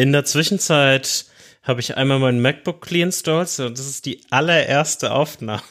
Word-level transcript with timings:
In 0.00 0.12
der 0.12 0.24
Zwischenzeit 0.24 1.26
habe 1.62 1.80
ich 1.80 1.98
einmal 1.98 2.18
mein 2.18 2.40
MacBook 2.40 2.80
clean 2.80 3.08
installed 3.08 3.60
und 3.60 3.78
das 3.78 3.86
ist 3.86 4.06
die 4.06 4.22
allererste 4.30 5.12
Aufnahme, 5.12 5.62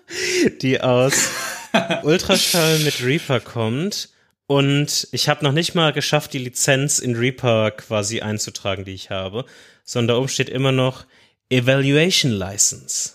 die 0.60 0.82
aus 0.82 1.30
Ultraschall 2.02 2.80
mit 2.80 3.02
Reaper 3.02 3.40
kommt. 3.40 4.10
Und 4.46 5.08
ich 5.12 5.30
habe 5.30 5.42
noch 5.42 5.52
nicht 5.52 5.74
mal 5.74 5.94
geschafft, 5.94 6.34
die 6.34 6.40
Lizenz 6.40 6.98
in 6.98 7.16
Reaper 7.16 7.70
quasi 7.70 8.20
einzutragen, 8.20 8.84
die 8.84 8.92
ich 8.92 9.08
habe, 9.08 9.46
sondern 9.82 10.08
da 10.08 10.18
oben 10.18 10.28
steht 10.28 10.50
immer 10.50 10.72
noch 10.72 11.06
Evaluation 11.48 12.32
License. 12.32 13.12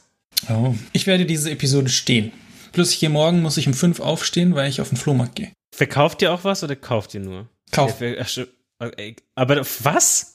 Oh. 0.50 0.73
Ich 0.93 1.05
werde 1.05 1.27
diese 1.27 1.52
Episode 1.52 1.89
stehen. 1.89 2.32
Plus 2.71 2.89
hier 2.89 3.11
morgen 3.11 3.43
muss 3.43 3.57
ich 3.57 3.68
um 3.68 3.75
fünf 3.75 4.00
aufstehen, 4.00 4.55
weil 4.55 4.68
ich 4.68 4.82
auf 4.82 4.89
den 4.89 4.97
Flohmarkt 4.97 5.36
gehe. 5.36 5.52
Verkauft 5.75 6.23
ihr 6.23 6.34
auch 6.34 6.43
was 6.43 6.63
oder 6.63 6.75
kauft 6.75 7.13
ihr 7.13 7.20
nur? 7.20 7.50
Kauf. 7.70 8.02
Aber 9.36 9.61
was? 9.84 10.34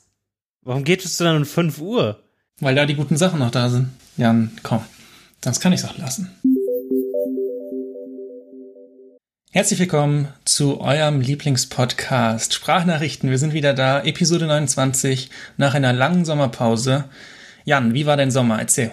Warum 0.63 0.85
geht 0.85 1.07
es 1.07 1.17
dann 1.17 1.39
um 1.39 1.47
5 1.47 1.81
Uhr? 1.81 2.21
Weil 2.59 2.75
da 2.75 2.85
die 2.85 2.95
guten 2.95 3.17
Sachen 3.17 3.39
noch 3.39 3.51
da 3.51 3.71
sind. 3.71 3.89
Jan, 4.19 4.53
komm. 4.63 4.85
Das 5.41 5.59
kann 5.59 5.73
ich 5.73 5.83
auch 5.87 5.97
lassen. 5.97 6.31
Herzlich 9.53 9.81
willkommen 9.81 10.29
zu 10.45 10.83
eurem 10.83 11.23
Lieblingspodcast 11.23 12.53
Sprachnachrichten. 12.53 13.31
Wir 13.31 13.39
sind 13.39 13.55
wieder 13.55 13.73
da, 13.73 14.03
Episode 14.03 14.47
29, 14.47 15.31
nach 15.57 15.73
einer 15.73 15.95
langen 15.95 16.27
Sommerpause. 16.27 17.05
Jan, 17.65 17.95
wie 17.95 18.05
war 18.05 18.19
dein 18.19 18.31
Sommer? 18.31 18.59
Erzähl. 18.59 18.93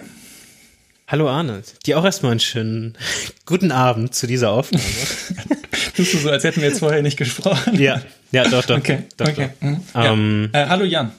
Hallo 1.10 1.26
Arnold. 1.26 1.86
Dir 1.86 1.98
auch 1.98 2.04
erstmal 2.04 2.32
einen 2.32 2.40
schönen 2.40 2.98
guten 3.46 3.72
Abend 3.72 4.14
zu 4.14 4.26
dieser 4.26 4.50
Aufnahme. 4.50 4.84
Tust 5.96 6.12
du 6.12 6.18
so, 6.18 6.28
als 6.28 6.44
hätten 6.44 6.60
wir 6.60 6.68
jetzt 6.68 6.80
vorher 6.80 7.00
nicht 7.00 7.16
gesprochen? 7.16 7.80
Ja, 7.80 8.02
ja, 8.30 8.46
doch, 8.46 8.62
doch. 8.66 8.76
Okay, 8.76 9.04
doch, 9.16 9.26
okay. 9.26 9.48
Doch. 9.58 9.66
Mhm. 9.66 9.80
Ja. 9.94 10.12
Ähm, 10.12 10.50
äh, 10.52 10.66
hallo 10.66 10.84
Jan. 10.84 11.12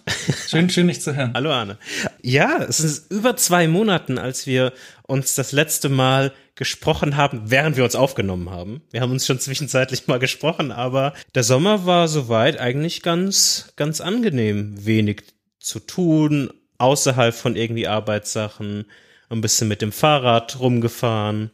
Schön, 0.47 0.70
schön 0.70 0.89
dich 0.89 1.02
zu 1.02 1.16
hören. 1.16 1.31
Hallo 1.33 1.49
Arne. 1.49 1.80
Ja, 2.21 2.63
es 2.70 2.81
ist 2.81 3.11
über 3.11 3.35
zwei 3.35 3.67
Monaten, 3.67 4.19
als 4.19 4.45
wir 4.45 4.73
uns 5.08 5.33
das 5.33 5.53
letzte 5.53 5.89
Mal 5.89 6.33
gesprochen 6.53 7.17
haben, 7.17 7.42
während 7.45 7.75
wir 7.75 7.83
uns 7.83 7.95
aufgenommen 7.95 8.52
haben. 8.52 8.83
Wir 8.92 9.02
haben 9.02 9.11
uns 9.11 9.25
schon 9.25 9.39
zwischenzeitlich 9.39 10.05
mal 10.05 10.19
gesprochen, 10.19 10.71
aber 10.71 11.14
der 11.33 11.44
Sommer 11.44 11.88
war 11.88 12.08
soweit 12.08 12.59
eigentlich 12.59 13.02
ganz, 13.02 13.73
ganz 13.75 14.02
angenehm. 14.02 14.86
Wenig 14.86 15.23
zu 15.59 15.80
tun, 15.80 16.53
außerhalb 16.77 17.33
von 17.33 17.55
irgendwie 17.55 17.88
Arbeitssachen, 17.88 18.86
ein 19.30 19.41
bisschen 19.41 19.67
mit 19.67 19.81
dem 19.81 19.91
Fahrrad 19.91 20.59
rumgefahren 20.59 21.52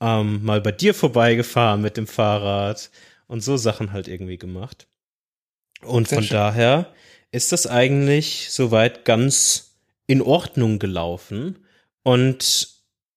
ähm, 0.00 0.44
mal 0.44 0.60
bei 0.60 0.72
dir 0.72 0.94
vorbeigefahren 0.94 1.80
mit 1.80 1.96
dem 1.96 2.06
Fahrrad 2.06 2.90
und 3.26 3.42
so 3.42 3.56
Sachen 3.56 3.92
halt 3.92 4.08
irgendwie 4.08 4.38
gemacht. 4.38 4.88
Und 5.82 6.08
Sehr 6.08 6.18
von 6.18 6.24
schön. 6.24 6.36
daher 6.36 6.92
ist 7.32 7.52
das 7.52 7.66
eigentlich 7.66 8.48
soweit 8.50 9.04
ganz 9.04 9.78
in 10.06 10.22
Ordnung 10.22 10.78
gelaufen. 10.78 11.58
Und 12.02 12.68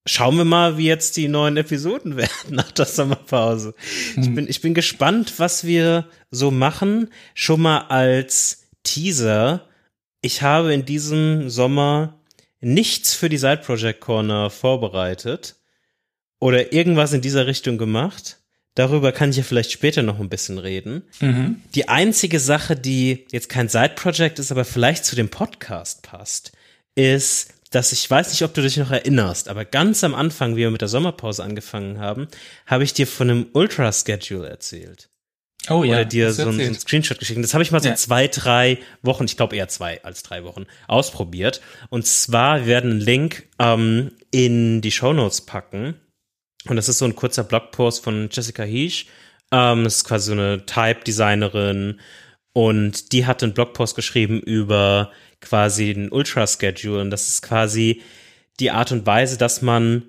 schauen 0.05 0.38
wir 0.38 0.45
mal, 0.45 0.77
wie 0.77 0.88
jetzt 0.88 1.17
die 1.17 1.27
neuen 1.27 1.57
Episoden 1.57 2.16
werden 2.17 2.55
nach 2.55 2.71
der 2.71 2.85
Sommerpause. 2.85 3.75
Hm. 4.16 4.23
Ich, 4.23 4.35
bin, 4.35 4.47
ich 4.47 4.61
bin 4.61 4.73
gespannt, 4.73 5.33
was 5.38 5.66
wir 5.66 6.09
so 6.31 6.51
machen. 6.51 7.09
Schon 7.33 7.61
mal 7.61 7.88
als 7.89 8.69
Teaser. 8.83 9.67
Ich 10.21 10.41
habe 10.41 10.73
in 10.73 10.85
diesem 10.85 11.49
Sommer 11.49 12.19
nichts 12.61 13.13
für 13.13 13.29
die 13.29 13.38
Side 13.38 13.61
Project 13.65 14.02
Corner 14.02 14.49
vorbereitet 14.49 15.55
oder 16.39 16.73
irgendwas 16.73 17.13
in 17.13 17.21
dieser 17.21 17.47
Richtung 17.47 17.77
gemacht. 17.77 18.38
Darüber 18.75 19.11
kann 19.11 19.31
ich 19.31 19.38
ja 19.38 19.43
vielleicht 19.43 19.71
später 19.71 20.03
noch 20.03 20.19
ein 20.19 20.29
bisschen 20.29 20.57
reden. 20.57 21.03
Mhm. 21.19 21.61
Die 21.75 21.89
einzige 21.89 22.39
Sache, 22.39 22.75
die 22.75 23.25
jetzt 23.31 23.49
kein 23.49 23.67
Side-Project 23.67 24.39
ist, 24.39 24.51
aber 24.51 24.63
vielleicht 24.63 25.03
zu 25.05 25.16
dem 25.16 25.29
Podcast 25.29 26.03
passt, 26.03 26.53
ist, 26.95 27.53
dass 27.71 27.91
ich 27.91 28.09
weiß 28.09 28.29
nicht, 28.29 28.43
ob 28.43 28.53
du 28.53 28.61
dich 28.61 28.77
noch 28.77 28.91
erinnerst, 28.91 29.47
aber 29.47 29.66
ganz 29.66 30.03
am 30.03 30.16
Anfang, 30.16 30.55
wie 30.55 30.61
wir 30.61 30.71
mit 30.71 30.81
der 30.81 30.88
Sommerpause 30.88 31.44
angefangen 31.44 31.99
haben, 31.99 32.27
habe 32.66 32.84
ich 32.84 32.94
dir 32.94 33.05
von 33.05 33.29
einem 33.29 33.47
Ultra-Schedule 33.53 34.47
erzählt. 34.47 35.09
Oh 35.70 35.84
ja. 35.84 35.96
Oder 35.96 36.06
dir 36.06 36.31
so, 36.31 36.44
so 36.44 36.50
einen 36.50 36.74
Screenshot 36.74 37.20
geschickt. 37.20 37.44
Das 37.44 37.53
habe 37.53 37.64
ich 37.64 37.72
mal 37.72 37.81
so 37.81 37.90
ja. 37.90 37.96
zwei, 37.96 38.28
drei 38.28 38.80
Wochen, 39.02 39.25
ich 39.25 39.38
glaube 39.38 39.56
eher 39.56 39.68
zwei 39.68 40.03
als 40.03 40.24
drei 40.24 40.44
Wochen, 40.44 40.66
ausprobiert. 40.88 41.62
Und 41.90 42.06
zwar, 42.08 42.62
wir 42.62 42.68
werden 42.68 42.92
einen 42.92 43.02
Link 43.02 43.47
ähm, 43.59 44.12
in 44.31 44.81
die 44.81 44.92
Show 44.92 45.14
Notes 45.14 45.42
packen 45.42 45.96
und 46.68 46.75
das 46.75 46.90
ist 46.90 46.97
so 46.97 47.06
ein 47.06 47.16
kurzer 47.16 47.44
Blogpost 47.44 48.03
von 48.03 48.30
Jessica 48.31 48.64
Heesch. 48.64 49.06
Ähm, 49.52 49.84
das 49.84 49.97
ist 49.97 50.03
quasi 50.03 50.28
so 50.28 50.34
eine 50.34 50.66
Type-Designerin. 50.66 52.00
Und 52.53 53.14
die 53.14 53.26
hat 53.26 53.44
einen 53.44 53.53
Blogpost 53.53 53.96
geschrieben 53.96 54.41
über 54.41 55.12
quasi 55.40 55.94
den 55.94 56.12
Ultra-Schedule. 56.12 57.02
Und 57.02 57.12
das 57.12 57.28
ist 57.28 57.41
quasi 57.41 58.02
die 58.59 58.72
Art 58.72 58.91
und 58.91 59.06
Weise, 59.06 59.38
dass 59.38 59.62
man 59.62 60.03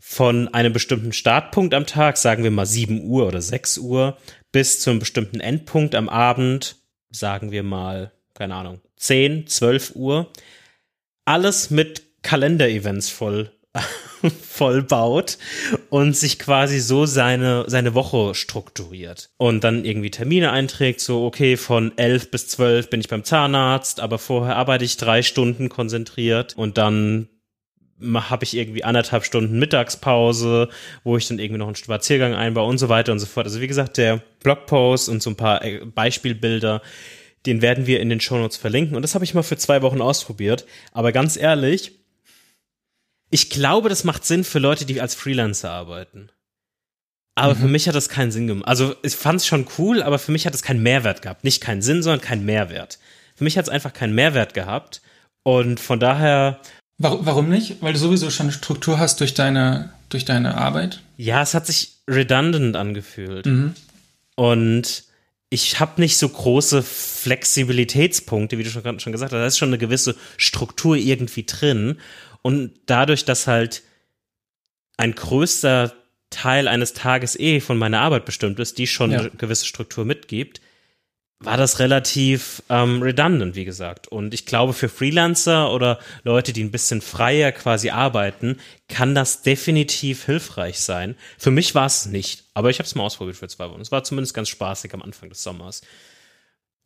von 0.00 0.48
einem 0.54 0.72
bestimmten 0.72 1.12
Startpunkt 1.12 1.74
am 1.74 1.86
Tag, 1.86 2.16
sagen 2.16 2.44
wir 2.44 2.50
mal 2.50 2.66
7 2.66 3.04
Uhr 3.04 3.26
oder 3.26 3.42
6 3.42 3.78
Uhr, 3.78 4.16
bis 4.52 4.80
zu 4.80 4.90
einem 4.90 4.98
bestimmten 5.00 5.40
Endpunkt 5.40 5.94
am 5.94 6.08
Abend, 6.08 6.76
sagen 7.10 7.50
wir 7.50 7.62
mal, 7.62 8.12
keine 8.34 8.54
Ahnung, 8.54 8.80
10, 8.96 9.46
12 9.46 9.96
Uhr, 9.96 10.30
alles 11.24 11.70
mit 11.70 12.22
Kalenderevents 12.22 13.10
voll 13.10 13.52
vollbaut 14.42 15.38
und 15.90 16.16
sich 16.16 16.38
quasi 16.38 16.80
so 16.80 17.06
seine, 17.06 17.64
seine 17.68 17.94
Woche 17.94 18.34
strukturiert. 18.34 19.30
Und 19.36 19.62
dann 19.62 19.84
irgendwie 19.84 20.10
Termine 20.10 20.50
einträgt, 20.50 21.00
so 21.00 21.24
okay, 21.24 21.56
von 21.56 21.96
elf 21.96 22.30
bis 22.30 22.48
zwölf 22.48 22.90
bin 22.90 23.00
ich 23.00 23.08
beim 23.08 23.24
Zahnarzt, 23.24 24.00
aber 24.00 24.18
vorher 24.18 24.56
arbeite 24.56 24.84
ich 24.84 24.96
drei 24.96 25.22
Stunden 25.22 25.68
konzentriert 25.68 26.56
und 26.56 26.78
dann 26.78 27.28
habe 28.00 28.44
ich 28.44 28.56
irgendwie 28.56 28.84
anderthalb 28.84 29.24
Stunden 29.24 29.58
Mittagspause, 29.58 30.68
wo 31.04 31.16
ich 31.16 31.26
dann 31.26 31.38
irgendwie 31.38 31.58
noch 31.58 31.66
einen 31.66 31.76
Spaziergang 31.76 32.34
einbaue 32.34 32.68
und 32.68 32.78
so 32.78 32.88
weiter 32.88 33.12
und 33.12 33.18
so 33.18 33.26
fort. 33.26 33.46
Also 33.46 33.60
wie 33.60 33.66
gesagt, 33.66 33.96
der 33.96 34.22
Blogpost 34.42 35.08
und 35.08 35.22
so 35.22 35.30
ein 35.30 35.36
paar 35.36 35.64
äh, 35.64 35.84
Beispielbilder, 35.84 36.82
den 37.46 37.62
werden 37.62 37.86
wir 37.86 38.00
in 38.00 38.08
den 38.08 38.20
Shownotes 38.20 38.56
verlinken. 38.56 38.96
Und 38.96 39.02
das 39.02 39.14
habe 39.14 39.24
ich 39.24 39.34
mal 39.34 39.42
für 39.42 39.56
zwei 39.56 39.82
Wochen 39.82 40.00
ausprobiert. 40.00 40.66
Aber 40.92 41.12
ganz 41.12 41.36
ehrlich, 41.36 41.92
ich 43.30 43.50
glaube, 43.50 43.88
das 43.88 44.04
macht 44.04 44.24
Sinn 44.24 44.44
für 44.44 44.58
Leute, 44.58 44.84
die 44.86 45.00
als 45.00 45.14
Freelancer 45.14 45.70
arbeiten. 45.70 46.30
Aber 47.34 47.54
mhm. 47.54 47.58
für 47.58 47.68
mich 47.68 47.86
hat 47.86 47.94
das 47.94 48.08
keinen 48.08 48.32
Sinn 48.32 48.46
gemacht. 48.46 48.68
Also 48.68 48.96
ich 49.02 49.14
fand 49.14 49.40
es 49.40 49.46
schon 49.46 49.66
cool, 49.78 50.02
aber 50.02 50.18
für 50.18 50.32
mich 50.32 50.46
hat 50.46 50.54
es 50.54 50.62
keinen 50.62 50.82
Mehrwert 50.82 51.22
gehabt. 51.22 51.44
Nicht 51.44 51.60
keinen 51.60 51.82
Sinn, 51.82 52.02
sondern 52.02 52.20
keinen 52.20 52.44
Mehrwert. 52.44 52.98
Für 53.34 53.44
mich 53.44 53.56
hat 53.56 53.66
es 53.66 53.70
einfach 53.70 53.92
keinen 53.92 54.14
Mehrwert 54.14 54.54
gehabt. 54.54 55.02
Und 55.44 55.78
von 55.80 56.00
daher. 56.00 56.60
Warum, 56.98 57.24
warum 57.26 57.48
nicht? 57.48 57.80
Weil 57.80 57.92
du 57.92 57.98
sowieso 57.98 58.30
schon 58.30 58.46
eine 58.46 58.52
Struktur 58.52 58.98
hast 58.98 59.20
durch 59.20 59.34
deine, 59.34 59.92
durch 60.08 60.24
deine 60.24 60.56
Arbeit? 60.56 61.00
Ja, 61.16 61.42
es 61.42 61.54
hat 61.54 61.66
sich 61.66 61.98
redundant 62.08 62.76
angefühlt. 62.76 63.46
Mhm. 63.46 63.74
Und 64.34 65.04
ich 65.50 65.80
habe 65.80 66.00
nicht 66.00 66.18
so 66.18 66.28
große 66.28 66.82
Flexibilitätspunkte, 66.82 68.58
wie 68.58 68.64
du 68.64 68.70
schon, 68.70 69.00
schon 69.00 69.12
gesagt 69.12 69.32
hast. 69.32 69.38
Da 69.38 69.46
ist 69.46 69.58
schon 69.58 69.70
eine 69.70 69.78
gewisse 69.78 70.16
Struktur 70.36 70.96
irgendwie 70.96 71.44
drin. 71.44 71.98
Und 72.42 72.72
dadurch, 72.86 73.24
dass 73.24 73.46
halt 73.46 73.82
ein 74.96 75.14
größter 75.14 75.94
Teil 76.30 76.68
eines 76.68 76.92
Tages 76.92 77.38
eh 77.38 77.60
von 77.60 77.78
meiner 77.78 78.00
Arbeit 78.00 78.24
bestimmt 78.24 78.58
ist, 78.58 78.76
die 78.78 78.86
schon 78.86 79.12
ja. 79.12 79.20
eine 79.20 79.30
gewisse 79.30 79.64
Struktur 79.64 80.04
mitgibt, 80.04 80.60
war 81.40 81.56
das 81.56 81.78
relativ 81.78 82.62
ähm, 82.68 83.00
redundant, 83.00 83.54
wie 83.54 83.64
gesagt. 83.64 84.08
Und 84.08 84.34
ich 84.34 84.44
glaube, 84.44 84.72
für 84.72 84.88
Freelancer 84.88 85.72
oder 85.72 86.00
Leute, 86.24 86.52
die 86.52 86.64
ein 86.64 86.72
bisschen 86.72 87.00
freier 87.00 87.52
quasi 87.52 87.90
arbeiten, 87.90 88.58
kann 88.88 89.14
das 89.14 89.42
definitiv 89.42 90.24
hilfreich 90.24 90.80
sein. 90.80 91.14
Für 91.38 91.52
mich 91.52 91.74
war 91.76 91.86
es 91.86 92.06
nicht, 92.06 92.44
aber 92.54 92.70
ich 92.70 92.80
habe 92.80 92.86
es 92.86 92.94
mal 92.96 93.04
ausprobiert 93.04 93.36
für 93.36 93.48
zwei 93.48 93.70
Wochen. 93.70 93.80
Es 93.80 93.92
war 93.92 94.02
zumindest 94.02 94.34
ganz 94.34 94.48
spaßig 94.48 94.92
am 94.94 95.02
Anfang 95.02 95.28
des 95.28 95.42
Sommers. 95.42 95.82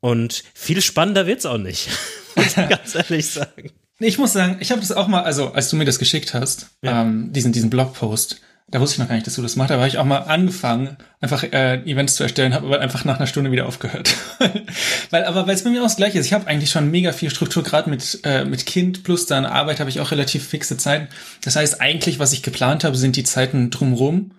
Und 0.00 0.44
viel 0.52 0.82
spannender 0.82 1.26
wird's 1.26 1.46
auch 1.46 1.58
nicht, 1.58 1.88
muss 2.36 2.48
ich 2.48 2.54
ganz 2.54 2.94
ehrlich 2.94 3.30
sagen. 3.30 3.70
Ich 4.00 4.18
muss 4.18 4.32
sagen, 4.32 4.58
ich 4.60 4.70
habe 4.70 4.80
das 4.80 4.92
auch 4.92 5.06
mal, 5.06 5.22
also 5.22 5.52
als 5.52 5.70
du 5.70 5.76
mir 5.76 5.84
das 5.84 5.98
geschickt 5.98 6.34
hast, 6.34 6.70
ja. 6.82 7.02
ähm, 7.02 7.32
diesen, 7.32 7.52
diesen 7.52 7.70
Blogpost, 7.70 8.40
da 8.68 8.80
wusste 8.80 8.94
ich 8.94 8.98
noch 9.00 9.08
gar 9.08 9.14
nicht, 9.14 9.26
dass 9.26 9.34
du 9.34 9.42
das 9.42 9.56
machst, 9.56 9.70
da 9.70 9.76
habe 9.76 9.86
ich 9.86 9.98
auch 9.98 10.04
mal 10.04 10.18
angefangen, 10.18 10.96
einfach 11.20 11.42
äh, 11.42 11.82
Events 11.84 12.14
zu 12.14 12.22
erstellen, 12.22 12.54
habe 12.54 12.66
aber 12.66 12.80
einfach 12.80 13.04
nach 13.04 13.18
einer 13.18 13.26
Stunde 13.26 13.50
wieder 13.50 13.66
aufgehört. 13.66 14.14
weil, 15.10 15.24
aber 15.24 15.46
weil 15.46 15.54
es 15.54 15.64
bei 15.64 15.70
mir 15.70 15.80
auch 15.80 15.86
das 15.86 15.96
gleiche 15.96 16.18
ist, 16.18 16.26
ich 16.26 16.32
habe 16.32 16.46
eigentlich 16.46 16.70
schon 16.70 16.90
mega 16.90 17.12
viel 17.12 17.30
Struktur, 17.30 17.62
gerade 17.62 17.90
mit, 17.90 18.20
äh, 18.24 18.44
mit 18.44 18.64
Kind 18.64 19.04
plus 19.04 19.26
dann 19.26 19.44
Arbeit 19.44 19.80
habe 19.80 19.90
ich 19.90 20.00
auch 20.00 20.10
relativ 20.10 20.46
fixe 20.46 20.76
Zeiten. 20.76 21.08
Das 21.42 21.56
heißt, 21.56 21.80
eigentlich, 21.80 22.18
was 22.18 22.32
ich 22.32 22.42
geplant 22.42 22.84
habe, 22.84 22.96
sind 22.96 23.16
die 23.16 23.24
Zeiten 23.24 23.70
drumrum. 23.70 24.32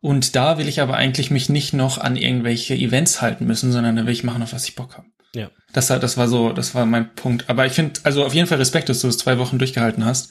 Und 0.00 0.36
da 0.36 0.58
will 0.58 0.68
ich 0.68 0.80
aber 0.80 0.94
eigentlich 0.94 1.30
mich 1.30 1.48
nicht 1.48 1.72
noch 1.72 1.98
an 1.98 2.16
irgendwelche 2.16 2.74
Events 2.74 3.20
halten 3.20 3.46
müssen, 3.46 3.72
sondern 3.72 3.96
da 3.96 4.06
will 4.06 4.12
ich 4.12 4.22
machen, 4.22 4.42
auf 4.42 4.52
was 4.52 4.64
ich 4.68 4.76
Bock 4.76 4.96
habe. 4.96 5.08
Ja. 5.34 5.50
Das, 5.72 5.88
das 5.88 6.16
war 6.16 6.28
so, 6.28 6.52
das 6.52 6.74
war 6.74 6.86
mein 6.86 7.14
Punkt. 7.14 7.48
Aber 7.48 7.66
ich 7.66 7.72
finde, 7.72 8.00
also 8.04 8.24
auf 8.24 8.34
jeden 8.34 8.46
Fall 8.46 8.58
Respekt, 8.58 8.88
dass 8.88 9.00
du 9.00 9.08
es 9.08 9.18
zwei 9.18 9.38
Wochen 9.38 9.58
durchgehalten 9.58 10.04
hast. 10.04 10.30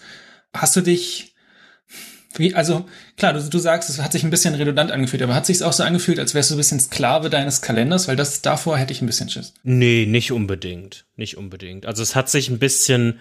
Hast 0.53 0.75
du 0.75 0.81
dich, 0.81 1.35
Wie, 2.35 2.53
also, 2.53 2.85
klar, 3.15 3.33
du, 3.33 3.41
du 3.41 3.59
sagst, 3.59 3.89
es 3.89 4.01
hat 4.01 4.11
sich 4.11 4.23
ein 4.23 4.29
bisschen 4.29 4.53
redundant 4.53 4.91
angefühlt, 4.91 5.23
aber 5.23 5.33
hat 5.33 5.45
sich 5.45 5.63
auch 5.63 5.73
so 5.73 5.83
angefühlt, 5.83 6.19
als 6.19 6.33
wärst 6.33 6.51
du 6.51 6.55
ein 6.55 6.57
bisschen 6.57 6.79
Sklave 6.79 7.29
deines 7.29 7.61
Kalenders, 7.61 8.07
weil 8.07 8.15
das 8.15 8.41
davor 8.41 8.77
hätte 8.77 8.93
ich 8.93 9.01
ein 9.01 9.07
bisschen 9.07 9.29
Schiss. 9.29 9.53
Nee, 9.63 10.05
nicht 10.05 10.31
unbedingt. 10.31 11.05
Nicht 11.15 11.37
unbedingt. 11.37 11.85
Also 11.85 12.03
es 12.03 12.15
hat 12.15 12.29
sich 12.29 12.49
ein 12.49 12.59
bisschen 12.59 13.19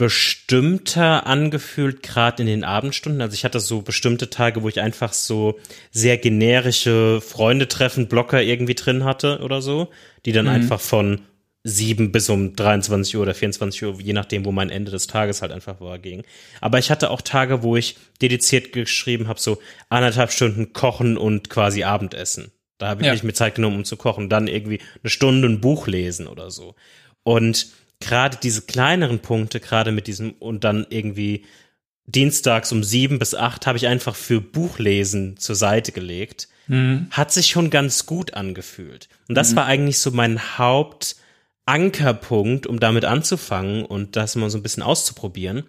bestimmter 0.00 1.26
angefühlt, 1.26 2.02
gerade 2.02 2.42
in 2.42 2.46
den 2.46 2.64
Abendstunden. 2.64 3.20
Also 3.20 3.34
ich 3.34 3.44
hatte 3.44 3.60
so 3.60 3.82
bestimmte 3.82 4.30
Tage, 4.30 4.62
wo 4.62 4.68
ich 4.70 4.80
einfach 4.80 5.12
so 5.12 5.58
sehr 5.90 6.16
generische 6.16 7.20
Freunde 7.20 7.68
treffen, 7.68 8.08
Blocker 8.08 8.42
irgendwie 8.42 8.74
drin 8.74 9.04
hatte 9.04 9.40
oder 9.42 9.60
so, 9.60 9.90
die 10.24 10.32
dann 10.32 10.46
mhm. 10.46 10.52
einfach 10.52 10.80
von 10.80 11.20
sieben 11.62 12.10
bis 12.10 12.30
um 12.30 12.56
23 12.56 13.16
Uhr 13.16 13.22
oder 13.22 13.34
24 13.34 13.82
Uhr, 13.82 14.00
je 14.00 14.12
nachdem, 14.12 14.44
wo 14.44 14.52
mein 14.52 14.70
Ende 14.70 14.90
des 14.90 15.06
Tages 15.06 15.42
halt 15.42 15.52
einfach 15.52 15.80
war, 15.80 15.98
ging. 15.98 16.22
Aber 16.60 16.78
ich 16.78 16.90
hatte 16.90 17.10
auch 17.10 17.20
Tage, 17.20 17.62
wo 17.62 17.76
ich 17.76 17.96
dediziert 18.22 18.72
geschrieben 18.72 19.28
habe, 19.28 19.40
so 19.40 19.58
anderthalb 19.90 20.32
Stunden 20.32 20.72
kochen 20.72 21.18
und 21.18 21.50
quasi 21.50 21.84
Abendessen. 21.84 22.50
Da 22.78 22.88
habe 22.88 23.02
ich 23.02 23.08
ja. 23.08 23.14
mir 23.22 23.34
Zeit 23.34 23.56
genommen, 23.56 23.76
um 23.76 23.84
zu 23.84 23.98
kochen. 23.98 24.30
Dann 24.30 24.46
irgendwie 24.46 24.80
eine 25.02 25.10
Stunde 25.10 25.48
ein 25.48 25.60
Buch 25.60 25.86
lesen 25.86 26.26
oder 26.26 26.50
so. 26.50 26.76
Und 27.24 27.66
gerade 28.00 28.38
diese 28.42 28.62
kleineren 28.62 29.18
Punkte, 29.18 29.60
gerade 29.60 29.92
mit 29.92 30.06
diesem 30.06 30.32
und 30.32 30.64
dann 30.64 30.86
irgendwie 30.88 31.44
dienstags 32.06 32.72
um 32.72 32.82
sieben 32.82 33.18
bis 33.18 33.34
acht 33.34 33.66
habe 33.66 33.76
ich 33.76 33.86
einfach 33.86 34.16
für 34.16 34.40
Buchlesen 34.40 35.36
zur 35.36 35.54
Seite 35.56 35.92
gelegt. 35.92 36.48
Mhm. 36.68 37.08
Hat 37.10 37.32
sich 37.32 37.48
schon 37.48 37.68
ganz 37.68 38.06
gut 38.06 38.32
angefühlt. 38.32 39.08
Und 39.28 39.34
das 39.34 39.52
mhm. 39.52 39.56
war 39.56 39.66
eigentlich 39.66 39.98
so 39.98 40.10
mein 40.10 40.56
Hauptankerpunkt, 41.68 42.66
um 42.66 42.80
damit 42.80 43.04
anzufangen 43.04 43.84
und 43.84 44.16
das 44.16 44.36
mal 44.36 44.50
so 44.50 44.58
ein 44.58 44.62
bisschen 44.62 44.82
auszuprobieren. 44.82 45.64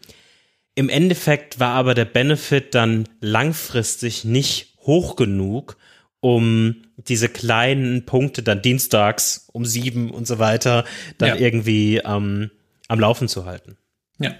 Im 0.73 0.89
Endeffekt 0.89 1.59
war 1.59 1.75
aber 1.75 1.93
der 1.93 2.05
Benefit 2.05 2.73
dann 2.75 3.07
langfristig 3.19 4.23
nicht 4.23 4.75
hoch 4.79 5.15
genug, 5.15 5.77
um 6.21 6.83
diese 6.95 7.29
kleinen 7.29 8.05
Punkte 8.05 8.41
dann 8.41 8.61
dienstags 8.61 9.47
um 9.51 9.65
sieben 9.65 10.11
und 10.11 10.27
so 10.27 10.39
weiter 10.39 10.85
dann 11.17 11.29
ja. 11.29 11.35
irgendwie 11.35 11.97
ähm, 11.97 12.51
am 12.87 12.99
Laufen 12.99 13.27
zu 13.27 13.45
halten. 13.45 13.77
Ja. 14.19 14.33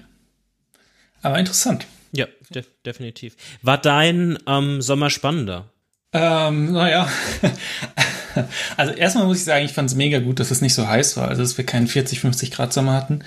Aber 1.21 1.37
interessant. 1.37 1.85
Ja, 2.11 2.27
de 2.49 2.63
definitiv. 2.85 3.35
War 3.61 3.77
dein 3.77 4.37
ähm, 4.47 4.81
Sommer 4.81 5.09
spannender? 5.09 5.69
Ähm, 6.13 6.71
naja. 6.71 7.09
also 8.77 8.93
erstmal 8.93 9.25
muss 9.25 9.37
ich 9.37 9.43
sagen, 9.43 9.65
ich 9.65 9.73
fand 9.73 9.89
es 9.89 9.95
mega 9.95 10.19
gut, 10.19 10.39
dass 10.39 10.51
es 10.51 10.61
nicht 10.61 10.73
so 10.73 10.87
heiß 10.87 11.17
war, 11.17 11.27
also 11.27 11.41
dass 11.41 11.57
wir 11.57 11.65
keinen 11.65 11.87
40, 11.87 12.19
50 12.19 12.51
Grad 12.51 12.73
Sommer 12.73 12.93
hatten. 12.93 13.21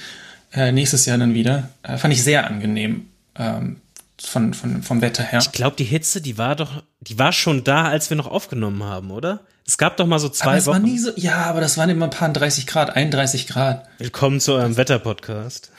Äh, 0.53 0.73
nächstes 0.73 1.07
Jahr 1.07 1.19
dann 1.19 1.35
wieder. 1.35 1.71
Äh, 1.83 1.99
fand 1.99 2.15
ich 2.15 2.23
sehr 2.23 2.47
angenehm. 2.47 3.07
Ähm, 3.37 3.77
von, 4.23 4.55
von, 4.55 4.83
vom 4.83 5.01
Wetter 5.01 5.25
her. 5.25 5.41
Ich 5.41 5.53
glaube, 5.53 5.77
die 5.77 5.85
Hitze, 5.85 6.21
die 6.21 6.39
war 6.39 6.57
doch, 6.57 6.83
die 7.01 7.19
war 7.19 7.33
schon 7.33 7.65
da, 7.65 7.85
als 7.85 8.11
wir 8.11 8.17
noch 8.17 8.29
aufgenommen 8.29 8.83
haben, 8.83 9.11
oder? 9.11 9.41
Es 9.67 9.79
gab 9.79 9.97
doch 9.97 10.07
mal 10.07 10.19
so 10.19 10.29
zwei 10.29 10.47
aber 10.47 10.57
das 10.57 10.67
Wochen. 10.67 10.83
War 10.83 10.89
nie 10.89 10.99
so, 10.99 11.11
ja, 11.17 11.45
aber 11.45 11.61
das 11.61 11.77
waren 11.79 11.91
immer 11.91 12.07
ein 12.07 12.11
paar 12.11 12.33
30 12.33 12.67
Grad, 12.67 12.95
31 12.95 13.47
Grad. 13.47 13.87
Willkommen 13.99 14.41
zu 14.41 14.53
eurem 14.53 14.77
Wetterpodcast. 14.77 15.71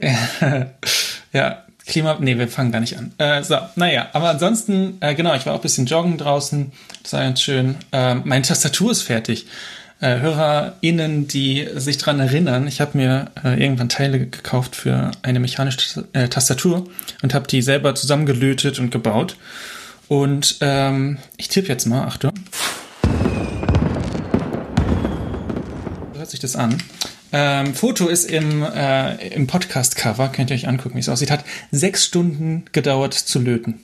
ja, 1.32 1.64
Klima, 1.86 2.16
nee, 2.20 2.38
wir 2.38 2.48
fangen 2.48 2.72
da 2.72 2.80
nicht 2.80 2.96
an. 2.96 3.12
Äh, 3.18 3.42
so, 3.42 3.56
naja, 3.76 4.08
aber 4.12 4.30
ansonsten, 4.30 4.96
äh, 5.00 5.14
genau, 5.14 5.34
ich 5.34 5.44
war 5.44 5.52
auch 5.52 5.58
ein 5.58 5.62
bisschen 5.62 5.86
joggen 5.86 6.16
draußen, 6.16 6.72
das 7.02 7.12
war 7.12 7.20
ganz 7.20 7.42
schön. 7.42 7.76
Äh, 7.92 8.14
meine 8.14 8.42
Tastatur 8.42 8.90
ist 8.90 9.02
fertig 9.02 9.46
äh, 10.00 10.20
HörerInnen, 10.20 11.28
die 11.28 11.66
sich 11.76 11.98
dran 11.98 12.20
erinnern, 12.20 12.66
ich 12.66 12.80
habe 12.80 12.96
mir 12.98 13.30
äh, 13.42 13.60
irgendwann 13.60 13.88
Teile 13.88 14.18
gekauft 14.26 14.76
für 14.76 15.10
eine 15.22 15.40
mechanische 15.40 16.06
äh, 16.12 16.28
Tastatur 16.28 16.88
und 17.22 17.32
habe 17.32 17.46
die 17.46 17.62
selber 17.62 17.94
zusammengelötet 17.94 18.78
und 18.78 18.90
gebaut. 18.90 19.36
Und 20.08 20.58
ähm, 20.60 21.18
ich 21.38 21.48
tippe 21.48 21.68
jetzt 21.68 21.86
mal, 21.86 22.04
Achtung. 22.04 22.32
Hört 26.14 26.30
sich 26.30 26.40
das 26.40 26.56
an. 26.56 26.76
Ähm, 27.36 27.74
Foto 27.74 28.06
ist 28.06 28.30
im, 28.30 28.62
äh, 28.62 29.28
im 29.34 29.48
Podcast-Cover, 29.48 30.28
könnt 30.28 30.50
ihr 30.50 30.54
euch 30.54 30.68
angucken, 30.68 30.94
wie 30.94 31.00
es 31.00 31.08
aussieht. 31.08 31.32
Hat 31.32 31.44
sechs 31.72 32.04
Stunden 32.04 32.64
gedauert 32.70 33.12
zu 33.12 33.40
löten. 33.40 33.80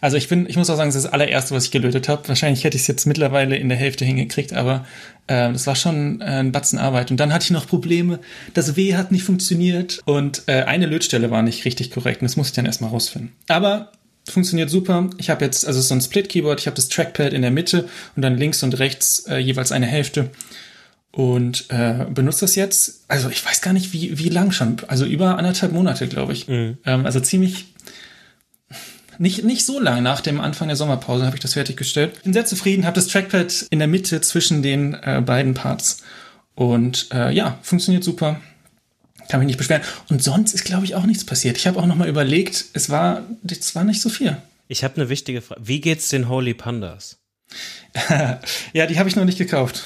Also 0.00 0.16
ich 0.16 0.26
bin, 0.26 0.48
ich 0.48 0.56
muss 0.56 0.70
auch 0.70 0.76
sagen, 0.76 0.88
das 0.88 0.96
ist 0.96 1.04
das 1.04 1.12
allererste, 1.12 1.54
was 1.54 1.66
ich 1.66 1.70
gelötet 1.70 2.08
habe. 2.08 2.26
Wahrscheinlich 2.26 2.64
hätte 2.64 2.76
ich 2.76 2.82
es 2.82 2.88
jetzt 2.88 3.06
mittlerweile 3.06 3.56
in 3.56 3.68
der 3.68 3.78
Hälfte 3.78 4.04
hingekriegt, 4.04 4.54
aber 4.54 4.86
äh, 5.28 5.52
das 5.52 5.68
war 5.68 5.76
schon 5.76 6.20
äh, 6.20 6.24
ein 6.24 6.50
Batzen 6.50 6.80
Arbeit. 6.80 7.12
Und 7.12 7.18
dann 7.18 7.32
hatte 7.32 7.44
ich 7.44 7.50
noch 7.52 7.68
Probleme. 7.68 8.18
Das 8.54 8.74
W 8.74 8.96
hat 8.96 9.12
nicht 9.12 9.22
funktioniert 9.22 10.00
und 10.04 10.42
äh, 10.46 10.62
eine 10.62 10.86
Lötstelle 10.86 11.30
war 11.30 11.42
nicht 11.42 11.64
richtig 11.64 11.92
korrekt. 11.92 12.22
Und 12.22 12.24
das 12.24 12.36
muss 12.36 12.48
ich 12.48 12.54
dann 12.54 12.66
erstmal 12.66 12.90
rausfinden. 12.90 13.30
Aber 13.46 13.92
funktioniert 14.28 14.68
super. 14.68 15.10
Ich 15.18 15.30
habe 15.30 15.44
jetzt, 15.44 15.64
also 15.64 15.80
so 15.80 15.94
ein 15.94 16.00
Split-Keyboard, 16.00 16.58
ich 16.58 16.66
habe 16.66 16.74
das 16.74 16.88
Trackpad 16.88 17.32
in 17.34 17.42
der 17.42 17.52
Mitte 17.52 17.88
und 18.16 18.22
dann 18.22 18.36
links 18.36 18.64
und 18.64 18.80
rechts 18.80 19.26
äh, 19.28 19.36
jeweils 19.36 19.70
eine 19.70 19.86
Hälfte. 19.86 20.30
Und 21.12 21.66
äh, 21.70 22.06
benutze 22.08 22.42
das 22.42 22.54
jetzt, 22.54 23.04
also 23.08 23.30
ich 23.30 23.44
weiß 23.44 23.62
gar 23.62 23.72
nicht, 23.72 23.92
wie, 23.92 24.18
wie 24.18 24.28
lang 24.28 24.52
schon. 24.52 24.76
Also 24.86 25.04
über 25.04 25.38
anderthalb 25.38 25.72
Monate, 25.72 26.06
glaube 26.06 26.32
ich. 26.32 26.46
Mhm. 26.46 26.78
Ähm, 26.86 27.04
also 27.04 27.18
ziemlich, 27.18 27.66
nicht, 29.18 29.44
nicht 29.44 29.66
so 29.66 29.80
lange 29.80 30.02
nach 30.02 30.20
dem 30.20 30.40
Anfang 30.40 30.68
der 30.68 30.76
Sommerpause 30.76 31.26
habe 31.26 31.36
ich 31.36 31.42
das 31.42 31.54
fertiggestellt. 31.54 32.22
Bin 32.22 32.32
sehr 32.32 32.46
zufrieden, 32.46 32.86
habe 32.86 32.94
das 32.94 33.08
Trackpad 33.08 33.66
in 33.70 33.80
der 33.80 33.88
Mitte 33.88 34.20
zwischen 34.20 34.62
den 34.62 34.94
äh, 34.94 35.20
beiden 35.24 35.54
Parts. 35.54 36.02
Und 36.54 37.08
äh, 37.12 37.32
ja, 37.32 37.58
funktioniert 37.62 38.04
super. 38.04 38.40
Kann 39.28 39.40
mich 39.40 39.48
nicht 39.48 39.58
beschweren. 39.58 39.82
Und 40.08 40.22
sonst 40.22 40.54
ist, 40.54 40.64
glaube 40.64 40.84
ich, 40.84 40.94
auch 40.94 41.06
nichts 41.06 41.24
passiert. 41.24 41.56
Ich 41.56 41.66
habe 41.66 41.78
auch 41.78 41.86
noch 41.86 41.96
mal 41.96 42.08
überlegt, 42.08 42.66
es 42.72 42.88
war, 42.88 43.22
es 43.48 43.74
war 43.74 43.84
nicht 43.84 44.00
so 44.00 44.10
viel. 44.10 44.36
Ich 44.68 44.84
habe 44.84 44.96
eine 44.96 45.08
wichtige 45.08 45.40
Frage. 45.40 45.60
Wie 45.64 45.80
geht's 45.80 46.08
den 46.08 46.28
Holy 46.28 46.54
Pandas? 46.54 47.18
ja, 48.72 48.86
die 48.86 48.98
habe 48.98 49.08
ich 49.08 49.16
noch 49.16 49.24
nicht 49.24 49.38
gekauft. 49.38 49.82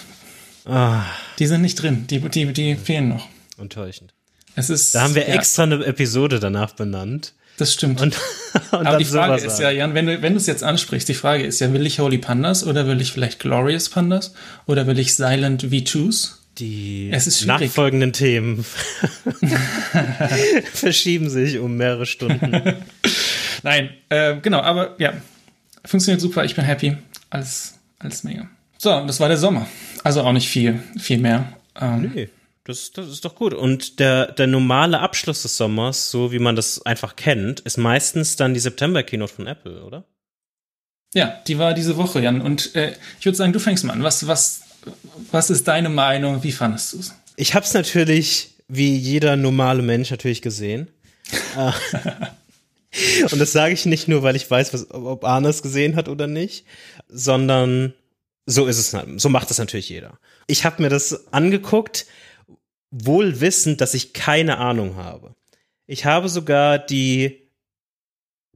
Ah. 0.65 1.05
Die 1.39 1.47
sind 1.47 1.63
nicht 1.63 1.83
drin. 1.83 2.07
Die, 2.09 2.21
die, 2.21 2.53
die 2.53 2.77
fehlen 2.77 3.09
noch. 3.09 3.29
Enttäuschend. 3.59 4.15
Es 4.57 4.71
ist, 4.71 4.95
da 4.95 5.03
haben 5.03 5.15
wir 5.15 5.29
ja. 5.29 5.35
extra 5.35 5.65
eine 5.65 5.85
Episode 5.85 6.41
danach 6.41 6.73
benannt. 6.73 7.35
Das 7.57 7.73
stimmt. 7.73 8.01
Und, 8.01 8.17
und 8.73 8.87
Aber 8.87 8.99
die 8.99 9.05
Frage 9.05 9.45
ist 9.45 9.61
ja, 9.61 9.71
Jan, 9.71 9.95
wenn 9.95 10.07
du, 10.07 10.23
wenn 10.23 10.33
du 10.33 10.39
es 10.39 10.47
jetzt 10.47 10.63
ansprichst, 10.63 11.09
die 11.09 11.15
Frage 11.15 11.45
ist 11.45 11.61
ja, 11.61 11.73
will 11.73 11.87
ich 11.87 12.01
Holy 12.01 12.19
Pandas 12.19 12.65
oder 12.65 12.87
will 12.87 13.01
ich 13.01 13.13
vielleicht 13.13 13.41
Glorious 13.41 13.89
Pandas 13.89 14.35
oder 14.67 14.87
will 14.87 14.99
ich 14.99 15.15
Silent 15.15 15.65
V2s? 15.65 16.33
Die 16.59 17.11
nachfolgenden 17.47 18.13
Themen 18.13 18.65
verschieben 20.73 21.29
sich 21.29 21.59
um 21.59 21.77
mehrere 21.77 22.07
Stunden. 22.07 22.75
Nein, 23.65 23.91
äh, 24.09 24.37
genau, 24.41 24.61
aber 24.61 24.95
ja, 24.99 25.15
funktioniert 25.85 26.21
super, 26.21 26.45
ich 26.45 26.55
bin 26.55 26.65
happy. 26.65 26.97
Alles, 27.31 27.75
alles 27.99 28.23
mega. 28.23 28.49
So, 28.79 29.05
das 29.05 29.19
war 29.19 29.29
der 29.29 29.37
Sommer. 29.39 29.67
Also 30.05 30.23
auch 30.23 30.33
nicht 30.33 30.49
viel, 30.49 30.81
viel 30.99 31.19
mehr. 31.19 31.55
Ähm, 31.81 32.13
nee. 32.15 32.29
Das, 32.65 32.93
das 32.93 33.09
ist 33.09 33.25
doch 33.25 33.35
gut. 33.35 33.53
Und 33.53 33.99
der, 34.01 34.33
der 34.33 34.47
normale 34.47 35.01
Abschluss 35.01 35.43
des 35.43 35.57
Sommers, 35.57 36.11
so 36.11 36.33
wie 36.33 36.39
man 36.39 36.57
das 36.57 36.85
einfach 36.87 37.17
kennt, 37.17 37.61
ist 37.61 37.77
meistens 37.77 38.37
dann 38.37 38.55
die 38.55 38.61
September-Keynote 38.61 39.35
von 39.35 39.47
Apple, 39.47 39.83
oder? 39.83 40.05
Ja, 41.15 41.41
die 41.47 41.59
war 41.59 41.75
diese 41.75 41.97
Woche, 41.97 42.21
Jan. 42.21 42.41
Und 42.41 42.75
äh, 42.75 42.95
ich 43.19 43.27
würde 43.27 43.37
sagen, 43.37 43.53
du 43.53 43.61
fängst 43.61 43.85
mal 43.85 43.93
an. 43.93 44.03
Was, 44.03 44.27
was, 44.27 44.63
was 45.31 45.51
ist 45.51 45.69
deine 45.69 45.89
Meinung? 45.89 46.43
Wie 46.43 46.53
fandest 46.53 46.93
du 46.93 46.99
es? 46.99 47.15
Ich 47.37 47.55
habe 47.55 47.65
es 47.65 47.75
natürlich, 47.75 48.51
wie 48.69 48.97
jeder 48.97 49.37
normale 49.37 49.83
Mensch, 49.83 50.11
natürlich 50.11 50.41
gesehen. 50.41 50.89
Äh, 51.57 51.73
und 53.31 53.39
das 53.39 53.53
sage 53.53 53.75
ich 53.75 53.85
nicht 53.85 54.09
nur, 54.09 54.23
weil 54.23 54.37
ich 54.37 54.51
weiß, 54.51 54.73
was, 54.73 54.91
ob 54.91 55.25
Arne 55.25 55.49
es 55.49 55.63
gesehen 55.63 55.97
hat 55.97 56.09
oder 56.09 56.27
nicht, 56.27 56.65
sondern 57.09 57.93
so 58.47 58.67
ist 58.67 58.79
es, 58.79 58.97
so 59.21 59.29
macht 59.29 59.51
das 59.51 59.59
natürlich 59.59 59.89
jeder. 59.89 60.19
Ich 60.47 60.65
habe 60.65 60.83
mir 60.83 60.89
das 60.89 61.33
angeguckt 61.33 62.07
wohl 62.91 63.41
wissend, 63.41 63.81
dass 63.81 63.95
ich 63.95 64.13
keine 64.13 64.59
Ahnung 64.59 64.97
habe. 64.97 65.35
Ich 65.87 66.05
habe 66.05 66.29
sogar 66.29 66.79
die 66.79 67.45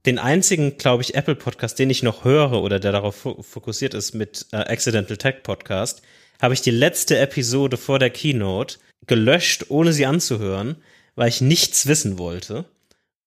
den 0.05 0.17
einzigen, 0.17 0.77
glaube 0.77 1.03
ich, 1.03 1.15
Apple 1.15 1.35
Podcast, 1.35 1.77
den 1.77 1.89
ich 1.89 2.03
noch 2.03 2.23
höre 2.23 2.53
oder 2.63 2.79
der 2.79 2.93
darauf 2.93 3.27
fokussiert 3.41 3.93
ist 3.93 4.13
mit 4.13 4.47
äh, 4.51 4.57
Accidental 4.57 5.17
Tech 5.17 5.43
Podcast, 5.43 6.01
habe 6.41 6.53
ich 6.53 6.61
die 6.61 6.71
letzte 6.71 7.17
Episode 7.17 7.75
vor 7.75 7.99
der 7.99 8.09
Keynote 8.09 8.77
gelöscht, 9.07 9.65
ohne 9.69 9.91
sie 9.91 10.05
anzuhören, 10.05 10.77
weil 11.15 11.27
ich 11.27 11.41
nichts 11.41 11.85
wissen 11.87 12.17
wollte. 12.17 12.65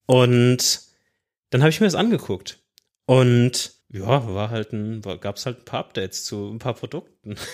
Und 0.07 0.81
dann 1.51 1.61
habe 1.61 1.71
ich 1.71 1.81
mir 1.81 1.87
das 1.87 1.95
angeguckt. 1.95 2.59
Und 3.05 3.75
ja, 3.93 4.27
war 4.35 4.51
halt 4.51 4.73
ein, 4.73 5.03
gab 5.21 5.37
es 5.37 5.47
halt 5.47 5.61
ein 5.61 5.65
paar 5.65 5.81
Updates 5.81 6.25
zu 6.25 6.51
ein 6.51 6.59
paar 6.59 6.75
Produkten. 6.75 7.37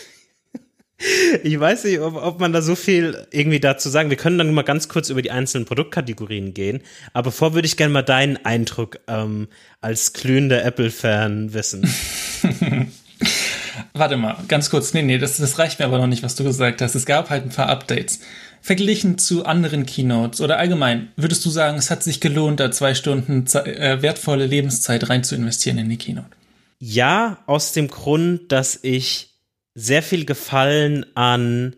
Ich 1.45 1.61
weiß 1.61 1.85
nicht, 1.85 2.01
ob, 2.01 2.17
ob 2.17 2.41
man 2.41 2.53
da 2.53 2.61
so 2.61 2.75
viel 2.75 3.29
irgendwie 3.31 3.61
dazu 3.61 3.89
sagen. 3.89 4.11
Wir 4.11 4.17
können 4.17 4.37
dann 4.37 4.53
mal 4.53 4.63
ganz 4.63 4.89
kurz 4.89 5.11
über 5.11 5.23
die 5.23 5.31
einzelnen 5.31 5.65
Produktkategorien 5.65 6.55
gehen. 6.55 6.83
Aber 7.13 7.27
bevor 7.27 7.55
würde 7.55 7.67
ich 7.67 7.77
gerne 7.77 7.93
mal 7.93 8.03
deinen 8.03 8.37
Eindruck 8.45 8.99
ähm, 9.07 9.47
als 9.81 10.13
glühender 10.13 10.65
Apple-Fan 10.65 11.55
wissen. 11.55 11.89
Warte 13.93 14.17
mal, 14.17 14.39
ganz 14.49 14.71
kurz. 14.71 14.93
Nee, 14.93 15.03
nee, 15.03 15.19
das, 15.19 15.37
das 15.37 15.61
reicht 15.61 15.79
mir 15.79 15.85
aber 15.85 15.99
noch 15.99 16.09
nicht, 16.09 16.25
was 16.25 16.35
du 16.35 16.43
gesagt 16.43 16.83
hast. 16.83 16.97
Es 16.97 17.07
gab 17.07 17.31
halt 17.31 17.45
ein 17.45 17.51
paar 17.51 17.69
Updates. 17.69 18.19
Verglichen 18.61 19.19
zu 19.19 19.45
anderen 19.45 19.87
Keynotes 19.87 20.41
oder 20.41 20.59
allgemein, 20.59 21.13
würdest 21.17 21.45
du 21.45 21.51
sagen, 21.51 21.79
es 21.79 21.91
hat 21.91 22.03
sich 22.03 22.21
gelohnt, 22.21 22.61
da 22.61 22.71
zwei 22.71 22.95
Stunden 22.95 23.47
äh, 23.55 24.03
wertvolle 24.03 24.47
Lebenszeit 24.47 25.09
rein 25.09 25.25
zu 25.25 25.35
investieren 25.35 25.79
in 25.79 25.89
die 25.89 25.97
Keynote? 25.97 26.31
Ja, 26.79 27.43
aus 27.47 27.73
dem 27.73 27.89
Grund, 27.89 28.53
dass 28.53 28.79
ich 28.83 29.35
sehr 29.75 30.03
viel 30.03 30.25
Gefallen 30.25 31.07
an 31.17 31.77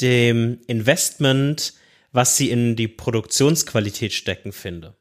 dem 0.00 0.58
Investment, 0.66 1.74
was 2.12 2.36
sie 2.36 2.50
in 2.50 2.76
die 2.76 2.88
Produktionsqualität 2.88 4.12
stecken, 4.12 4.52
finde. 4.52 4.96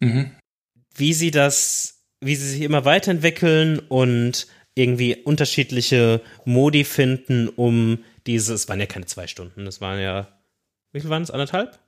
Mhm. 0.00 0.32
Wie 0.94 1.12
sie 1.12 1.30
das, 1.30 2.04
wie 2.20 2.36
sie 2.36 2.48
sich 2.48 2.60
immer 2.62 2.84
weiterentwickeln 2.84 3.78
und 3.78 4.46
irgendwie 4.74 5.16
unterschiedliche 5.16 6.20
Modi 6.44 6.84
finden, 6.84 7.48
um 7.48 8.04
diese, 8.26 8.54
es 8.54 8.68
waren 8.68 8.80
ja 8.80 8.86
keine 8.86 9.06
zwei 9.06 9.26
Stunden, 9.26 9.66
es 9.66 9.80
waren 9.80 10.00
ja, 10.00 10.28
wie 10.94 11.00
viel 11.00 11.10
waren 11.10 11.22
es, 11.22 11.30
anderthalb? 11.30 11.78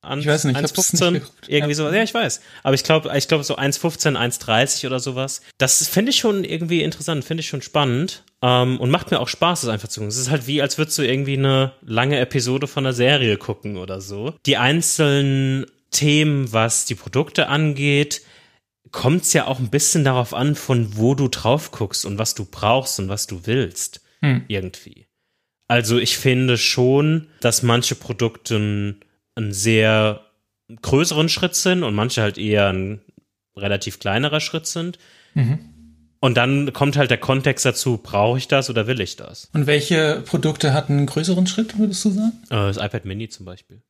An, 0.00 0.20
ich 0.20 0.26
weiß 0.26 0.44
nicht, 0.44 0.56
1,15, 0.58 1.22
irgendwie 1.48 1.74
sowas. 1.74 1.94
Ja, 1.94 2.02
ich 2.02 2.12
weiß. 2.12 2.40
Aber 2.62 2.74
ich 2.74 2.84
glaube, 2.84 3.10
ich 3.16 3.26
glaube 3.26 3.42
so 3.42 3.56
1,15, 3.56 4.16
1,30 4.16 4.86
oder 4.86 5.00
sowas. 5.00 5.40
Das 5.58 5.86
finde 5.88 6.10
ich 6.10 6.18
schon 6.18 6.44
irgendwie 6.44 6.82
interessant, 6.82 7.24
finde 7.24 7.40
ich 7.40 7.48
schon 7.48 7.62
spannend. 7.62 8.22
Ähm, 8.42 8.78
und 8.78 8.90
macht 8.90 9.10
mir 9.10 9.20
auch 9.20 9.28
Spaß, 9.28 9.62
das 9.62 9.70
einfach 9.70 9.88
zu 9.88 10.00
gucken. 10.00 10.08
Es 10.08 10.18
ist 10.18 10.30
halt 10.30 10.46
wie, 10.46 10.60
als 10.60 10.76
würdest 10.76 10.98
du 10.98 11.02
irgendwie 11.02 11.38
eine 11.38 11.72
lange 11.80 12.18
Episode 12.18 12.66
von 12.66 12.84
einer 12.84 12.92
Serie 12.92 13.38
gucken 13.38 13.78
oder 13.78 14.00
so. 14.00 14.34
Die 14.44 14.58
einzelnen 14.58 15.66
Themen, 15.90 16.52
was 16.52 16.84
die 16.84 16.94
Produkte 16.94 17.48
angeht, 17.48 18.22
kommt 18.90 19.22
es 19.22 19.32
ja 19.32 19.46
auch 19.46 19.58
ein 19.58 19.70
bisschen 19.70 20.04
darauf 20.04 20.34
an, 20.34 20.54
von 20.54 20.96
wo 20.96 21.14
du 21.14 21.28
drauf 21.28 21.70
guckst 21.70 22.04
und 22.04 22.18
was 22.18 22.34
du 22.34 22.44
brauchst 22.44 22.98
und 23.00 23.08
was 23.08 23.26
du 23.26 23.46
willst. 23.46 24.02
Hm. 24.20 24.44
Irgendwie. 24.48 25.06
Also 25.68 25.98
ich 25.98 26.18
finde 26.18 26.58
schon, 26.58 27.28
dass 27.40 27.62
manche 27.62 27.94
Produkte 27.94 28.56
einen, 28.56 29.00
einen 29.34 29.52
sehr 29.52 30.20
größeren 30.82 31.28
Schritt 31.28 31.54
sind 31.54 31.82
und 31.82 31.94
manche 31.94 32.22
halt 32.22 32.38
eher 32.38 32.68
ein 32.68 33.00
relativ 33.56 33.98
kleinerer 33.98 34.40
Schritt 34.40 34.66
sind. 34.66 34.98
Mhm. 35.34 35.58
Und 36.20 36.36
dann 36.36 36.72
kommt 36.72 36.96
halt 36.96 37.10
der 37.10 37.18
Kontext 37.18 37.66
dazu, 37.66 37.98
brauche 37.98 38.38
ich 38.38 38.48
das 38.48 38.70
oder 38.70 38.86
will 38.86 39.00
ich 39.00 39.16
das? 39.16 39.50
Und 39.52 39.66
welche 39.66 40.22
Produkte 40.24 40.72
hatten 40.72 40.96
einen 40.96 41.06
größeren 41.06 41.46
Schritt, 41.46 41.78
würdest 41.78 42.02
du 42.04 42.10
sagen? 42.10 42.32
Äh, 42.46 42.54
das 42.54 42.78
iPad 42.78 43.04
Mini 43.04 43.28
zum 43.28 43.44
Beispiel. 43.44 43.82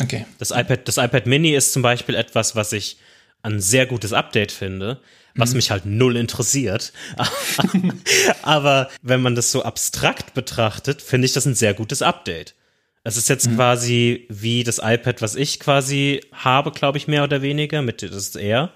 Okay. 0.00 0.24
Das 0.38 0.50
iPad, 0.50 0.88
das 0.88 0.96
iPad 0.96 1.26
Mini 1.26 1.54
ist 1.54 1.72
zum 1.72 1.82
Beispiel 1.82 2.14
etwas, 2.14 2.56
was 2.56 2.72
ich 2.72 2.98
ein 3.42 3.60
sehr 3.60 3.86
gutes 3.86 4.12
Update 4.12 4.52
finde, 4.52 5.00
was 5.34 5.50
mhm. 5.50 5.56
mich 5.56 5.70
halt 5.70 5.86
null 5.86 6.16
interessiert. 6.16 6.92
Aber 8.42 8.90
wenn 9.02 9.22
man 9.22 9.34
das 9.34 9.52
so 9.52 9.62
abstrakt 9.62 10.34
betrachtet, 10.34 11.02
finde 11.02 11.26
ich 11.26 11.32
das 11.32 11.46
ein 11.46 11.54
sehr 11.54 11.74
gutes 11.74 12.02
Update. 12.02 12.54
Es 13.04 13.16
ist 13.16 13.28
jetzt 13.28 13.48
mhm. 13.48 13.56
quasi 13.56 14.26
wie 14.28 14.64
das 14.64 14.80
iPad, 14.82 15.22
was 15.22 15.36
ich 15.36 15.60
quasi 15.60 16.22
habe, 16.32 16.72
glaube 16.72 16.98
ich, 16.98 17.06
mehr 17.06 17.22
oder 17.22 17.40
weniger, 17.40 17.82
mit 17.82 18.02
das 18.02 18.10
ist 18.10 18.36
eher 18.36 18.72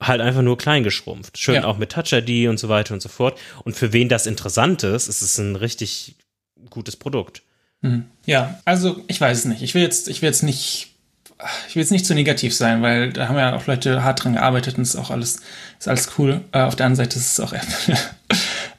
halt 0.00 0.20
einfach 0.20 0.42
nur 0.42 0.58
klein 0.58 0.84
geschrumpft. 0.84 1.38
Schön 1.38 1.56
ja. 1.56 1.64
auch 1.64 1.78
mit 1.78 1.92
Touch 1.92 2.12
ID 2.12 2.48
und 2.48 2.58
so 2.58 2.68
weiter 2.68 2.94
und 2.94 3.00
so 3.00 3.08
fort. 3.08 3.38
Und 3.64 3.76
für 3.76 3.92
wen 3.92 4.08
das 4.08 4.26
interessant 4.26 4.82
ist, 4.82 5.08
ist 5.08 5.22
es 5.22 5.38
ein 5.38 5.56
richtig 5.56 6.16
gutes 6.70 6.96
Produkt. 6.96 7.42
Mhm. 7.80 8.06
Ja, 8.26 8.60
also 8.64 9.02
ich 9.08 9.20
weiß 9.20 9.38
es 9.38 9.44
nicht. 9.46 9.62
Ich 9.62 9.74
will 9.74 9.82
jetzt, 9.82 10.08
ich 10.08 10.22
will 10.22 10.28
jetzt 10.28 10.42
nicht 10.42 10.95
ich 11.68 11.74
will 11.74 11.82
jetzt 11.82 11.90
nicht 11.90 12.06
zu 12.06 12.14
negativ 12.14 12.54
sein, 12.54 12.82
weil 12.82 13.12
da 13.12 13.28
haben 13.28 13.36
ja 13.36 13.54
auch 13.54 13.66
Leute 13.66 14.02
hart 14.02 14.24
dran 14.24 14.34
gearbeitet 14.34 14.78
und 14.78 14.82
ist 14.82 14.96
auch 14.96 15.10
alles, 15.10 15.40
ist 15.78 15.88
alles 15.88 16.10
cool. 16.18 16.40
Äh, 16.52 16.60
auf 16.60 16.76
der 16.76 16.86
anderen 16.86 17.04
Seite 17.04 17.18
ist 17.18 17.32
es 17.32 17.40
auch 17.40 17.52
Apple. 17.52 17.98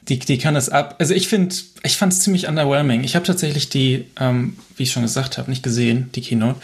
die, 0.02 0.18
die 0.18 0.38
kann 0.38 0.54
das 0.54 0.68
ab. 0.68 0.96
Also 0.98 1.14
ich 1.14 1.28
finde, 1.28 1.54
ich 1.82 1.96
fand 1.96 2.12
es 2.12 2.20
ziemlich 2.20 2.48
underwhelming. 2.48 3.04
Ich 3.04 3.14
habe 3.14 3.26
tatsächlich 3.26 3.68
die, 3.68 4.06
ähm, 4.18 4.56
wie 4.76 4.84
ich 4.84 4.92
schon 4.92 5.02
gesagt 5.02 5.38
habe, 5.38 5.50
nicht 5.50 5.62
gesehen, 5.62 6.10
die 6.14 6.20
Keynote. 6.20 6.60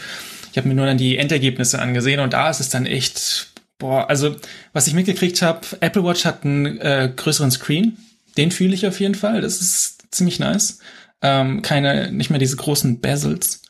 Ich 0.51 0.57
habe 0.57 0.67
mir 0.67 0.75
nur 0.75 0.85
dann 0.85 0.97
die 0.97 1.17
Endergebnisse 1.17 1.79
angesehen 1.79 2.19
und 2.19 2.33
da 2.33 2.49
ist 2.49 2.59
es 2.59 2.69
dann 2.69 2.85
echt, 2.85 3.47
boah, 3.77 4.09
also 4.09 4.35
was 4.73 4.87
ich 4.87 4.93
mitgekriegt 4.93 5.41
habe, 5.41 5.61
Apple 5.79 6.03
Watch 6.03 6.25
hat 6.25 6.43
einen 6.43 6.79
äh, 6.79 7.11
größeren 7.15 7.51
Screen. 7.51 7.97
Den 8.37 8.51
fühle 8.51 8.73
ich 8.73 8.85
auf 8.85 8.99
jeden 8.99 9.15
Fall. 9.15 9.41
Das 9.41 9.61
ist 9.61 10.03
ziemlich 10.11 10.39
nice. 10.39 10.79
Ähm, 11.21 11.61
keine, 11.61 12.11
nicht 12.11 12.29
mehr 12.29 12.39
diese 12.39 12.57
großen 12.57 12.99
Bezels. 12.99 13.61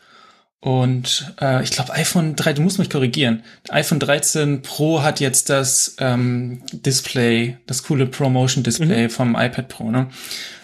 Und 0.65 1.31
äh, 1.39 1.63
ich 1.63 1.69
glaube, 1.69 1.93
iPhone 1.93 2.36
3, 2.36 2.53
du 2.53 2.63
musst 2.63 2.79
mich 2.79 2.89
korrigieren. 2.89 3.43
iPhone 3.69 4.00
13 4.00 4.63
Pro 4.63 5.03
hat 5.03 5.19
jetzt 5.19 5.51
das 5.51 5.95
ähm, 6.00 6.63
Display, 6.74 7.57
das 7.67 7.84
coole 7.84 8.07
ProMotion 8.07 8.63
Display 8.63 9.03
mhm. 9.03 9.10
vom 9.12 9.36
iPad 9.36 9.67
Pro. 9.67 9.91
Ne? 9.91 10.07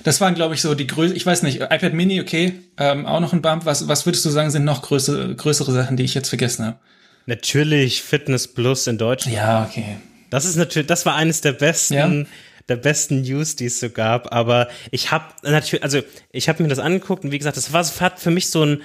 Das 0.04 0.20
waren, 0.20 0.34
glaube 0.34 0.56
ich, 0.56 0.62
so 0.64 0.74
die 0.74 0.88
größten, 0.88 1.16
ich 1.16 1.24
weiß 1.24 1.44
nicht, 1.44 1.62
iPad 1.62 1.94
Mini, 1.94 2.20
okay, 2.20 2.54
ähm, 2.80 3.06
auch 3.06 3.20
noch 3.20 3.32
ein 3.32 3.44
Bump. 3.44 3.66
Was, 3.66 3.88
was 3.88 4.08
würdest 4.08 4.26
du 4.26 4.32
sagen, 4.32 4.50
sind 4.50 4.66
noch 4.66 4.82
größere, 4.82 5.36
größere 5.36 5.72
Sachen, 5.72 5.98
die 5.98 6.04
ich 6.04 6.16
jetzt 6.16 6.30
vergessen 6.30 6.66
habe? 6.66 6.80
Natürlich 7.28 8.02
Fitness 8.02 8.48
Plus 8.48 8.88
in 8.88 8.98
Deutschland. 8.98 9.38
Ja, 9.38 9.68
okay. 9.70 9.98
Das 10.32 10.46
ist 10.46 10.56
natürlich, 10.56 10.88
das 10.88 11.06
war 11.06 11.14
eines 11.14 11.42
der 11.42 11.52
besten. 11.52 11.94
Ja? 11.94 12.26
der 12.70 12.78
besten 12.78 13.22
News, 13.22 13.56
die 13.56 13.66
es 13.66 13.80
so 13.80 13.90
gab. 13.90 14.32
Aber 14.34 14.70
ich 14.92 15.12
habe 15.12 15.26
natürlich, 15.44 15.84
also 15.84 16.02
ich 16.32 16.48
habe 16.48 16.64
mir 16.64 16.70
das 16.70 16.80
angeguckt 16.80 17.24
und 17.24 17.32
wie 17.32 17.38
gesagt, 17.38 17.58
das 17.58 17.74
war, 17.74 17.84
hat 18.00 18.20
für 18.20 18.32
mich 18.32 18.50
so 18.50 18.64
ein 18.64 18.82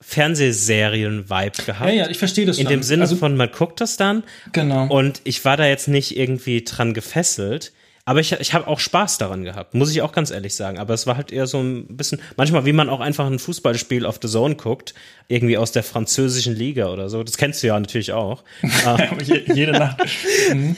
Fernsehserien-Vibe 0.00 1.64
gehabt. 1.64 1.88
Ja, 1.88 2.04
ja, 2.04 2.08
ich 2.08 2.18
verstehe 2.18 2.46
das 2.46 2.56
schon. 2.56 2.66
In 2.66 2.70
dem 2.70 2.82
Sinne 2.82 3.02
also, 3.02 3.16
von, 3.16 3.36
man 3.36 3.50
guckt 3.50 3.80
das 3.80 3.96
dann. 3.96 4.22
Genau. 4.52 4.86
Und 4.86 5.20
ich 5.24 5.44
war 5.44 5.56
da 5.56 5.66
jetzt 5.66 5.88
nicht 5.88 6.16
irgendwie 6.16 6.64
dran 6.64 6.94
gefesselt. 6.94 7.72
Aber 8.08 8.20
ich, 8.20 8.32
ich 8.32 8.54
habe 8.54 8.66
auch 8.68 8.80
Spaß 8.80 9.18
daran 9.18 9.44
gehabt, 9.44 9.74
muss 9.74 9.90
ich 9.90 10.00
auch 10.00 10.12
ganz 10.12 10.30
ehrlich 10.30 10.54
sagen. 10.54 10.78
Aber 10.78 10.94
es 10.94 11.06
war 11.06 11.18
halt 11.18 11.30
eher 11.30 11.46
so 11.46 11.60
ein 11.60 11.94
bisschen, 11.94 12.22
manchmal 12.38 12.64
wie 12.64 12.72
man 12.72 12.88
auch 12.88 13.00
einfach 13.00 13.26
ein 13.26 13.38
Fußballspiel 13.38 14.06
auf 14.06 14.18
The 14.22 14.28
Zone 14.28 14.54
guckt, 14.54 14.94
irgendwie 15.26 15.58
aus 15.58 15.72
der 15.72 15.82
französischen 15.82 16.56
Liga 16.56 16.86
oder 16.86 17.10
so. 17.10 17.22
Das 17.22 17.36
kennst 17.36 17.62
du 17.62 17.66
ja 17.66 17.78
natürlich 17.78 18.12
auch. 18.12 18.44
Jede 19.54 19.72
Nacht. 19.72 19.98
Mhm. 20.48 20.76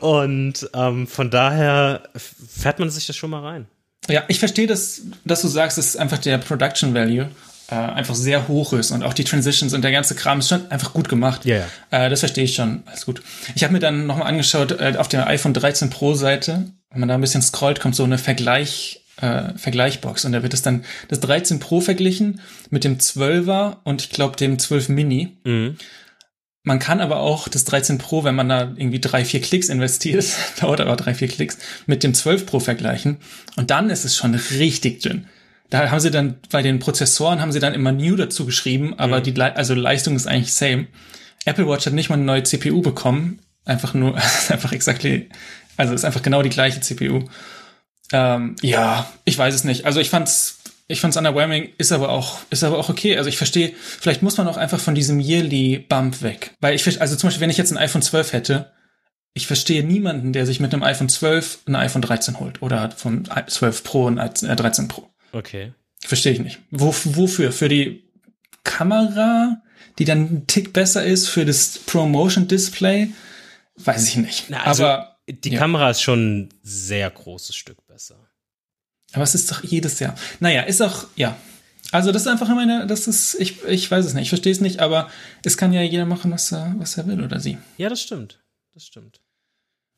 Und 0.00 0.68
ähm, 0.74 1.06
von 1.06 1.30
daher 1.30 2.02
fährt 2.14 2.78
man 2.78 2.90
sich 2.90 3.06
das 3.06 3.16
schon 3.16 3.30
mal 3.30 3.40
rein. 3.40 3.66
Ja, 4.08 4.24
ich 4.28 4.38
verstehe 4.38 4.66
das, 4.66 5.02
dass 5.24 5.40
du 5.40 5.48
sagst, 5.48 5.78
es 5.78 5.86
ist 5.86 5.96
einfach 5.96 6.18
der 6.18 6.36
Production 6.38 6.92
Value 6.92 7.30
äh, 7.68 7.74
einfach 7.74 8.14
sehr 8.14 8.48
hoch 8.48 8.72
ist 8.72 8.90
und 8.90 9.02
auch 9.02 9.14
die 9.14 9.24
Transitions 9.24 9.74
und 9.74 9.82
der 9.82 9.92
ganze 9.92 10.14
Kram 10.14 10.38
ist 10.38 10.48
schon 10.48 10.70
einfach 10.70 10.92
gut 10.92 11.08
gemacht. 11.08 11.44
Ja, 11.44 11.64
yeah. 11.90 12.06
äh, 12.06 12.10
das 12.10 12.20
verstehe 12.20 12.44
ich 12.44 12.54
schon. 12.54 12.82
Alles 12.86 13.06
gut. 13.06 13.22
Ich 13.54 13.64
habe 13.64 13.72
mir 13.72 13.80
dann 13.80 14.06
nochmal 14.06 14.28
angeschaut, 14.28 14.72
äh, 14.72 14.94
auf 14.96 15.08
der 15.08 15.26
iPhone 15.26 15.54
13 15.54 15.90
Pro 15.90 16.14
Seite, 16.14 16.70
wenn 16.90 17.00
man 17.00 17.08
da 17.08 17.14
ein 17.14 17.20
bisschen 17.20 17.42
scrollt, 17.42 17.80
kommt 17.80 17.96
so 17.96 18.04
eine 18.04 18.18
Vergleich, 18.18 19.04
äh, 19.20 19.54
Vergleichbox 19.56 20.24
und 20.24 20.32
da 20.32 20.42
wird 20.42 20.54
es 20.54 20.62
dann 20.62 20.84
das 21.08 21.20
13 21.20 21.58
Pro 21.58 21.80
verglichen 21.80 22.40
mit 22.70 22.84
dem 22.84 22.98
12er 22.98 23.78
und 23.84 24.02
ich 24.02 24.10
glaube 24.10 24.36
dem 24.36 24.58
12 24.58 24.88
Mini. 24.88 25.36
Mhm. 25.44 25.76
Man 26.62 26.80
kann 26.80 27.00
aber 27.00 27.18
auch 27.18 27.46
das 27.46 27.64
13 27.64 27.98
Pro, 27.98 28.24
wenn 28.24 28.34
man 28.34 28.48
da 28.48 28.62
irgendwie 28.76 29.00
drei, 29.00 29.24
vier 29.24 29.40
Klicks 29.40 29.68
investiert, 29.68 30.26
dauert 30.60 30.80
aber 30.80 30.96
drei, 30.96 31.14
vier 31.14 31.28
Klicks, 31.28 31.58
mit 31.86 32.02
dem 32.02 32.12
12 32.12 32.44
Pro 32.44 32.58
vergleichen. 32.58 33.18
Und 33.54 33.70
dann 33.70 33.88
ist 33.88 34.04
es 34.04 34.16
schon 34.16 34.34
richtig 34.34 35.00
dünn. 35.00 35.28
Da 35.70 35.90
haben 35.90 36.00
sie 36.00 36.10
dann, 36.10 36.36
bei 36.50 36.62
den 36.62 36.78
Prozessoren 36.78 37.40
haben 37.40 37.52
sie 37.52 37.60
dann 37.60 37.74
immer 37.74 37.92
New 37.92 38.16
dazu 38.16 38.46
geschrieben, 38.46 38.94
aber 38.98 39.18
mhm. 39.18 39.22
die 39.24 39.40
also 39.40 39.74
Leistung 39.74 40.16
ist 40.16 40.26
eigentlich 40.26 40.52
same. 40.52 40.86
Apple 41.44 41.66
Watch 41.68 41.86
hat 41.86 41.92
nicht 41.92 42.08
mal 42.08 42.16
eine 42.16 42.24
neue 42.24 42.42
CPU 42.42 42.82
bekommen. 42.82 43.40
Einfach 43.64 43.94
nur, 43.94 44.16
einfach 44.48 44.72
exactly, 44.72 45.28
also 45.76 45.94
ist 45.94 46.04
einfach 46.04 46.22
genau 46.22 46.42
die 46.42 46.50
gleiche 46.50 46.80
CPU. 46.80 47.24
Ähm, 48.12 48.56
ja, 48.62 49.10
ich 49.24 49.36
weiß 49.36 49.54
es 49.54 49.64
nicht. 49.64 49.84
Also 49.84 50.00
ich 50.00 50.10
fand's, 50.10 50.58
ich 50.86 51.00
fand's 51.00 51.16
underwhelming, 51.16 51.70
ist 51.78 51.92
aber 51.92 52.10
auch, 52.10 52.38
ist 52.50 52.62
aber 52.62 52.78
auch 52.78 52.88
okay. 52.88 53.16
Also 53.16 53.28
ich 53.28 53.36
verstehe, 53.36 53.72
vielleicht 53.76 54.22
muss 54.22 54.36
man 54.36 54.46
auch 54.46 54.56
einfach 54.56 54.78
von 54.78 54.94
diesem 54.94 55.18
Yearly 55.18 55.78
Bump 55.78 56.22
weg. 56.22 56.52
Weil 56.60 56.74
ich, 56.74 57.00
also 57.00 57.16
zum 57.16 57.28
Beispiel, 57.28 57.40
wenn 57.40 57.50
ich 57.50 57.58
jetzt 57.58 57.72
ein 57.72 57.78
iPhone 57.78 58.02
12 58.02 58.32
hätte, 58.32 58.72
ich 59.34 59.46
verstehe 59.46 59.84
niemanden, 59.84 60.32
der 60.32 60.46
sich 60.46 60.60
mit 60.60 60.72
einem 60.72 60.82
iPhone 60.82 61.08
12 61.08 61.58
ein 61.66 61.76
iPhone 61.76 62.02
13 62.02 62.40
holt 62.40 62.62
oder 62.62 62.90
vom 62.92 63.24
12 63.24 63.84
Pro 63.84 64.08
ein 64.08 64.16
13 64.16 64.88
Pro. 64.88 65.10
Okay. 65.36 65.74
Verstehe 66.00 66.32
ich 66.32 66.40
nicht. 66.40 66.60
Wo, 66.70 66.94
wofür? 67.04 67.52
Für 67.52 67.68
die 67.68 68.04
Kamera, 68.64 69.62
die 69.98 70.06
dann 70.06 70.22
ein 70.22 70.46
Tick 70.46 70.72
besser 70.72 71.04
ist, 71.04 71.28
für 71.28 71.44
das 71.44 71.78
Promotion 71.78 72.48
Display? 72.48 73.10
Weiß 73.76 74.08
ich 74.08 74.16
nicht. 74.16 74.46
Na, 74.48 74.62
also 74.62 74.86
aber 74.86 75.18
die 75.28 75.50
ja. 75.50 75.58
Kamera 75.58 75.90
ist 75.90 76.00
schon 76.00 76.38
ein 76.38 76.48
sehr 76.62 77.10
großes 77.10 77.54
Stück 77.54 77.86
besser. 77.86 78.16
Aber 79.12 79.24
es 79.24 79.34
ist 79.34 79.50
doch 79.50 79.62
jedes 79.62 79.98
Jahr. 80.00 80.14
Naja, 80.40 80.62
ist 80.62 80.80
auch, 80.80 81.06
ja. 81.16 81.36
Also 81.92 82.12
das 82.12 82.22
ist 82.22 82.28
einfach 82.28 82.48
meine, 82.48 82.86
das 82.86 83.06
ist, 83.06 83.34
ich, 83.34 83.62
ich 83.64 83.90
weiß 83.90 84.06
es 84.06 84.14
nicht, 84.14 84.24
ich 84.24 84.28
verstehe 84.30 84.52
es 84.52 84.60
nicht, 84.60 84.80
aber 84.80 85.10
es 85.44 85.56
kann 85.56 85.72
ja 85.72 85.82
jeder 85.82 86.06
machen, 86.06 86.32
was 86.32 86.50
er, 86.50 86.74
was 86.78 86.96
er 86.96 87.06
will 87.06 87.22
oder 87.22 87.40
sie. 87.40 87.58
Ja, 87.76 87.88
das 87.90 88.00
stimmt. 88.00 88.42
Das 88.74 88.86
stimmt. 88.86 89.20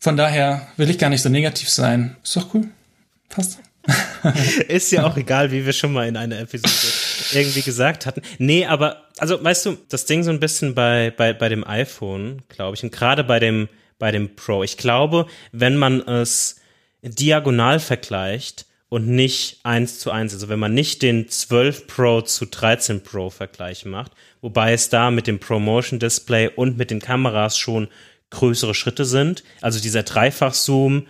Von 0.00 0.16
daher 0.16 0.68
will 0.76 0.90
ich 0.90 0.98
gar 0.98 1.10
nicht 1.10 1.22
so 1.22 1.28
negativ 1.28 1.70
sein. 1.70 2.16
Ist 2.22 2.36
doch 2.36 2.52
cool. 2.54 2.68
Passt. 3.28 3.60
ist 4.68 4.92
ja 4.92 5.06
auch 5.06 5.16
egal, 5.16 5.50
wie 5.50 5.64
wir 5.64 5.72
schon 5.72 5.92
mal 5.92 6.08
in 6.08 6.16
einer 6.16 6.38
Episode 6.38 6.70
irgendwie 7.32 7.62
gesagt 7.62 8.06
hatten. 8.06 8.22
Nee, 8.38 8.66
aber, 8.66 9.08
also 9.18 9.42
weißt 9.42 9.66
du, 9.66 9.78
das 9.88 10.04
Ding 10.04 10.22
so 10.22 10.30
ein 10.30 10.40
bisschen 10.40 10.74
bei, 10.74 11.12
bei, 11.16 11.32
bei 11.32 11.48
dem 11.48 11.66
iPhone, 11.66 12.42
glaube 12.48 12.76
ich, 12.76 12.82
und 12.82 12.92
gerade 12.92 13.24
bei 13.24 13.38
dem, 13.38 13.68
bei 13.98 14.10
dem 14.10 14.36
Pro, 14.36 14.62
ich 14.62 14.76
glaube, 14.76 15.26
wenn 15.52 15.76
man 15.76 16.00
es 16.06 16.60
diagonal 17.02 17.80
vergleicht 17.80 18.66
und 18.88 19.06
nicht 19.06 19.60
eins 19.64 19.98
zu 19.98 20.10
eins. 20.10 20.32
Also 20.32 20.48
wenn 20.48 20.58
man 20.58 20.74
nicht 20.74 21.02
den 21.02 21.28
12 21.28 21.86
Pro 21.86 22.22
zu 22.22 22.46
13 22.46 23.02
Pro 23.02 23.30
Vergleich 23.30 23.84
macht, 23.84 24.12
wobei 24.40 24.72
es 24.72 24.88
da 24.88 25.10
mit 25.10 25.26
dem 25.26 25.38
Promotion 25.38 25.98
Display 25.98 26.48
und 26.48 26.78
mit 26.78 26.90
den 26.90 27.00
Kameras 27.00 27.58
schon 27.58 27.88
größere 28.30 28.74
Schritte 28.74 29.04
sind. 29.04 29.42
Also 29.60 29.80
dieser 29.80 30.02
Dreifach-Zoom, 30.02 31.06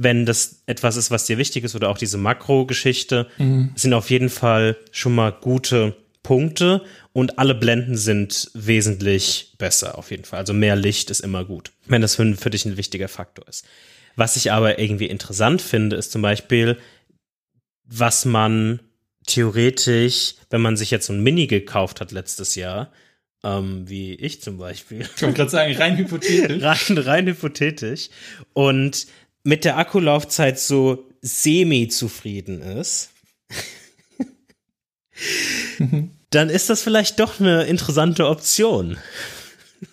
wenn 0.00 0.24
das 0.24 0.62
etwas 0.66 0.94
ist, 0.94 1.10
was 1.10 1.26
dir 1.26 1.38
wichtig 1.38 1.64
ist, 1.64 1.74
oder 1.74 1.88
auch 1.88 1.98
diese 1.98 2.18
Makro-Geschichte, 2.18 3.26
mhm. 3.36 3.72
sind 3.74 3.92
auf 3.92 4.10
jeden 4.10 4.30
Fall 4.30 4.76
schon 4.92 5.12
mal 5.12 5.32
gute 5.32 5.96
Punkte 6.22 6.82
und 7.12 7.40
alle 7.40 7.56
Blenden 7.56 7.96
sind 7.96 8.48
wesentlich 8.54 9.54
besser 9.58 9.98
auf 9.98 10.12
jeden 10.12 10.24
Fall. 10.24 10.38
Also 10.38 10.52
mehr 10.54 10.76
Licht 10.76 11.10
ist 11.10 11.20
immer 11.20 11.44
gut, 11.44 11.72
wenn 11.86 12.00
das 12.00 12.14
für, 12.14 12.36
für 12.36 12.50
dich 12.50 12.64
ein 12.64 12.76
wichtiger 12.76 13.08
Faktor 13.08 13.48
ist. 13.48 13.66
Was 14.14 14.36
ich 14.36 14.52
aber 14.52 14.78
irgendwie 14.78 15.06
interessant 15.06 15.60
finde, 15.60 15.96
ist 15.96 16.12
zum 16.12 16.22
Beispiel, 16.22 16.78
was 17.84 18.24
man 18.24 18.78
theoretisch, 19.26 20.34
wenn 20.50 20.60
man 20.60 20.76
sich 20.76 20.92
jetzt 20.92 21.06
so 21.06 21.12
ein 21.12 21.24
Mini 21.24 21.48
gekauft 21.48 22.00
hat 22.00 22.12
letztes 22.12 22.54
Jahr, 22.54 22.92
ähm, 23.42 23.88
wie 23.88 24.14
ich 24.14 24.42
zum 24.42 24.58
Beispiel. 24.58 25.00
Ich 25.16 25.22
wollte 25.22 25.36
gerade 25.36 25.50
sagen, 25.50 25.76
rein 25.76 25.96
hypothetisch. 25.96 26.62
rein, 26.90 26.98
rein 26.98 27.26
hypothetisch. 27.26 28.10
Und 28.52 29.06
mit 29.48 29.64
der 29.64 29.78
Akkulaufzeit 29.78 30.58
so 30.58 31.08
semi-zufrieden 31.22 32.60
ist, 32.60 33.08
dann 36.30 36.50
ist 36.50 36.68
das 36.68 36.82
vielleicht 36.82 37.18
doch 37.18 37.40
eine 37.40 37.62
interessante 37.62 38.28
Option 38.28 38.98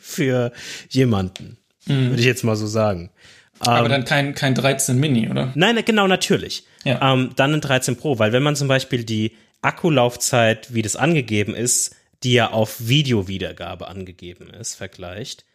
für 0.02 0.52
jemanden. 0.90 1.58
Mhm. 1.86 2.10
Würde 2.10 2.20
ich 2.20 2.26
jetzt 2.26 2.44
mal 2.44 2.58
so 2.58 2.68
sagen. 2.68 3.12
Aber 3.60 3.86
ähm, 3.86 3.92
dann 3.92 4.04
kein, 4.04 4.36
kein 4.36 4.56
13 4.56 5.00
Mini, 5.00 5.30
oder? 5.30 5.54
Nein, 5.56 5.82
genau, 5.86 6.06
natürlich. 6.06 6.66
Ja. 6.84 7.14
Ähm, 7.14 7.30
dann 7.38 7.54
ein 7.54 7.62
13 7.62 7.96
Pro, 7.96 8.20
weil 8.20 8.34
wenn 8.34 8.44
man 8.44 8.58
zum 8.58 8.68
Beispiel 8.68 9.06
die 9.06 9.38
Akkulaufzeit, 9.62 10.74
wie 10.74 10.82
das 10.82 10.98
angegeben 10.98 11.56
ist, 11.56 11.96
die 12.24 12.34
ja 12.34 12.52
auf 12.52 12.90
Videowiedergabe 12.90 13.88
angegeben 13.88 14.50
ist, 14.50 14.76
vergleicht, 14.76 15.46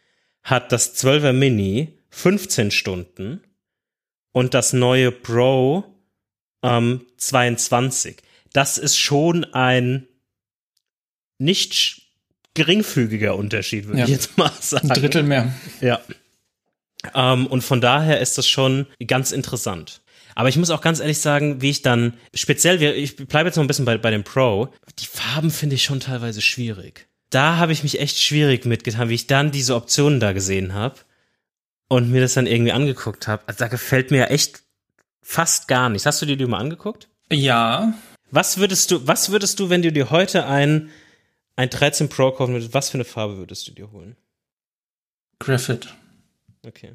hat 0.41 0.71
das 0.71 0.95
12er 0.95 1.33
Mini 1.33 1.99
15 2.09 2.71
Stunden 2.71 3.43
und 4.31 4.53
das 4.53 4.73
neue 4.73 5.11
Pro 5.11 5.83
ähm, 6.63 7.05
22. 7.17 8.17
Das 8.53 8.77
ist 8.77 8.97
schon 8.97 9.45
ein 9.45 10.07
nicht 11.37 12.01
geringfügiger 12.53 13.35
Unterschied, 13.35 13.87
würde 13.87 13.99
ja. 13.99 14.05
ich 14.05 14.11
jetzt 14.11 14.37
mal 14.37 14.51
sagen. 14.59 14.91
Ein 14.91 14.99
Drittel 14.99 15.23
mehr. 15.23 15.53
Ja. 15.79 16.01
Ähm, 17.15 17.47
und 17.47 17.63
von 17.63 17.81
daher 17.81 18.19
ist 18.19 18.37
das 18.37 18.47
schon 18.47 18.85
ganz 19.07 19.31
interessant. 19.31 20.01
Aber 20.35 20.49
ich 20.49 20.57
muss 20.57 20.69
auch 20.69 20.81
ganz 20.81 20.99
ehrlich 20.99 21.19
sagen, 21.19 21.61
wie 21.61 21.69
ich 21.69 21.81
dann, 21.81 22.13
speziell, 22.33 22.81
ich 22.81 23.15
bleibe 23.15 23.49
jetzt 23.49 23.57
noch 23.57 23.63
ein 23.63 23.67
bisschen 23.67 23.85
bei, 23.85 23.97
bei 23.97 24.11
dem 24.11 24.23
Pro, 24.23 24.69
die 24.99 25.05
Farben 25.05 25.51
finde 25.51 25.75
ich 25.75 25.83
schon 25.83 25.99
teilweise 25.99 26.41
schwierig. 26.41 27.07
Da 27.31 27.57
habe 27.57 27.73
ich 27.73 27.83
mich 27.83 27.99
echt 27.99 28.19
schwierig 28.19 28.65
mitgetan, 28.65 29.09
wie 29.09 29.15
ich 29.15 29.27
dann 29.27 29.51
diese 29.51 29.75
Optionen 29.75 30.19
da 30.19 30.31
gesehen 30.31 30.73
habe 30.73 30.95
und 31.91 32.09
mir 32.09 32.21
das 32.21 32.35
dann 32.35 32.47
irgendwie 32.47 32.71
angeguckt 32.71 33.27
habe. 33.27 33.43
Also 33.47 33.59
da 33.59 33.67
gefällt 33.67 34.11
mir 34.11 34.29
echt 34.29 34.61
fast 35.21 35.67
gar 35.67 35.89
nichts. 35.89 36.05
Hast 36.05 36.21
du 36.21 36.25
dir 36.25 36.37
die 36.37 36.45
mal 36.45 36.59
angeguckt? 36.59 37.09
Ja. 37.29 37.93
Was 38.29 38.59
würdest 38.59 38.91
du, 38.91 39.05
was 39.07 39.29
würdest 39.29 39.59
du, 39.59 39.69
wenn 39.69 39.81
du 39.81 39.91
dir 39.91 40.09
heute 40.09 40.45
ein, 40.45 40.89
ein 41.57 41.69
13 41.69 42.07
Pro 42.07 42.31
kaufen 42.31 42.53
würdest, 42.53 42.73
was 42.73 42.89
für 42.89 42.93
eine 42.93 43.03
Farbe 43.03 43.35
würdest 43.35 43.67
du 43.67 43.73
dir 43.73 43.91
holen? 43.91 44.15
Graphite. 45.39 45.89
Okay. 46.65 46.93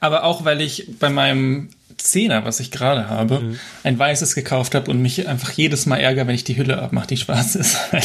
Aber 0.00 0.24
auch, 0.24 0.44
weil 0.44 0.60
ich 0.60 0.98
bei 0.98 1.08
meinem 1.08 1.70
Zehner, 1.96 2.44
was 2.44 2.60
ich 2.60 2.70
gerade 2.70 3.08
habe, 3.08 3.40
mhm. 3.40 3.58
ein 3.82 3.98
weißes 3.98 4.34
gekauft 4.34 4.74
habe 4.74 4.90
und 4.90 5.00
mich 5.00 5.26
einfach 5.26 5.52
jedes 5.52 5.86
Mal 5.86 6.00
ärgere, 6.00 6.26
wenn 6.26 6.34
ich 6.34 6.44
die 6.44 6.58
Hülle 6.58 6.82
abmache, 6.82 7.06
die 7.06 7.16
schwarz 7.16 7.54
ist. 7.54 7.78
ja. 7.92 8.00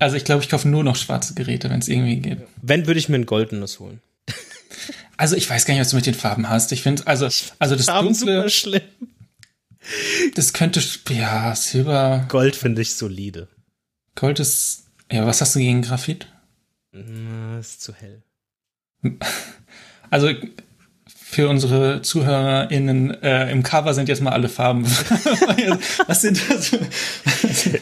Also 0.00 0.16
ich 0.16 0.24
glaube, 0.24 0.42
ich 0.42 0.48
kaufe 0.48 0.66
nur 0.66 0.82
noch 0.82 0.96
schwarze 0.96 1.34
Geräte, 1.34 1.70
wenn 1.70 1.78
es 1.78 1.86
irgendwie 1.86 2.16
geht. 2.16 2.38
Wenn 2.60 2.88
würde 2.88 2.98
ich 2.98 3.08
mir 3.08 3.18
ein 3.18 3.26
goldenes 3.26 3.78
holen. 3.78 4.00
Also 5.16 5.36
ich 5.36 5.48
weiß 5.48 5.64
gar 5.64 5.74
nicht, 5.74 5.80
was 5.80 5.90
du 5.90 5.96
mit 5.96 6.06
den 6.06 6.14
Farben 6.14 6.48
hast. 6.48 6.72
Ich 6.72 6.82
finde, 6.82 7.06
also, 7.06 7.28
also 7.58 7.76
das 7.76 7.86
Farben 7.86 8.08
dunkle, 8.08 8.36
super 8.36 8.50
schlimm. 8.50 8.82
Das 10.34 10.52
könnte, 10.52 10.82
ja, 11.10 11.54
Silber. 11.54 12.26
Gold 12.28 12.56
finde 12.56 12.82
ich 12.82 12.94
solide. 12.94 13.48
Gold 14.14 14.40
ist, 14.40 14.86
ja, 15.10 15.26
was 15.26 15.40
hast 15.40 15.54
du 15.54 15.60
gegen 15.60 15.82
Graphit? 15.82 16.26
Na, 16.92 17.58
ist 17.58 17.82
zu 17.82 17.94
hell. 17.94 18.22
Also 20.10 20.32
für 21.36 21.50
unsere 21.50 22.00
ZuhörerInnen 22.00 23.22
äh, 23.22 23.52
im 23.52 23.62
Cover 23.62 23.92
sind 23.92 24.08
jetzt 24.08 24.22
mal 24.22 24.30
alle 24.30 24.48
Farben. 24.48 24.86
was 26.06 26.22
sind 26.22 26.40
das? 26.48 26.74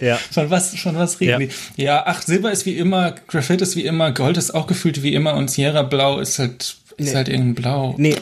ja. 0.00 0.16
Von 0.16 0.50
was, 0.50 0.74
von 0.74 0.96
was 0.96 1.20
reden 1.20 1.30
ja. 1.30 1.38
die? 1.38 1.50
Ja, 1.80 2.02
ach, 2.04 2.22
Silber 2.22 2.50
ist 2.50 2.66
wie 2.66 2.76
immer, 2.76 3.12
Graphit 3.28 3.62
ist 3.62 3.76
wie 3.76 3.84
immer, 3.84 4.10
Gold 4.10 4.38
ist 4.38 4.56
auch 4.56 4.66
gefühlt 4.66 5.04
wie 5.04 5.14
immer 5.14 5.34
und 5.34 5.52
Sierra 5.52 5.82
Blau 5.82 6.18
ist 6.18 6.40
halt, 6.40 6.78
ist 6.96 7.10
nee. 7.10 7.14
halt 7.14 7.28
irgendein 7.28 7.54
Blau. 7.54 7.94
Nee, 7.96 8.16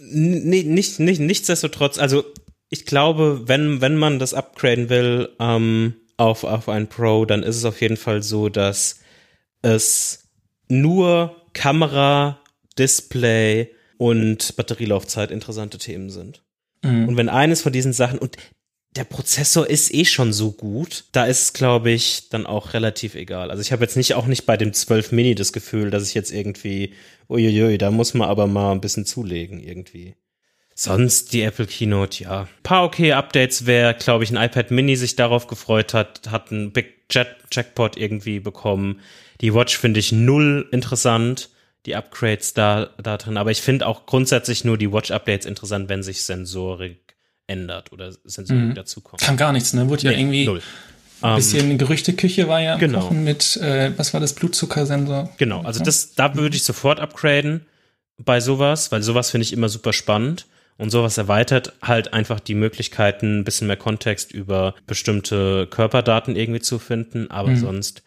nee, 0.00 0.62
nicht, 0.62 0.98
nicht, 0.98 1.20
nichtsdestotrotz, 1.20 1.98
also 1.98 2.24
ich 2.70 2.86
glaube, 2.86 3.42
wenn, 3.44 3.82
wenn 3.82 3.98
man 3.98 4.18
das 4.18 4.32
upgraden 4.32 4.88
will 4.88 5.28
ähm, 5.40 5.92
auf, 6.16 6.42
auf 6.44 6.70
ein 6.70 6.86
Pro, 6.86 7.26
dann 7.26 7.42
ist 7.42 7.56
es 7.56 7.66
auf 7.66 7.82
jeden 7.82 7.98
Fall 7.98 8.22
so, 8.22 8.48
dass 8.48 9.00
es 9.60 10.20
nur 10.68 11.36
Kamera, 11.52 12.38
Display 12.78 13.73
und 13.98 14.56
Batterielaufzeit 14.56 15.30
interessante 15.30 15.78
Themen 15.78 16.10
sind. 16.10 16.42
Mhm. 16.82 17.08
Und 17.08 17.16
wenn 17.16 17.28
eines 17.28 17.62
von 17.62 17.72
diesen 17.72 17.92
Sachen 17.92 18.18
und 18.18 18.36
der 18.96 19.04
Prozessor 19.04 19.68
ist 19.68 19.92
eh 19.92 20.04
schon 20.04 20.32
so 20.32 20.52
gut, 20.52 21.04
da 21.12 21.24
ist 21.24 21.54
glaube 21.54 21.90
ich, 21.90 22.28
dann 22.28 22.46
auch 22.46 22.74
relativ 22.74 23.14
egal. 23.14 23.50
Also 23.50 23.60
ich 23.60 23.72
habe 23.72 23.82
jetzt 23.82 23.96
nicht 23.96 24.14
auch 24.14 24.26
nicht 24.26 24.46
bei 24.46 24.56
dem 24.56 24.72
12 24.72 25.12
Mini 25.12 25.34
das 25.34 25.52
Gefühl, 25.52 25.90
dass 25.90 26.06
ich 26.06 26.14
jetzt 26.14 26.32
irgendwie, 26.32 26.94
uiuiui, 27.28 27.78
da 27.78 27.90
muss 27.90 28.14
man 28.14 28.28
aber 28.28 28.46
mal 28.46 28.72
ein 28.72 28.80
bisschen 28.80 29.04
zulegen 29.04 29.60
irgendwie. 29.60 30.14
Sonst 30.76 31.32
die 31.32 31.42
Apple 31.42 31.66
Keynote, 31.66 32.22
ja. 32.22 32.42
Ein 32.42 32.48
paar 32.64 32.84
okay 32.84 33.12
Updates, 33.12 33.66
wer, 33.66 33.94
glaube 33.94 34.24
ich, 34.24 34.30
ein 34.30 34.42
iPad 34.42 34.72
Mini 34.72 34.96
sich 34.96 35.14
darauf 35.14 35.46
gefreut 35.46 35.94
hat, 35.94 36.30
hat 36.30 36.50
einen 36.50 36.72
Big 36.72 37.04
Jet 37.10 37.28
Jackpot 37.52 37.96
irgendwie 37.96 38.40
bekommen. 38.40 39.00
Die 39.40 39.54
Watch 39.54 39.78
finde 39.78 40.00
ich 40.00 40.10
null 40.10 40.68
interessant 40.72 41.50
die 41.86 41.94
Upgrades 41.94 42.54
da, 42.54 42.90
da 43.02 43.16
drin. 43.16 43.36
Aber 43.36 43.50
ich 43.50 43.62
finde 43.62 43.86
auch 43.86 44.06
grundsätzlich 44.06 44.64
nur 44.64 44.78
die 44.78 44.90
Watch-Updates 44.92 45.46
interessant, 45.46 45.88
wenn 45.88 46.02
sich 46.02 46.24
Sensorik 46.24 47.16
ändert 47.46 47.92
oder 47.92 48.12
Sensorik 48.24 48.62
mhm. 48.62 48.74
dazukommt. 48.74 49.20
Kam 49.20 49.36
gar 49.36 49.52
nichts, 49.52 49.72
ne? 49.74 49.88
Wurde 49.88 50.02
ja 50.02 50.10
nee, 50.12 50.20
irgendwie. 50.20 50.46
Null. 50.46 50.62
Ein 51.20 51.36
bisschen 51.36 51.70
um, 51.70 51.78
Gerüchteküche 51.78 52.48
war 52.48 52.60
ja 52.60 52.76
genau. 52.76 53.10
mit, 53.10 53.56
äh, 53.56 53.96
was 53.96 54.12
war 54.12 54.20
das, 54.20 54.34
Blutzuckersensor? 54.34 55.32
Genau, 55.38 55.62
also 55.62 55.82
das, 55.82 56.14
da 56.14 56.34
würde 56.34 56.56
ich 56.56 56.64
sofort 56.64 57.00
upgraden 57.00 57.64
bei 58.18 58.40
sowas, 58.40 58.92
weil 58.92 59.02
sowas 59.02 59.30
finde 59.30 59.44
ich 59.44 59.52
immer 59.52 59.68
super 59.68 59.92
spannend. 59.92 60.46
Und 60.76 60.90
sowas 60.90 61.18
erweitert 61.18 61.72
halt 61.82 62.12
einfach 62.12 62.40
die 62.40 62.56
Möglichkeiten, 62.56 63.38
ein 63.38 63.44
bisschen 63.44 63.68
mehr 63.68 63.76
Kontext 63.76 64.32
über 64.32 64.74
bestimmte 64.86 65.68
Körperdaten 65.68 66.34
irgendwie 66.34 66.60
zu 66.60 66.80
finden. 66.80 67.30
Aber 67.30 67.50
mhm. 67.50 67.58
sonst, 67.58 68.02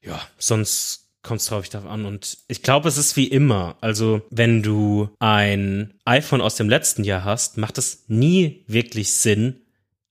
ja, 0.00 0.18
sonst 0.38 1.01
kommt 1.22 1.40
es 1.40 1.46
drauf 1.46 1.68
darauf 1.68 1.88
an. 1.88 2.04
Und 2.04 2.38
ich 2.48 2.62
glaube, 2.62 2.88
es 2.88 2.98
ist 2.98 3.16
wie 3.16 3.26
immer. 3.26 3.76
Also, 3.80 4.22
wenn 4.30 4.62
du 4.62 5.10
ein 5.18 5.94
iPhone 6.04 6.40
aus 6.40 6.56
dem 6.56 6.68
letzten 6.68 7.04
Jahr 7.04 7.24
hast, 7.24 7.58
macht 7.58 7.78
es 7.78 8.04
nie 8.08 8.64
wirklich 8.66 9.12
Sinn, 9.12 9.60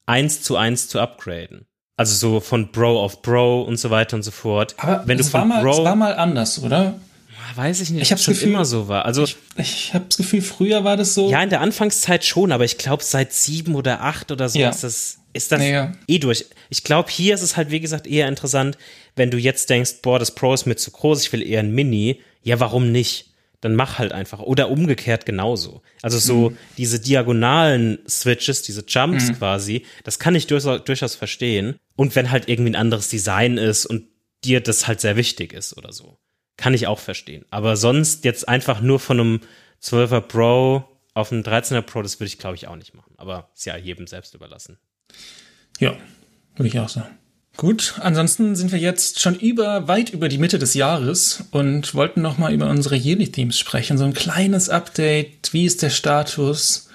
eins 0.06 0.42
zu 0.42 0.58
eins 0.58 0.88
zu 0.88 1.00
upgraden. 1.00 1.66
Also 1.98 2.16
so 2.16 2.40
von 2.40 2.72
Bro 2.72 3.04
auf 3.04 3.22
Bro 3.22 3.62
und 3.64 3.78
so 3.78 3.92
weiter 3.92 4.16
und 4.16 4.24
so 4.24 4.32
fort. 4.32 4.76
Aber 4.78 5.04
wenn 5.06 5.18
du 5.18 5.24
von 5.24 5.42
war 5.42 5.46
mal, 5.46 5.62
Bro, 5.64 5.72
es 5.72 5.84
war 5.84 5.96
mal 5.96 6.16
anders, 6.16 6.64
oder? 6.64 7.00
Weiß 7.56 7.82
ich 7.82 7.90
nicht, 7.90 8.04
ich 8.04 8.12
habe 8.12 8.22
schon 8.22 8.34
Gefühl, 8.34 8.50
immer 8.50 8.66
so 8.66 8.88
war. 8.88 9.06
Also 9.06 9.24
ich, 9.24 9.36
ich 9.58 9.94
habe 9.94 10.06
das 10.08 10.18
Gefühl, 10.18 10.42
früher 10.42 10.84
war 10.84 10.96
das 10.96 11.14
so. 11.14 11.30
Ja, 11.30 11.44
in 11.44 11.50
der 11.50 11.62
Anfangszeit 11.62 12.24
schon, 12.24 12.52
aber 12.52 12.64
ich 12.64 12.78
glaube 12.78 13.04
seit 13.04 13.34
sieben 13.34 13.76
oder 13.76 14.02
acht 14.02 14.32
oder 14.32 14.48
so 14.48 14.58
ja. 14.58 14.70
ist 14.70 14.84
das 14.84 15.18
ist 15.34 15.52
das 15.52 15.60
naja. 15.60 15.92
eh 16.08 16.20
durch. 16.20 16.46
Ich 16.70 16.84
glaube, 16.84 17.10
hier 17.10 17.36
ist 17.36 17.42
es 17.42 17.58
halt, 17.58 17.72
wie 17.72 17.80
gesagt, 17.80 18.08
eher 18.08 18.28
interessant, 18.28 18.78
wenn 19.16 19.32
du 19.32 19.38
jetzt 19.38 19.70
denkst, 19.70 20.02
boah, 20.02 20.20
das 20.20 20.36
Pro 20.36 20.54
ist 20.54 20.66
mir 20.66 20.76
zu 20.76 20.92
groß, 20.92 21.22
ich 21.22 21.34
will 21.34 21.46
eher 21.46 21.60
ein 21.60 21.74
Mini. 21.74 22.22
Ja, 22.44 22.60
warum 22.60 22.92
nicht? 22.92 23.32
Dann 23.62 23.76
mach 23.76 24.00
halt 24.00 24.12
einfach. 24.12 24.40
Oder 24.40 24.70
umgekehrt 24.70 25.26
genauso. 25.26 25.82
Also 26.02 26.18
so 26.18 26.50
mhm. 26.50 26.58
diese 26.78 27.00
diagonalen 27.00 28.00
Switches, 28.10 28.64
diese 28.64 28.84
Jumps 28.88 29.30
mhm. 29.30 29.38
quasi, 29.38 29.86
das 30.04 30.18
kann 30.18 30.34
ich 30.34 30.48
durchaus, 30.48 30.84
durchaus 30.84 31.16
verstehen. 31.16 31.76
Und 31.96 32.16
wenn 32.16 32.32
halt 32.32 32.50
irgendwie 32.50 32.72
ein 32.72 32.76
anderes 32.76 33.10
Design 33.10 33.58
ist 33.58 33.86
und 33.86 34.08
dir 34.44 34.62
das 34.62 34.88
halt 34.88 35.00
sehr 35.02 35.16
wichtig 35.16 35.54
ist 35.54 35.78
oder 35.78 35.92
so. 35.94 36.18
Kann 36.58 36.74
ich 36.74 36.88
auch 36.88 37.00
verstehen. 37.00 37.46
Aber 37.52 37.78
sonst 37.78 38.26
jetzt 38.26 38.48
einfach 38.50 38.82
nur 38.82 39.00
von 39.00 39.20
einem 39.20 39.40
12er 39.84 40.22
Pro 40.22 40.84
auf 41.14 41.32
einen 41.32 41.44
13er 41.44 41.82
Pro, 41.82 42.02
das 42.02 42.20
würde 42.20 42.28
ich 42.28 42.40
glaube 42.40 42.56
ich 42.56 42.68
auch 42.68 42.76
nicht 42.76 42.96
machen. 42.96 43.14
Aber 43.18 43.52
ist 43.56 43.66
ja 43.66 43.78
jedem 43.78 44.08
selbst 44.08 44.34
überlassen. 44.34 44.80
Ja, 45.80 45.94
würde 46.56 46.68
ich 46.68 46.80
auch 46.80 46.90
sagen. 46.90 47.10
Gut, 47.58 47.96
ansonsten 48.00 48.56
sind 48.56 48.72
wir 48.72 48.80
jetzt 48.80 49.20
schon 49.20 49.36
über, 49.36 49.88
weit 49.88 50.12
über 50.12 50.30
die 50.30 50.38
Mitte 50.38 50.58
des 50.58 50.74
Jahres 50.74 51.44
und 51.52 51.94
wollten 51.94 52.22
nochmal 52.22 52.54
über 52.54 52.70
unsere 52.70 52.96
Yearly 52.96 53.32
Themes 53.32 53.60
sprechen. 53.60 53.98
So 53.98 54.06
ein 54.06 54.14
kleines 54.14 54.70
Update. 54.70 55.54
Wie 55.54 55.66
ist 55.66 55.82
der 55.82 55.90
Status? 55.90 56.90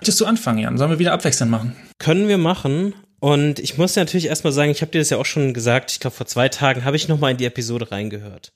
Möchtest 0.00 0.20
du 0.20 0.26
anfangen, 0.26 0.58
Jan? 0.58 0.78
Sollen 0.78 0.90
wir 0.90 0.98
wieder 0.98 1.12
abwechselnd 1.12 1.50
machen? 1.50 1.76
Können 1.98 2.28
wir 2.28 2.38
machen. 2.38 2.94
Und 3.20 3.58
ich 3.60 3.78
muss 3.78 3.94
ja 3.94 4.02
natürlich 4.02 4.26
erstmal 4.26 4.52
sagen, 4.52 4.70
ich 4.70 4.82
habe 4.82 4.90
dir 4.90 4.98
das 4.98 5.10
ja 5.10 5.18
auch 5.18 5.26
schon 5.26 5.54
gesagt, 5.54 5.92
ich 5.92 6.00
glaube 6.00 6.16
vor 6.16 6.26
zwei 6.26 6.48
Tagen 6.48 6.84
habe 6.84 6.96
ich 6.96 7.06
nochmal 7.06 7.32
in 7.32 7.36
die 7.36 7.44
Episode 7.44 7.92
reingehört. 7.92 8.52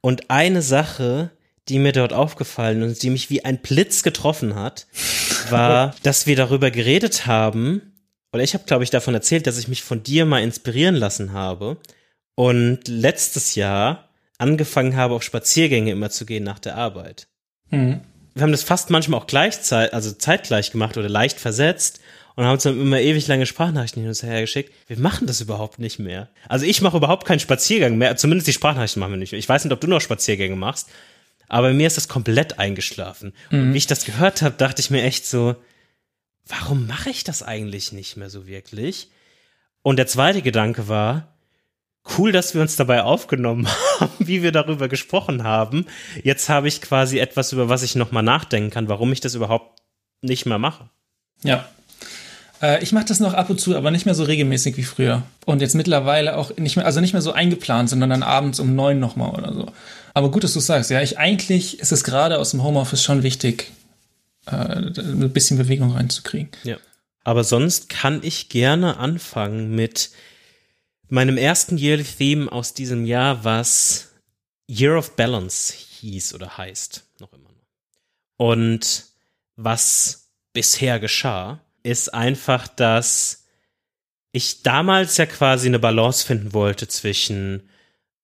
Und 0.00 0.30
eine 0.30 0.62
Sache, 0.62 1.30
die 1.68 1.78
mir 1.78 1.92
dort 1.92 2.12
aufgefallen 2.12 2.82
und 2.82 3.02
die 3.02 3.10
mich 3.10 3.30
wie 3.30 3.44
ein 3.44 3.58
Blitz 3.58 4.02
getroffen 4.02 4.54
hat, 4.54 4.86
war, 5.50 5.94
dass 6.04 6.26
wir 6.26 6.36
darüber 6.36 6.70
geredet 6.70 7.26
haben, 7.26 7.89
oder 8.32 8.42
ich 8.42 8.54
habe, 8.54 8.64
glaube 8.64 8.84
ich, 8.84 8.90
davon 8.90 9.14
erzählt, 9.14 9.46
dass 9.46 9.58
ich 9.58 9.68
mich 9.68 9.82
von 9.82 10.02
dir 10.02 10.24
mal 10.24 10.42
inspirieren 10.42 10.94
lassen 10.94 11.32
habe 11.32 11.78
und 12.34 12.86
letztes 12.86 13.54
Jahr 13.54 14.08
angefangen 14.38 14.96
habe, 14.96 15.14
auf 15.14 15.22
Spaziergänge 15.22 15.90
immer 15.90 16.10
zu 16.10 16.24
gehen 16.24 16.44
nach 16.44 16.58
der 16.58 16.76
Arbeit. 16.76 17.26
Mhm. 17.70 18.00
Wir 18.34 18.42
haben 18.42 18.52
das 18.52 18.62
fast 18.62 18.90
manchmal 18.90 19.20
auch 19.20 19.26
gleichzeitig, 19.26 19.92
also 19.92 20.12
zeitgleich 20.12 20.70
gemacht 20.70 20.96
oder 20.96 21.08
leicht 21.08 21.40
versetzt 21.40 22.00
und 22.36 22.44
haben 22.44 22.54
uns 22.54 22.62
dann 22.62 22.80
immer 22.80 23.00
ewig 23.00 23.26
lange 23.26 23.44
Sprachnachrichten 23.44 24.02
hin 24.02 24.08
und 24.08 24.22
her 24.22 24.40
geschickt. 24.40 24.72
Wir 24.86 24.98
machen 24.98 25.26
das 25.26 25.40
überhaupt 25.40 25.78
nicht 25.78 25.98
mehr. 25.98 26.28
Also 26.48 26.64
ich 26.64 26.80
mache 26.80 26.96
überhaupt 26.96 27.26
keinen 27.26 27.40
Spaziergang 27.40 27.98
mehr, 27.98 28.16
zumindest 28.16 28.46
die 28.46 28.52
Sprachnachrichten 28.52 29.00
machen 29.00 29.12
wir 29.12 29.18
nicht 29.18 29.32
mehr. 29.32 29.40
Ich 29.40 29.48
weiß 29.48 29.64
nicht, 29.64 29.72
ob 29.72 29.80
du 29.80 29.88
noch 29.88 30.00
Spaziergänge 30.00 30.56
machst, 30.56 30.88
aber 31.48 31.72
mir 31.72 31.88
ist 31.88 31.96
das 31.96 32.08
komplett 32.08 32.58
eingeschlafen. 32.58 33.34
Mhm. 33.50 33.60
Und 33.60 33.74
wie 33.74 33.78
ich 33.78 33.88
das 33.88 34.04
gehört 34.04 34.40
habe, 34.40 34.54
dachte 34.56 34.80
ich 34.80 34.90
mir 34.90 35.02
echt 35.02 35.26
so, 35.26 35.56
warum 36.50 36.86
mache 36.86 37.10
ich 37.10 37.24
das 37.24 37.42
eigentlich 37.42 37.92
nicht 37.92 38.16
mehr 38.16 38.30
so 38.30 38.46
wirklich? 38.46 39.10
Und 39.82 39.96
der 39.96 40.06
zweite 40.06 40.42
Gedanke 40.42 40.88
war, 40.88 41.28
cool, 42.18 42.32
dass 42.32 42.54
wir 42.54 42.60
uns 42.60 42.76
dabei 42.76 43.02
aufgenommen 43.02 43.68
haben, 44.00 44.12
wie 44.18 44.42
wir 44.42 44.52
darüber 44.52 44.88
gesprochen 44.88 45.44
haben. 45.44 45.86
Jetzt 46.22 46.48
habe 46.48 46.68
ich 46.68 46.80
quasi 46.80 47.18
etwas, 47.18 47.52
über 47.52 47.68
was 47.68 47.82
ich 47.82 47.94
nochmal 47.94 48.22
nachdenken 48.22 48.70
kann, 48.70 48.88
warum 48.88 49.12
ich 49.12 49.20
das 49.20 49.34
überhaupt 49.34 49.80
nicht 50.22 50.46
mehr 50.46 50.58
mache. 50.58 50.88
Ja. 51.42 51.68
Äh, 52.60 52.82
ich 52.82 52.92
mache 52.92 53.06
das 53.06 53.20
noch 53.20 53.34
ab 53.34 53.48
und 53.50 53.60
zu, 53.60 53.76
aber 53.76 53.90
nicht 53.90 54.06
mehr 54.06 54.14
so 54.14 54.24
regelmäßig 54.24 54.76
wie 54.76 54.82
früher. 54.82 55.22
Und 55.46 55.62
jetzt 55.62 55.74
mittlerweile 55.74 56.36
auch 56.36 56.56
nicht 56.56 56.76
mehr, 56.76 56.84
also 56.84 57.00
nicht 57.00 57.12
mehr 57.12 57.22
so 57.22 57.32
eingeplant, 57.32 57.88
sondern 57.88 58.10
dann 58.10 58.22
abends 58.22 58.60
um 58.60 58.74
neun 58.74 58.98
nochmal 58.98 59.30
oder 59.30 59.52
so. 59.52 59.66
Aber 60.12 60.30
gut, 60.30 60.44
dass 60.44 60.52
du 60.52 60.60
sagst, 60.60 60.90
ja, 60.90 61.00
ich 61.00 61.18
eigentlich 61.18 61.80
ist 61.80 61.92
es 61.92 62.04
gerade 62.04 62.38
aus 62.38 62.50
dem 62.50 62.62
Homeoffice 62.62 63.02
schon 63.02 63.22
wichtig, 63.22 63.70
äh, 64.50 65.00
ein 65.00 65.32
bisschen 65.32 65.58
Bewegung 65.58 65.92
reinzukriegen. 65.92 66.50
Ja. 66.64 66.76
Aber 67.24 67.44
sonst 67.44 67.88
kann 67.88 68.20
ich 68.22 68.48
gerne 68.48 68.96
anfangen 68.96 69.74
mit 69.74 70.10
meinem 71.08 71.36
ersten 71.36 71.76
Yearly 71.76 72.04
Theme 72.04 72.50
aus 72.50 72.74
diesem 72.74 73.04
Jahr, 73.04 73.44
was 73.44 74.12
Year 74.68 74.96
of 74.96 75.16
Balance 75.16 75.74
hieß 75.74 76.34
oder 76.34 76.56
heißt, 76.56 77.04
noch 77.18 77.32
immer. 77.32 77.50
Und 78.36 79.06
was 79.56 80.30
bisher 80.52 80.98
geschah, 80.98 81.60
ist 81.82 82.14
einfach, 82.14 82.68
dass 82.68 83.44
ich 84.32 84.62
damals 84.62 85.16
ja 85.16 85.26
quasi 85.26 85.66
eine 85.66 85.78
Balance 85.78 86.24
finden 86.24 86.52
wollte 86.52 86.88
zwischen 86.88 87.68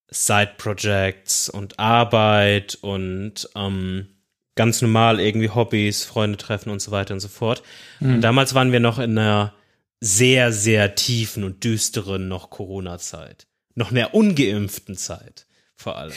Side-Projects 0.08 1.48
und 1.48 1.78
Arbeit 1.78 2.78
und 2.80 3.48
ähm, 3.56 4.15
ganz 4.56 4.82
normal 4.82 5.20
irgendwie 5.20 5.50
Hobbys, 5.50 6.04
Freunde 6.04 6.38
treffen 6.38 6.70
und 6.70 6.80
so 6.80 6.90
weiter 6.90 7.14
und 7.14 7.20
so 7.20 7.28
fort. 7.28 7.62
Mhm. 8.00 8.16
Und 8.16 8.20
damals 8.22 8.54
waren 8.54 8.72
wir 8.72 8.80
noch 8.80 8.98
in 8.98 9.16
einer 9.16 9.54
sehr, 10.00 10.52
sehr 10.52 10.94
tiefen 10.94 11.44
und 11.44 11.62
düsteren 11.62 12.28
noch 12.28 12.50
Corona-Zeit. 12.50 13.46
Noch 13.74 13.90
mehr 13.90 14.14
ungeimpften 14.14 14.96
Zeit, 14.96 15.46
vor 15.76 15.96
allem. 15.96 16.12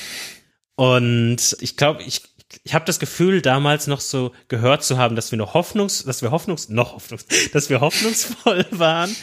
Und 0.76 1.58
ich 1.60 1.76
glaube, 1.76 2.02
ich, 2.04 2.24
ich 2.64 2.74
habe 2.74 2.86
das 2.86 3.00
Gefühl, 3.00 3.42
damals 3.42 3.88
noch 3.88 4.00
so 4.00 4.34
gehört 4.48 4.84
zu 4.84 4.98
haben, 4.98 5.16
dass 5.16 5.32
wir 5.32 5.38
noch 5.38 5.54
hoffnungs, 5.54 6.04
dass 6.06 6.22
wir 6.22 6.32
hoffnungs, 6.32 6.70
noch 6.70 6.94
hoffnungs, 6.94 7.26
dass 7.54 7.70
wir 7.70 7.82
hoffnungsvoll 7.82 8.66
waren, 8.72 9.14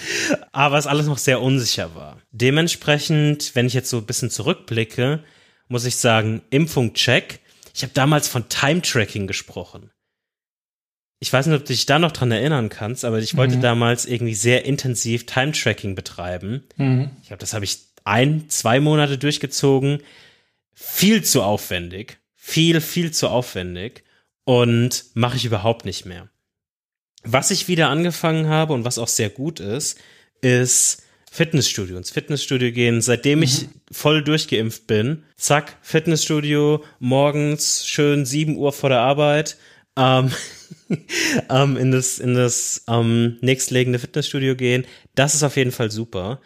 aber 0.52 0.76
es 0.78 0.86
alles 0.86 1.06
noch 1.06 1.18
sehr 1.18 1.40
unsicher 1.40 1.94
war. 1.94 2.18
Dementsprechend, 2.30 3.54
wenn 3.54 3.66
ich 3.66 3.74
jetzt 3.74 3.90
so 3.90 3.98
ein 3.98 4.06
bisschen 4.06 4.30
zurückblicke, 4.30 5.24
muss 5.68 5.86
ich 5.86 5.96
sagen, 5.96 6.42
Impfung 6.50 6.92
check. 6.94 7.40
Ich 7.76 7.82
habe 7.82 7.92
damals 7.92 8.26
von 8.26 8.48
Time 8.48 8.82
Tracking 8.82 9.26
gesprochen 9.26 9.90
ich 11.18 11.32
weiß 11.32 11.46
nicht, 11.46 11.56
ob 11.56 11.64
du 11.64 11.72
dich 11.72 11.86
da 11.86 11.98
noch 11.98 12.12
dran 12.12 12.30
erinnern 12.30 12.68
kannst, 12.68 13.04
aber 13.04 13.18
ich 13.18 13.36
wollte 13.36 13.56
mhm. 13.56 13.62
damals 13.62 14.04
irgendwie 14.04 14.34
sehr 14.34 14.64
intensiv 14.64 15.24
Time-Tracking 15.26 15.94
betreiben. 15.94 16.64
Mhm. 16.76 17.10
Ich 17.22 17.28
glaube, 17.28 17.40
das 17.40 17.54
habe 17.54 17.64
ich 17.64 17.78
ein, 18.04 18.48
zwei 18.50 18.80
Monate 18.80 19.16
durchgezogen. 19.16 20.02
Viel 20.74 21.24
zu 21.24 21.42
aufwendig. 21.42 22.18
Viel, 22.34 22.80
viel 22.80 23.12
zu 23.12 23.28
aufwendig. 23.28 24.04
Und 24.44 25.04
mache 25.14 25.36
ich 25.36 25.44
überhaupt 25.44 25.86
nicht 25.86 26.04
mehr. 26.04 26.28
Was 27.24 27.50
ich 27.50 27.66
wieder 27.66 27.88
angefangen 27.88 28.48
habe 28.48 28.74
und 28.74 28.84
was 28.84 28.98
auch 28.98 29.08
sehr 29.08 29.30
gut 29.30 29.58
ist, 29.58 29.98
ist 30.42 31.02
Fitnessstudio. 31.36 31.98
Ins 31.98 32.10
Fitnessstudio 32.10 32.72
gehen, 32.72 33.02
seitdem 33.02 33.40
mhm. 33.40 33.44
ich 33.44 33.68
voll 33.92 34.24
durchgeimpft 34.24 34.86
bin. 34.86 35.24
Zack, 35.36 35.76
Fitnessstudio, 35.82 36.82
morgens 36.98 37.86
schön 37.86 38.24
sieben 38.24 38.56
Uhr 38.56 38.72
vor 38.72 38.88
der 38.88 39.00
Arbeit. 39.00 39.58
Ähm, 39.98 40.32
ähm, 41.50 41.76
in 41.76 41.92
das, 41.92 42.18
in 42.18 42.34
das 42.34 42.84
ähm, 42.88 43.36
nächstlegende 43.42 43.98
Fitnessstudio 43.98 44.56
gehen. 44.56 44.86
Das 45.14 45.34
ist 45.34 45.42
auf 45.42 45.56
jeden 45.56 45.72
Fall 45.72 45.90
super. 45.90 46.40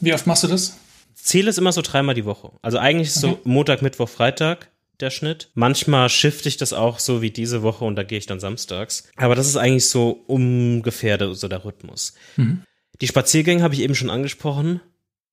Wie 0.00 0.14
oft 0.14 0.28
machst 0.28 0.44
du 0.44 0.46
das? 0.46 0.78
Ziel 1.16 1.48
ist 1.48 1.58
immer 1.58 1.72
so 1.72 1.82
dreimal 1.82 2.14
die 2.14 2.24
Woche. 2.24 2.52
Also 2.62 2.78
eigentlich 2.78 3.08
ist 3.08 3.24
okay. 3.24 3.38
so 3.42 3.50
Montag, 3.50 3.82
Mittwoch, 3.82 4.08
Freitag 4.08 4.70
der 5.00 5.10
Schnitt. 5.10 5.50
Manchmal 5.54 6.08
shifte 6.08 6.48
ich 6.48 6.56
das 6.56 6.72
auch 6.72 7.00
so 7.00 7.22
wie 7.22 7.32
diese 7.32 7.62
Woche 7.62 7.84
und 7.84 7.96
da 7.96 8.04
gehe 8.04 8.18
ich 8.18 8.26
dann 8.26 8.38
samstags. 8.38 9.10
Aber 9.16 9.34
das 9.34 9.48
ist 9.48 9.56
eigentlich 9.56 9.88
so 9.88 10.10
ungefähr 10.28 11.18
der, 11.18 11.34
so 11.34 11.48
der 11.48 11.64
Rhythmus. 11.64 12.14
Mhm. 12.36 12.62
Die 13.00 13.06
Spaziergänge 13.06 13.62
habe 13.62 13.74
ich 13.74 13.80
eben 13.80 13.94
schon 13.94 14.10
angesprochen. 14.10 14.80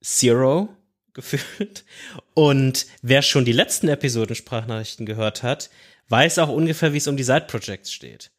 Zero 0.04 0.70
gefühlt. 1.14 1.86
Und 2.34 2.86
wer 3.02 3.22
schon 3.22 3.46
die 3.46 3.52
letzten 3.52 3.88
Episoden 3.88 4.36
Sprachnachrichten 4.36 5.06
gehört 5.06 5.44
hat, 5.44 5.70
weiß 6.10 6.40
auch 6.40 6.50
ungefähr, 6.50 6.94
wie 6.94 6.98
es 6.98 7.08
um 7.08 7.18
die 7.18 7.24
Side 7.24 7.46
Projects 7.48 7.92
steht. 7.92 8.32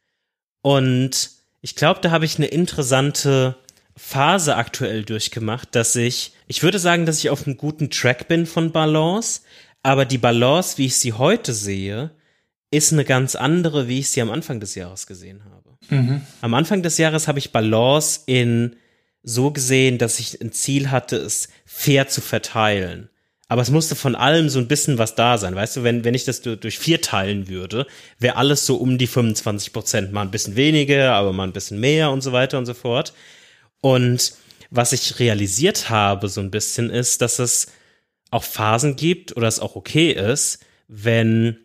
Und 0.63 1.31
ich 1.61 1.75
glaube, 1.75 2.01
da 2.01 2.11
habe 2.11 2.25
ich 2.25 2.37
eine 2.37 2.47
interessante 2.47 3.57
Phase 3.97 4.57
aktuell 4.57 5.05
durchgemacht, 5.05 5.75
dass 5.75 5.97
ich, 5.97 6.33
ich 6.47 6.63
würde 6.63 6.79
sagen, 6.79 7.07
dass 7.07 7.19
ich 7.19 7.31
auf 7.31 7.47
einem 7.47 7.57
guten 7.57 7.91
Track 7.91 8.29
bin 8.29 8.47
von 8.47 8.71
Balance, 8.71 9.41
aber 9.83 10.05
die 10.05 10.19
Balance, 10.19 10.77
wie 10.79 10.87
ich 10.87 10.97
sie 10.97 11.15
heute 11.15 11.55
sehe, 11.55 12.11
ist 12.71 12.93
eine 12.93 13.05
ganz 13.05 13.37
andere, 13.37 13.89
wie 13.89 14.01
ich 14.01 14.11
sie 14.11 14.21
am 14.21 14.31
Anfang 14.31 14.61
des 14.61 14.75
Jahres 14.75 15.07
gesehen 15.07 15.45
habe. 15.45 15.79
Mhm. 15.89 16.21
Am 16.41 16.55
Anfang 16.55 16.83
des 16.83 16.99
Jahres 16.99 17.27
habe 17.27 17.39
ich 17.39 17.53
Balance 17.53 18.21
in 18.27 18.77
so 19.27 19.51
gesehen, 19.51 19.99
dass 19.99 20.21
ich 20.21 20.41
ein 20.41 20.53
Ziel 20.53 20.91
hatte, 20.91 21.17
es 21.17 21.49
fair 21.67 22.07
zu 22.07 22.21
verteilen. 22.21 23.11
Aber 23.49 23.61
es 23.61 23.71
musste 23.71 23.97
von 23.97 24.15
allem 24.15 24.49
so 24.49 24.61
ein 24.61 24.69
bisschen 24.69 24.99
was 24.99 25.17
da 25.17 25.37
sein. 25.37 25.55
Weißt 25.55 25.77
du, 25.77 25.83
wenn, 25.83 26.05
wenn 26.05 26.15
ich 26.15 26.25
das 26.25 26.43
durch 26.43 26.79
vier 26.79 27.01
teilen 27.01 27.49
würde, 27.49 27.87
wäre 28.19 28.37
alles 28.37 28.67
so 28.67 28.77
um 28.77 28.99
die 28.99 29.07
25 29.07 29.73
Prozent. 29.73 30.13
Mal 30.13 30.23
ein 30.23 30.31
bisschen 30.31 30.57
weniger, 30.57 31.13
aber 31.13 31.33
mal 31.33 31.45
ein 31.45 31.53
bisschen 31.53 31.79
mehr 31.79 32.11
und 32.11 32.23
so 32.23 32.33
weiter 32.33 32.57
und 32.59 32.67
so 32.67 32.75
fort. 32.75 33.13
Und 33.81 34.33
was 34.71 34.93
ich 34.93 35.19
realisiert 35.19 35.91
habe 35.91 36.29
so 36.29 36.41
ein 36.41 36.51
bisschen 36.51 36.89
ist, 36.89 37.21
dass 37.21 37.39
es 37.39 37.67
auch 38.31 38.45
Phasen 38.45 38.97
gibt 38.97 39.37
oder 39.37 39.49
es 39.49 39.61
auch 39.61 39.77
okay 39.77 40.13
ist, 40.13 40.61
wenn 40.89 41.59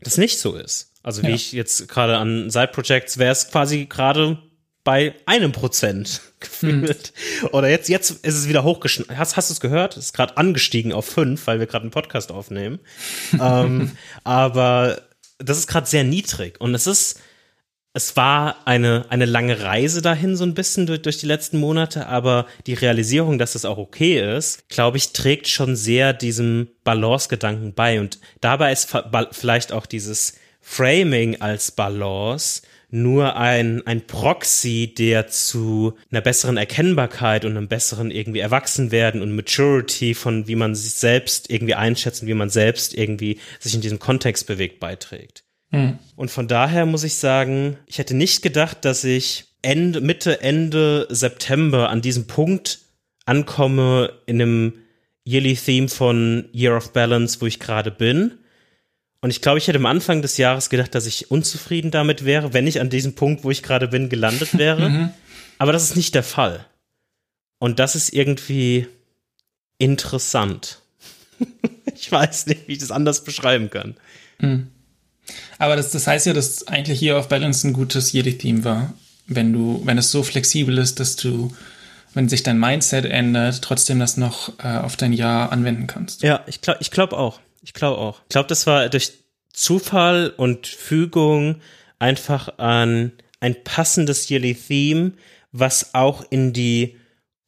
das 0.00 0.16
nicht 0.16 0.38
so 0.38 0.56
ist. 0.56 0.92
Also 1.02 1.22
wie 1.22 1.28
ja. 1.28 1.34
ich 1.34 1.52
jetzt 1.52 1.88
gerade 1.88 2.16
an 2.16 2.50
Side 2.50 2.70
Projects 2.72 3.18
wäre 3.18 3.32
es 3.32 3.50
quasi 3.50 3.86
gerade 3.86 4.38
bei 4.86 5.14
einem 5.26 5.50
Prozent 5.50 6.22
gefühlt. 6.40 7.12
Hm. 7.40 7.48
Oder 7.48 7.68
jetzt, 7.68 7.88
jetzt 7.88 8.24
ist 8.24 8.34
es 8.34 8.48
wieder 8.48 8.62
hochgeschnitten. 8.62 9.18
Hast, 9.18 9.36
hast 9.36 9.50
du 9.50 9.52
es 9.52 9.60
gehört? 9.60 9.96
Es 9.96 10.06
ist 10.06 10.12
gerade 10.12 10.36
angestiegen 10.36 10.92
auf 10.92 11.04
fünf, 11.04 11.48
weil 11.48 11.58
wir 11.58 11.66
gerade 11.66 11.82
einen 11.82 11.90
Podcast 11.90 12.30
aufnehmen. 12.30 12.78
ähm, 13.32 13.90
aber 14.22 15.02
das 15.38 15.58
ist 15.58 15.66
gerade 15.66 15.88
sehr 15.88 16.04
niedrig. 16.04 16.60
Und 16.60 16.72
es 16.76 16.86
ist, 16.86 17.20
es 17.94 18.16
war 18.16 18.58
eine, 18.64 19.06
eine 19.08 19.24
lange 19.24 19.60
Reise 19.60 20.02
dahin, 20.02 20.36
so 20.36 20.44
ein 20.44 20.54
bisschen 20.54 20.86
durch, 20.86 21.02
durch 21.02 21.18
die 21.18 21.26
letzten 21.26 21.58
Monate, 21.58 22.06
aber 22.06 22.46
die 22.68 22.74
Realisierung, 22.74 23.38
dass 23.38 23.56
es 23.56 23.64
auch 23.64 23.78
okay 23.78 24.36
ist, 24.36 24.68
glaube 24.68 24.98
ich, 24.98 25.12
trägt 25.12 25.48
schon 25.48 25.74
sehr 25.74 26.12
diesem 26.12 26.68
Balance-Gedanken 26.84 27.74
bei. 27.74 27.98
Und 27.98 28.20
dabei 28.40 28.70
ist 28.70 28.94
vielleicht 29.32 29.72
auch 29.72 29.86
dieses 29.86 30.34
Framing 30.60 31.40
als 31.40 31.72
Balance 31.72 32.62
nur 32.90 33.36
ein, 33.36 33.86
ein 33.86 34.06
Proxy, 34.06 34.94
der 34.96 35.26
zu 35.26 35.94
einer 36.10 36.20
besseren 36.20 36.56
Erkennbarkeit 36.56 37.44
und 37.44 37.56
einem 37.56 37.68
besseren 37.68 38.10
irgendwie 38.10 38.38
Erwachsenwerden 38.38 39.22
und 39.22 39.34
Maturity 39.34 40.14
von 40.14 40.46
wie 40.46 40.54
man 40.54 40.74
sich 40.74 40.94
selbst 40.94 41.50
irgendwie 41.50 41.74
einschätzt 41.74 42.22
und 42.22 42.28
wie 42.28 42.34
man 42.34 42.50
selbst 42.50 42.94
irgendwie 42.94 43.38
sich 43.58 43.74
in 43.74 43.80
diesem 43.80 43.98
Kontext 43.98 44.46
bewegt 44.46 44.78
beiträgt. 44.78 45.44
Mhm. 45.70 45.98
Und 46.14 46.30
von 46.30 46.48
daher 46.48 46.86
muss 46.86 47.04
ich 47.04 47.16
sagen, 47.16 47.76
ich 47.86 47.98
hätte 47.98 48.14
nicht 48.14 48.42
gedacht, 48.42 48.84
dass 48.84 49.02
ich 49.04 49.46
Ende, 49.62 50.00
Mitte, 50.00 50.40
Ende 50.40 51.08
September 51.10 51.90
an 51.90 52.02
diesem 52.02 52.26
Punkt 52.28 52.78
ankomme 53.24 54.12
in 54.26 54.40
einem 54.40 54.72
Yearly 55.26 55.56
Theme 55.56 55.88
von 55.88 56.48
Year 56.52 56.76
of 56.76 56.92
Balance, 56.92 57.40
wo 57.40 57.46
ich 57.46 57.58
gerade 57.58 57.90
bin. 57.90 58.38
Und 59.26 59.30
ich 59.30 59.40
glaube, 59.40 59.58
ich 59.58 59.66
hätte 59.66 59.78
am 59.78 59.86
Anfang 59.86 60.22
des 60.22 60.36
Jahres 60.36 60.70
gedacht, 60.70 60.94
dass 60.94 61.04
ich 61.04 61.32
unzufrieden 61.32 61.90
damit 61.90 62.24
wäre, 62.24 62.52
wenn 62.52 62.68
ich 62.68 62.80
an 62.80 62.90
diesem 62.90 63.16
Punkt, 63.16 63.42
wo 63.42 63.50
ich 63.50 63.64
gerade 63.64 63.88
bin, 63.88 64.08
gelandet 64.08 64.56
wäre. 64.56 64.88
Mhm. 64.88 65.10
Aber 65.58 65.72
das 65.72 65.82
ist 65.82 65.96
nicht 65.96 66.14
der 66.14 66.22
Fall. 66.22 66.64
Und 67.58 67.80
das 67.80 67.96
ist 67.96 68.12
irgendwie 68.12 68.86
interessant. 69.78 70.80
ich 71.96 72.12
weiß 72.12 72.46
nicht, 72.46 72.68
wie 72.68 72.74
ich 72.74 72.78
das 72.78 72.92
anders 72.92 73.24
beschreiben 73.24 73.68
kann. 73.68 73.96
Mhm. 74.38 74.68
Aber 75.58 75.74
das, 75.74 75.90
das 75.90 76.06
heißt 76.06 76.26
ja, 76.26 76.32
dass 76.32 76.68
eigentlich 76.68 77.00
hier 77.00 77.18
auf 77.18 77.26
Balance 77.26 77.66
ein 77.66 77.72
gutes 77.72 78.12
Jedi-Theme 78.12 78.62
war. 78.62 78.94
Wenn 79.26 79.52
du, 79.52 79.82
wenn 79.82 79.98
es 79.98 80.12
so 80.12 80.22
flexibel 80.22 80.78
ist, 80.78 81.00
dass 81.00 81.16
du, 81.16 81.52
wenn 82.14 82.28
sich 82.28 82.44
dein 82.44 82.60
Mindset 82.60 83.06
ändert, 83.06 83.60
trotzdem 83.60 83.98
das 83.98 84.16
noch 84.16 84.56
äh, 84.60 84.78
auf 84.78 84.96
dein 84.96 85.12
Jahr 85.12 85.50
anwenden 85.50 85.88
kannst. 85.88 86.22
Ja, 86.22 86.44
ich 86.46 86.60
glaube 86.60 86.78
ich 86.80 86.92
glaub 86.92 87.12
auch. 87.12 87.40
Ich 87.66 87.74
glaube 87.74 87.98
auch. 87.98 88.20
Ich 88.22 88.28
glaube, 88.28 88.48
das 88.48 88.66
war 88.68 88.88
durch 88.88 89.12
Zufall 89.52 90.32
und 90.36 90.68
Fügung 90.68 91.60
einfach 91.98 92.58
an 92.58 93.12
ein 93.40 93.64
passendes 93.64 94.30
Yearly-Theme, 94.30 95.12
was 95.50 95.92
auch 95.94 96.24
in 96.30 96.52
die 96.52 96.96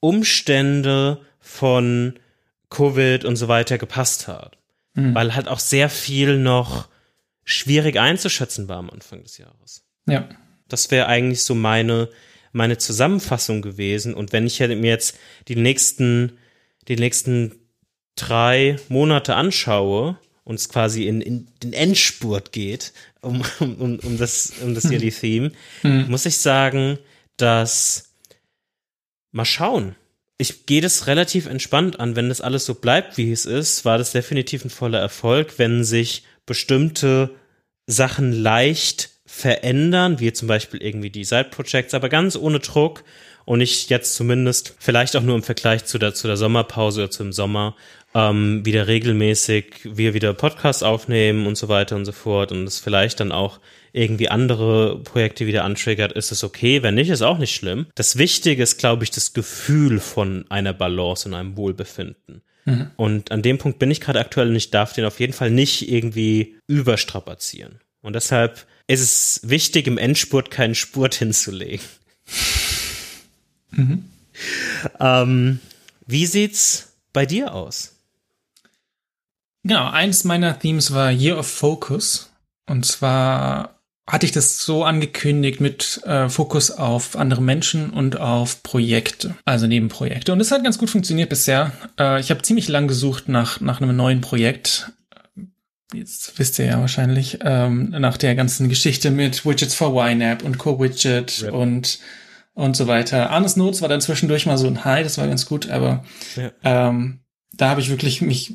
Umstände 0.00 1.20
von 1.38 2.18
Covid 2.68 3.24
und 3.24 3.36
so 3.36 3.46
weiter 3.46 3.78
gepasst 3.78 4.26
hat. 4.26 4.58
Mhm. 4.94 5.14
Weil 5.14 5.36
halt 5.36 5.46
auch 5.46 5.60
sehr 5.60 5.88
viel 5.88 6.38
noch 6.38 6.88
schwierig 7.44 7.96
einzuschätzen 7.96 8.68
war 8.68 8.78
am 8.78 8.90
Anfang 8.90 9.22
des 9.22 9.38
Jahres. 9.38 9.84
Ja. 10.06 10.28
Das 10.66 10.90
wäre 10.90 11.06
eigentlich 11.06 11.44
so 11.44 11.54
meine, 11.54 12.08
meine 12.50 12.76
Zusammenfassung 12.76 13.62
gewesen. 13.62 14.14
Und 14.14 14.32
wenn 14.32 14.46
ich 14.48 14.58
mir 14.58 14.90
jetzt 14.90 15.16
die 15.46 15.56
nächsten, 15.56 16.38
die 16.88 16.96
nächsten 16.96 17.67
drei 18.20 18.76
Monate 18.88 19.34
anschaue 19.34 20.18
und 20.44 20.56
es 20.56 20.68
quasi 20.68 21.06
in, 21.06 21.20
in 21.20 21.48
den 21.62 21.72
Endspurt 21.72 22.52
geht, 22.52 22.92
um, 23.20 23.42
um, 23.60 23.98
um 23.98 24.18
das, 24.18 24.52
um 24.62 24.74
das 24.74 24.84
Yearly 24.84 25.10
Theme, 25.10 25.52
mhm. 25.82 26.06
muss 26.08 26.26
ich 26.26 26.38
sagen, 26.38 26.98
dass 27.36 28.10
mal 29.32 29.44
schauen 29.44 29.94
ich 30.38 30.66
gehe 30.66 30.80
das 30.80 31.08
relativ 31.08 31.46
entspannt 31.46 31.98
an. 31.98 32.14
Wenn 32.16 32.28
das 32.28 32.40
alles 32.40 32.64
so 32.64 32.74
bleibt, 32.74 33.18
wie 33.18 33.32
es 33.32 33.44
ist, 33.44 33.84
war 33.84 33.98
das 33.98 34.12
definitiv 34.12 34.64
ein 34.64 34.70
voller 34.70 35.00
Erfolg, 35.00 35.58
wenn 35.58 35.82
sich 35.84 36.22
bestimmte 36.46 37.34
Sachen 37.86 38.32
leicht 38.32 39.10
verändern, 39.26 40.20
wie 40.20 40.32
zum 40.32 40.48
Beispiel 40.48 40.80
irgendwie 40.80 41.10
die 41.10 41.24
Side-Projects, 41.24 41.92
aber 41.92 42.08
ganz 42.08 42.36
ohne 42.36 42.60
Druck 42.60 43.04
und 43.48 43.62
ich 43.62 43.88
jetzt 43.88 44.14
zumindest 44.14 44.74
vielleicht 44.78 45.16
auch 45.16 45.22
nur 45.22 45.34
im 45.34 45.42
Vergleich 45.42 45.86
zu 45.86 45.96
der, 45.96 46.12
zu 46.12 46.26
der 46.26 46.36
Sommerpause 46.36 47.00
oder 47.00 47.10
zum 47.10 47.32
Sommer 47.32 47.76
ähm, 48.14 48.60
wieder 48.66 48.88
regelmäßig 48.88 49.74
wir 49.84 50.12
wieder 50.12 50.34
Podcasts 50.34 50.82
aufnehmen 50.82 51.46
und 51.46 51.56
so 51.56 51.70
weiter 51.70 51.96
und 51.96 52.04
so 52.04 52.12
fort 52.12 52.52
und 52.52 52.64
es 52.64 52.78
vielleicht 52.78 53.20
dann 53.20 53.32
auch 53.32 53.58
irgendwie 53.94 54.28
andere 54.28 54.98
Projekte 55.02 55.46
wieder 55.46 55.64
antriggert, 55.64 56.12
ist 56.12 56.30
es 56.30 56.44
okay. 56.44 56.82
Wenn 56.82 56.94
nicht, 56.94 57.08
ist 57.08 57.22
auch 57.22 57.38
nicht 57.38 57.54
schlimm. 57.54 57.86
Das 57.94 58.18
Wichtige 58.18 58.62
ist, 58.62 58.76
glaube 58.76 59.04
ich, 59.04 59.10
das 59.12 59.32
Gefühl 59.32 59.98
von 59.98 60.44
einer 60.50 60.74
Balance 60.74 61.26
und 61.26 61.34
einem 61.34 61.56
Wohlbefinden. 61.56 62.42
Mhm. 62.66 62.90
Und 62.96 63.32
an 63.32 63.40
dem 63.40 63.56
Punkt 63.56 63.78
bin 63.78 63.90
ich 63.90 64.02
gerade 64.02 64.20
aktuell 64.20 64.50
und 64.50 64.56
ich 64.56 64.70
darf 64.70 64.92
den 64.92 65.06
auf 65.06 65.20
jeden 65.20 65.32
Fall 65.32 65.50
nicht 65.50 65.90
irgendwie 65.90 66.56
überstrapazieren. 66.66 67.80
Und 68.02 68.12
deshalb 68.12 68.66
ist 68.88 69.00
es 69.00 69.40
wichtig, 69.42 69.86
im 69.86 69.96
Endspurt 69.96 70.50
keinen 70.50 70.74
Spurt 70.74 71.14
hinzulegen. 71.14 71.80
Mhm. 73.78 74.04
Ähm, 75.00 75.60
wie 76.06 76.26
sieht's 76.26 76.92
bei 77.12 77.26
dir 77.26 77.54
aus? 77.54 77.94
Genau, 79.64 79.88
eins 79.90 80.24
meiner 80.24 80.58
Themes 80.58 80.92
war 80.92 81.10
Year 81.10 81.38
of 81.38 81.46
Focus. 81.46 82.30
Und 82.66 82.84
zwar 82.86 83.78
hatte 84.06 84.24
ich 84.24 84.32
das 84.32 84.64
so 84.64 84.84
angekündigt 84.84 85.60
mit 85.60 86.00
äh, 86.04 86.28
Fokus 86.28 86.70
auf 86.70 87.16
andere 87.16 87.42
Menschen 87.42 87.90
und 87.90 88.18
auf 88.18 88.62
Projekte, 88.62 89.36
also 89.44 89.66
Nebenprojekte. 89.66 90.32
Und 90.32 90.40
es 90.40 90.50
hat 90.50 90.64
ganz 90.64 90.78
gut 90.78 90.88
funktioniert 90.88 91.28
bisher. 91.28 91.72
Äh, 91.98 92.20
ich 92.20 92.30
habe 92.30 92.42
ziemlich 92.42 92.68
lang 92.68 92.88
gesucht 92.88 93.28
nach, 93.28 93.60
nach 93.60 93.80
einem 93.80 93.94
neuen 93.94 94.22
Projekt. 94.22 94.92
Jetzt 95.92 96.38
wisst 96.38 96.58
ihr 96.58 96.66
ja 96.66 96.80
wahrscheinlich, 96.80 97.38
ähm, 97.42 97.90
nach 97.90 98.16
der 98.16 98.34
ganzen 98.34 98.68
Geschichte 98.68 99.10
mit 99.10 99.44
Widgets 99.44 99.74
for 99.74 99.94
YNAB 99.94 100.42
und 100.42 100.58
Co-Widget 100.58 101.42
und 101.50 101.98
und 102.58 102.76
so 102.76 102.88
weiter. 102.88 103.30
Arnes 103.30 103.54
Notes 103.54 103.82
war 103.82 103.88
dann 103.88 104.00
zwischendurch 104.00 104.44
mal 104.44 104.58
so 104.58 104.66
ein 104.66 104.84
High, 104.84 105.04
das 105.04 105.16
war 105.16 105.28
ganz 105.28 105.46
gut, 105.46 105.70
aber 105.70 106.04
ja. 106.34 106.50
ähm, 106.64 107.20
da 107.52 107.68
habe 107.68 107.80
ich 107.80 107.88
wirklich 107.88 108.20
mich 108.20 108.54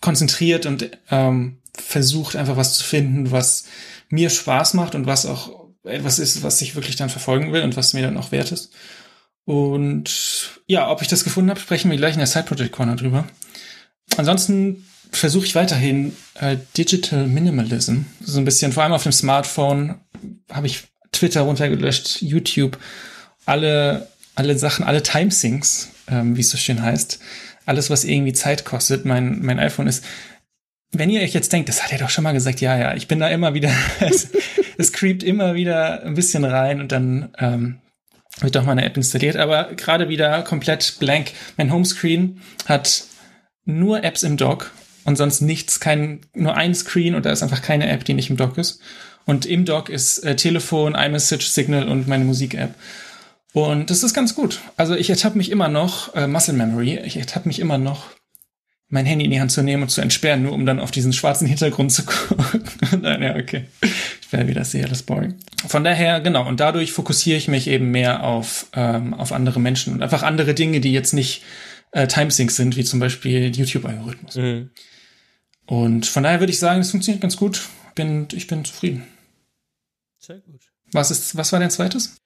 konzentriert 0.00 0.66
und 0.66 0.88
ähm, 1.10 1.58
versucht, 1.76 2.36
einfach 2.36 2.56
was 2.56 2.74
zu 2.74 2.84
finden, 2.84 3.32
was 3.32 3.64
mir 4.08 4.30
Spaß 4.30 4.74
macht 4.74 4.94
und 4.94 5.06
was 5.06 5.26
auch 5.26 5.66
etwas 5.82 6.20
ist, 6.20 6.44
was 6.44 6.62
ich 6.62 6.76
wirklich 6.76 6.94
dann 6.94 7.10
verfolgen 7.10 7.52
will 7.52 7.62
und 7.62 7.76
was 7.76 7.92
mir 7.92 8.02
dann 8.02 8.16
auch 8.16 8.30
wert 8.30 8.52
ist. 8.52 8.72
Und 9.44 10.60
ja, 10.68 10.88
ob 10.88 11.02
ich 11.02 11.08
das 11.08 11.24
gefunden 11.24 11.50
habe, 11.50 11.58
sprechen 11.58 11.90
wir 11.90 11.98
gleich 11.98 12.14
in 12.14 12.20
der 12.20 12.28
Side 12.28 12.44
Project 12.44 12.70
Corner 12.70 12.94
drüber. 12.94 13.24
Ansonsten 14.16 14.86
versuche 15.10 15.46
ich 15.46 15.56
weiterhin 15.56 16.14
äh, 16.34 16.56
Digital 16.76 17.26
Minimalism. 17.26 18.02
So 18.20 18.38
ein 18.38 18.44
bisschen, 18.44 18.70
vor 18.70 18.84
allem 18.84 18.92
auf 18.92 19.02
dem 19.02 19.10
Smartphone 19.10 19.96
habe 20.52 20.68
ich 20.68 20.84
Twitter 21.10 21.40
runtergelöscht, 21.40 22.22
YouTube, 22.22 22.78
alle, 23.50 24.08
alle 24.34 24.56
Sachen, 24.58 24.84
alle 24.84 25.02
Timesinks, 25.02 25.90
ähm, 26.08 26.36
wie 26.36 26.40
es 26.40 26.50
so 26.50 26.56
schön 26.56 26.82
heißt. 26.82 27.20
Alles, 27.66 27.90
was 27.90 28.04
irgendwie 28.04 28.32
Zeit 28.32 28.64
kostet. 28.64 29.04
Mein, 29.04 29.40
mein 29.42 29.58
iPhone 29.58 29.86
ist 29.86 30.04
wenn 30.92 31.10
ihr 31.10 31.20
euch 31.20 31.34
jetzt 31.34 31.52
denkt, 31.52 31.68
das 31.68 31.82
hat 31.82 31.92
er 31.92 31.98
doch 31.98 32.10
schon 32.10 32.24
mal 32.24 32.32
gesagt, 32.32 32.60
ja, 32.60 32.76
ja, 32.76 32.94
ich 32.94 33.06
bin 33.06 33.20
da 33.20 33.28
immer 33.28 33.54
wieder, 33.54 33.70
es, 34.00 34.28
es 34.76 34.92
creept 34.92 35.22
immer 35.22 35.54
wieder 35.54 36.02
ein 36.02 36.14
bisschen 36.14 36.44
rein 36.44 36.80
und 36.80 36.92
dann 36.92 37.30
ähm, 37.38 37.78
wird 38.40 38.56
doch 38.56 38.64
mal 38.64 38.72
eine 38.72 38.84
App 38.84 38.96
installiert, 38.96 39.36
aber 39.36 39.74
gerade 39.74 40.08
wieder 40.08 40.42
komplett 40.42 40.96
blank. 40.98 41.32
Mein 41.56 41.72
Homescreen 41.72 42.40
hat 42.66 43.04
nur 43.64 44.02
Apps 44.02 44.22
im 44.22 44.36
Dock 44.36 44.72
und 45.04 45.16
sonst 45.16 45.40
nichts, 45.40 45.80
kein, 45.80 46.20
nur 46.34 46.56
ein 46.56 46.74
Screen 46.74 47.14
und 47.14 47.24
da 47.24 47.30
ist 47.30 47.42
einfach 47.42 47.62
keine 47.62 47.88
App, 47.88 48.04
die 48.04 48.14
nicht 48.14 48.30
im 48.30 48.36
Dock 48.36 48.58
ist. 48.58 48.80
Und 49.26 49.46
im 49.46 49.64
Dock 49.64 49.90
ist 49.90 50.18
äh, 50.20 50.34
Telefon, 50.34 50.94
iMessage, 50.94 51.46
Signal 51.46 51.88
und 51.88 52.08
meine 52.08 52.24
Musik-App. 52.24 52.74
Und 53.52 53.90
das 53.90 54.02
ist 54.02 54.14
ganz 54.14 54.34
gut. 54.34 54.60
Also 54.76 54.94
ich 54.94 55.10
ertappe 55.10 55.36
mich 55.36 55.50
immer 55.50 55.68
noch, 55.68 56.14
äh, 56.14 56.26
Muscle 56.26 56.54
Memory, 56.54 57.00
ich 57.04 57.16
ertappe 57.16 57.48
mich 57.48 57.58
immer 57.58 57.78
noch 57.78 58.06
mein 58.90 59.06
Handy 59.06 59.24
in 59.24 59.30
die 59.30 59.40
Hand 59.40 59.52
zu 59.52 59.62
nehmen 59.62 59.84
und 59.84 59.88
zu 59.88 60.00
entsperren, 60.00 60.42
nur 60.42 60.52
um 60.52 60.66
dann 60.66 60.80
auf 60.80 60.90
diesen 60.90 61.12
schwarzen 61.12 61.46
Hintergrund 61.46 61.92
zu 61.92 62.04
gucken. 62.06 62.64
Nein, 63.00 63.22
ja, 63.22 63.36
okay. 63.36 63.66
Ich 64.20 64.32
werde 64.32 64.48
wieder 64.48 64.64
sehr 64.64 64.88
das 64.88 65.04
boring. 65.04 65.36
Von 65.66 65.84
daher, 65.84 66.20
genau, 66.20 66.46
und 66.46 66.60
dadurch 66.60 66.92
fokussiere 66.92 67.38
ich 67.38 67.48
mich 67.48 67.68
eben 67.68 67.90
mehr 67.90 68.24
auf, 68.24 68.66
ähm, 68.74 69.14
auf 69.14 69.32
andere 69.32 69.60
Menschen 69.60 69.94
und 69.94 70.02
einfach 70.02 70.22
andere 70.22 70.54
Dinge, 70.54 70.80
die 70.80 70.92
jetzt 70.92 71.12
nicht 71.12 71.44
äh, 71.92 72.06
Timesyncs 72.08 72.56
sind, 72.56 72.76
wie 72.76 72.84
zum 72.84 72.98
Beispiel 72.98 73.54
YouTube-Algorithmus. 73.54 74.36
Mhm. 74.36 74.70
Und 75.66 76.06
von 76.06 76.24
daher 76.24 76.40
würde 76.40 76.52
ich 76.52 76.58
sagen, 76.58 76.80
es 76.80 76.90
funktioniert 76.90 77.22
ganz 77.22 77.36
gut. 77.36 77.68
Bin, 77.94 78.26
ich 78.32 78.48
bin 78.48 78.64
zufrieden. 78.64 79.06
Sehr 80.18 80.38
gut. 80.38 80.62
Was 80.92 81.12
ist, 81.12 81.36
was 81.36 81.52
war 81.52 81.60
dein 81.60 81.70
zweites? 81.70 82.20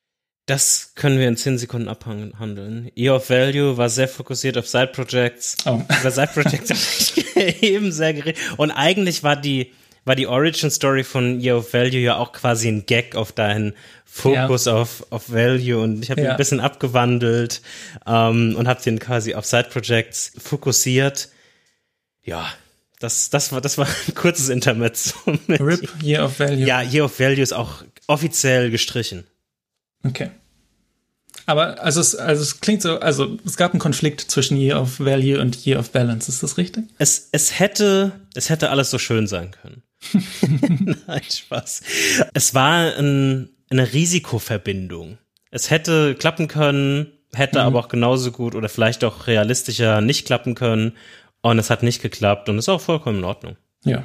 Das 0.47 0.93
können 0.95 1.19
wir 1.19 1.27
in 1.27 1.39
10 1.39 1.57
Sekunden 1.57 1.89
abhandeln. 1.89 2.91
Year 2.95 3.17
of 3.17 3.31
Value 3.31 3.79
war 3.79 3.89
sehr 3.89 4.09
fokussiert 4.09 4.59
auf 4.59 4.69
Side 4.69 4.89
Projects. 4.89 5.57
Oh. 5.65 5.81
Über 6.01 6.11
Side 6.11 6.31
Projects 6.35 7.15
eben 7.63 7.93
sehr 7.93 8.13
geredet. 8.13 8.39
Und 8.59 8.71
eigentlich 8.71 9.23
war 9.23 9.37
die, 9.37 9.73
war 10.05 10.17
die 10.17 10.27
Origin 10.27 10.71
Story 10.71 11.03
von 11.03 11.41
Year 11.41 11.57
of 11.57 11.73
Value 11.73 12.01
ja 12.01 12.17
auch 12.17 12.33
quasi 12.33 12.69
ein 12.69 12.85
Gag 12.85 13.17
auf 13.17 13.33
deinen 13.33 13.75
Fokus 14.05 14.67
ja. 14.67 14.75
auf, 14.75 15.07
auf 15.11 15.33
Value 15.33 15.83
und 15.83 16.05
ich 16.05 16.11
habe 16.11 16.21
ja. 16.21 16.29
ihn 16.29 16.31
ein 16.33 16.37
bisschen 16.37 16.61
abgewandelt 16.61 17.63
ähm, 18.07 18.55
und 18.57 18.69
habe 18.69 18.83
den 18.83 18.99
quasi 18.99 19.35
auf 19.35 19.47
Side 19.47 19.69
Projects 19.73 20.33
fokussiert. 20.39 21.31
Ja, 22.23 22.47
das, 23.01 23.31
das 23.31 23.51
war, 23.51 23.61
das 23.61 23.77
war 23.79 23.87
ein 23.87 24.15
kurzes 24.15 24.51
Intermezzo. 24.51 25.15
RIP 25.49 25.89
Year 26.03 26.27
of 26.27 26.39
Value. 26.39 26.67
Ja, 26.67 26.83
Year 26.83 27.07
of 27.07 27.19
Value 27.19 27.43
ist 27.43 27.55
auch 27.55 27.83
offiziell 28.07 28.71
gestrichen. 28.71 29.27
Okay. 30.05 30.31
Aber 31.47 31.83
also 31.83 32.01
es, 32.01 32.15
also 32.15 32.43
es 32.43 32.61
klingt 32.61 32.83
so, 32.83 33.01
also 33.01 33.37
es 33.45 33.57
gab 33.57 33.73
einen 33.73 33.81
Konflikt 33.81 34.21
zwischen 34.21 34.57
Year 34.57 34.81
of 34.81 35.01
Value 35.01 35.41
und 35.41 35.67
Year 35.67 35.79
of 35.79 35.91
Balance, 35.91 36.31
ist 36.31 36.43
das 36.43 36.57
richtig? 36.57 36.85
Es, 36.99 37.29
es 37.33 37.59
hätte, 37.59 38.13
es 38.35 38.49
hätte 38.49 38.71
alles 38.71 38.91
so 38.91 38.99
schön 38.99 39.27
sein 39.27 39.51
können. 39.51 39.83
Nein, 41.07 41.23
Spaß. 41.23 41.83
Es 42.33 42.55
war 42.55 42.97
ein, 42.97 43.51
eine 43.71 43.93
Risikoverbindung. 43.93 45.19
Es 45.51 45.71
hätte 45.71 46.15
klappen 46.15 46.49
können, 46.49 47.13
hätte 47.35 47.59
mhm. 47.59 47.67
aber 47.67 47.81
auch 47.81 47.89
genauso 47.89 48.33
gut 48.33 48.55
oder 48.55 48.69
vielleicht 48.69 49.05
auch 49.05 49.27
realistischer 49.27 50.01
nicht 50.01 50.27
klappen 50.27 50.55
können. 50.55 50.93
Und 51.43 51.59
es 51.59 51.69
hat 51.69 51.83
nicht 51.83 52.01
geklappt 52.01 52.49
und 52.49 52.59
ist 52.59 52.71
auch 52.71 52.81
vollkommen 52.81 53.19
in 53.19 53.25
Ordnung. 53.25 53.57
Ja. 53.85 54.05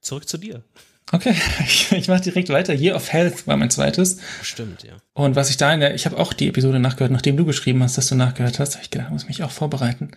Zurück 0.00 0.28
zu 0.28 0.38
dir. 0.38 0.64
Okay, 1.12 1.34
ich, 1.60 1.92
ich 1.92 2.08
mache 2.08 2.22
direkt 2.22 2.48
weiter. 2.48 2.74
Year 2.74 2.96
of 2.96 3.12
Health 3.12 3.46
war 3.46 3.56
mein 3.56 3.70
zweites. 3.70 4.18
Stimmt, 4.42 4.82
ja. 4.82 4.94
Und 5.14 5.36
was 5.36 5.50
ich 5.50 5.56
da 5.56 5.72
in 5.72 5.80
der, 5.80 5.94
ich 5.94 6.06
habe 6.06 6.18
auch 6.18 6.32
die 6.32 6.48
Episode 6.48 6.80
nachgehört, 6.80 7.12
nachdem 7.12 7.36
du 7.36 7.44
geschrieben 7.44 7.82
hast, 7.82 7.96
dass 7.96 8.08
du 8.08 8.16
nachgehört 8.16 8.58
hast, 8.58 8.74
habe 8.74 8.84
ich 8.84 8.90
gedacht, 8.90 9.10
muss 9.10 9.28
mich 9.28 9.42
auch 9.42 9.50
vorbereiten. 9.50 10.10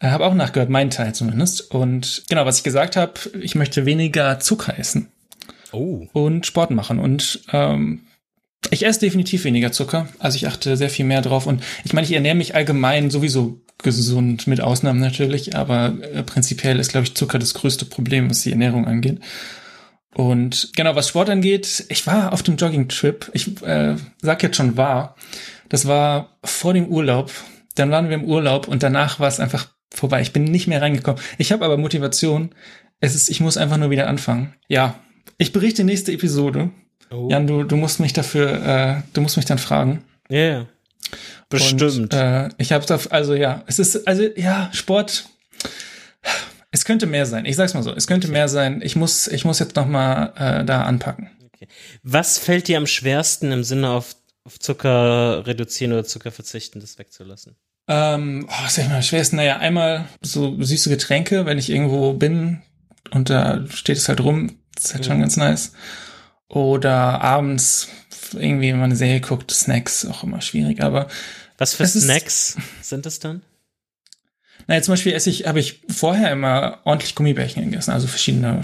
Äh, 0.00 0.08
habe 0.08 0.26
auch 0.26 0.34
nachgehört, 0.34 0.70
mein 0.70 0.90
Teil 0.90 1.14
zumindest. 1.14 1.70
Und 1.70 2.24
genau, 2.28 2.46
was 2.46 2.58
ich 2.58 2.64
gesagt 2.64 2.96
habe, 2.96 3.12
ich 3.40 3.54
möchte 3.54 3.86
weniger 3.86 4.40
Zucker 4.40 4.78
essen. 4.78 5.08
Oh. 5.72 6.06
Und 6.12 6.46
Sport 6.46 6.70
machen. 6.70 6.98
Und 6.98 7.40
ähm, 7.52 8.02
ich 8.70 8.86
esse 8.86 9.00
definitiv 9.00 9.44
weniger 9.44 9.72
Zucker. 9.72 10.08
Also 10.18 10.36
ich 10.36 10.46
achte 10.46 10.76
sehr 10.76 10.90
viel 10.90 11.04
mehr 11.04 11.20
drauf. 11.20 11.46
Und 11.46 11.62
ich 11.84 11.92
meine, 11.92 12.06
ich 12.06 12.12
ernähre 12.12 12.34
mich 12.34 12.54
allgemein 12.54 13.10
sowieso 13.10 13.60
gesund, 13.82 14.46
mit 14.46 14.60
Ausnahmen 14.60 15.00
natürlich. 15.00 15.54
Aber 15.54 15.94
äh, 16.12 16.22
prinzipiell 16.22 16.78
ist, 16.78 16.92
glaube 16.92 17.06
ich, 17.06 17.14
Zucker 17.14 17.38
das 17.38 17.54
größte 17.54 17.84
Problem, 17.84 18.30
was 18.30 18.42
die 18.42 18.52
Ernährung 18.52 18.86
angeht. 18.86 19.20
Und 20.14 20.70
genau, 20.76 20.94
was 20.94 21.08
Sport 21.08 21.28
angeht, 21.28 21.86
ich 21.88 22.06
war 22.06 22.32
auf 22.32 22.42
dem 22.42 22.56
Jogging-Trip. 22.56 23.30
Ich 23.32 23.62
äh, 23.62 23.96
sag 24.22 24.42
jetzt 24.42 24.56
schon 24.56 24.76
war. 24.76 25.16
Das 25.68 25.86
war 25.86 26.36
vor 26.44 26.72
dem 26.72 26.86
Urlaub. 26.86 27.30
Dann 27.74 27.90
waren 27.90 28.08
wir 28.08 28.14
im 28.14 28.24
Urlaub 28.24 28.68
und 28.68 28.82
danach 28.82 29.18
war 29.18 29.28
es 29.28 29.40
einfach 29.40 29.68
vorbei. 29.92 30.20
Ich 30.20 30.32
bin 30.32 30.44
nicht 30.44 30.68
mehr 30.68 30.82
reingekommen. 30.82 31.20
Ich 31.38 31.52
habe 31.52 31.64
aber 31.64 31.76
Motivation. 31.76 32.50
Es 33.00 33.14
ist, 33.14 33.28
ich 33.28 33.40
muss 33.40 33.56
einfach 33.56 33.76
nur 33.76 33.90
wieder 33.90 34.06
anfangen. 34.06 34.54
Ja, 34.68 35.00
ich 35.38 35.52
berichte 35.52 35.84
nächste 35.84 36.12
Episode. 36.12 36.70
Oh. 37.10 37.28
Jan, 37.30 37.46
du, 37.46 37.64
du 37.64 37.76
musst 37.76 38.00
mich 38.00 38.12
dafür, 38.12 38.66
äh, 38.66 39.02
du 39.12 39.20
musst 39.20 39.36
mich 39.36 39.46
dann 39.46 39.58
fragen. 39.58 40.04
Ja, 40.28 40.38
yeah. 40.38 40.66
bestimmt. 41.48 41.82
Und, 41.82 42.14
äh, 42.14 42.48
ich 42.58 42.72
habe 42.72 42.86
da, 42.86 42.98
also 43.10 43.34
ja, 43.34 43.62
es 43.66 43.78
ist, 43.78 44.06
also 44.06 44.22
ja, 44.36 44.70
Sport. 44.72 45.26
Es 46.74 46.84
könnte 46.84 47.06
mehr 47.06 47.24
sein. 47.24 47.46
Ich 47.46 47.54
sag's 47.54 47.72
mal 47.72 47.84
so. 47.84 47.94
Es 47.94 48.08
könnte 48.08 48.26
mehr 48.26 48.48
sein. 48.48 48.82
Ich 48.82 48.96
muss, 48.96 49.28
ich 49.28 49.44
muss 49.44 49.60
jetzt 49.60 49.76
noch 49.76 49.86
mal 49.86 50.32
äh, 50.36 50.64
da 50.64 50.82
anpacken. 50.82 51.30
Okay. 51.54 51.68
Was 52.02 52.36
fällt 52.38 52.66
dir 52.66 52.78
am 52.78 52.88
schwersten 52.88 53.52
im 53.52 53.62
Sinne 53.62 53.90
auf, 53.90 54.16
auf 54.42 54.58
Zucker 54.58 55.46
reduzieren 55.46 55.92
oder 55.92 56.02
Zucker 56.02 56.32
verzichten, 56.32 56.80
das 56.80 56.98
wegzulassen? 56.98 57.54
Ähm, 57.86 58.48
oh, 58.48 58.64
was 58.64 58.76
ist 58.76 58.90
am 58.90 59.02
schwersten? 59.02 59.36
Naja, 59.36 59.58
einmal 59.58 60.06
so 60.20 60.60
süße 60.60 60.90
Getränke, 60.90 61.46
wenn 61.46 61.58
ich 61.58 61.70
irgendwo 61.70 62.14
bin 62.14 62.60
und 63.12 63.30
da 63.30 63.64
steht 63.68 63.98
es 63.98 64.08
halt 64.08 64.20
rum. 64.20 64.58
Das 64.74 64.86
ist 64.86 64.94
halt 64.94 65.06
schon 65.06 65.20
ganz 65.20 65.36
nice. 65.36 65.74
Oder 66.48 67.20
abends 67.20 67.86
irgendwie, 68.32 68.72
wenn 68.72 68.80
man 68.80 68.90
eine 68.90 68.96
Serie 68.96 69.20
guckt, 69.20 69.52
Snacks, 69.52 70.06
auch 70.06 70.24
immer 70.24 70.40
schwierig. 70.40 70.82
Aber 70.82 71.06
was 71.56 71.74
für 71.74 71.86
Snacks 71.86 72.56
sind 72.82 73.06
das 73.06 73.20
dann? 73.20 73.42
Naja, 74.66 74.82
zum 74.82 74.92
Beispiel 74.92 75.12
esse 75.12 75.30
ich, 75.30 75.46
habe 75.46 75.60
ich 75.60 75.80
vorher 75.88 76.32
immer 76.32 76.80
ordentlich 76.84 77.14
Gummibärchen 77.14 77.64
gegessen, 77.64 77.90
also 77.90 78.06
verschiedene, 78.06 78.62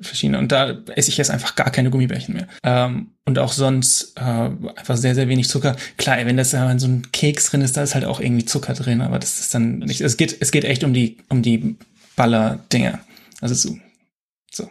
verschiedene. 0.00 0.38
Und 0.38 0.52
da 0.52 0.78
esse 0.94 1.10
ich 1.10 1.16
jetzt 1.16 1.30
einfach 1.30 1.54
gar 1.54 1.70
keine 1.70 1.90
Gummibärchen 1.90 2.34
mehr. 2.34 2.46
Ähm, 2.62 3.12
und 3.24 3.38
auch 3.38 3.52
sonst 3.52 4.16
äh, 4.16 4.20
einfach 4.20 4.96
sehr, 4.96 5.14
sehr 5.14 5.28
wenig 5.28 5.48
Zucker. 5.48 5.76
Klar, 5.96 6.18
wenn 6.24 6.36
das 6.36 6.52
ja 6.52 6.70
in 6.70 6.78
so 6.78 6.86
ein 6.86 7.10
Keks 7.12 7.50
drin 7.50 7.62
ist, 7.62 7.76
da 7.76 7.82
ist 7.82 7.94
halt 7.94 8.04
auch 8.04 8.20
irgendwie 8.20 8.44
Zucker 8.44 8.74
drin, 8.74 9.00
aber 9.00 9.18
das 9.18 9.40
ist 9.40 9.54
dann 9.54 9.78
nicht. 9.78 10.00
Es 10.00 10.16
geht, 10.16 10.36
es 10.40 10.50
geht 10.50 10.64
echt 10.64 10.84
um 10.84 10.94
die, 10.94 11.18
um 11.28 11.42
die 11.42 11.76
Baller-Dinger. 12.16 13.00
Also 13.40 13.54
so. 13.54 13.78
So. 14.52 14.70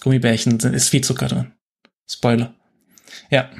Gummibärchen 0.00 0.58
sind, 0.58 0.74
ist 0.74 0.88
viel 0.88 1.02
Zucker 1.02 1.28
drin. 1.28 1.52
Spoiler. 2.08 2.54
Ja. 3.30 3.50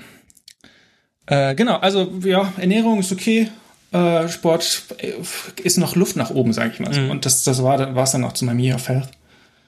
Äh, 1.27 1.55
genau, 1.55 1.77
also 1.77 2.12
ja, 2.25 2.53
Ernährung 2.57 3.01
ist 3.01 3.12
okay 3.12 3.49
äh, 3.92 4.29
Sport 4.29 4.83
ist 5.62 5.79
noch 5.79 5.96
Luft 5.96 6.16
nach 6.16 6.31
oben, 6.31 6.53
sage 6.53 6.72
ich 6.75 6.81
mal. 6.81 6.92
Mhm. 6.92 7.11
Und 7.11 7.27
das, 7.27 7.44
das 7.44 7.62
war 7.62 7.96
es 7.96 8.11
dann 8.12 8.25
auch 8.25 8.33
zu 8.33 8.44
meinem 8.44 8.59
Year 8.59 8.77
of 8.77 8.88
Health. 8.88 9.09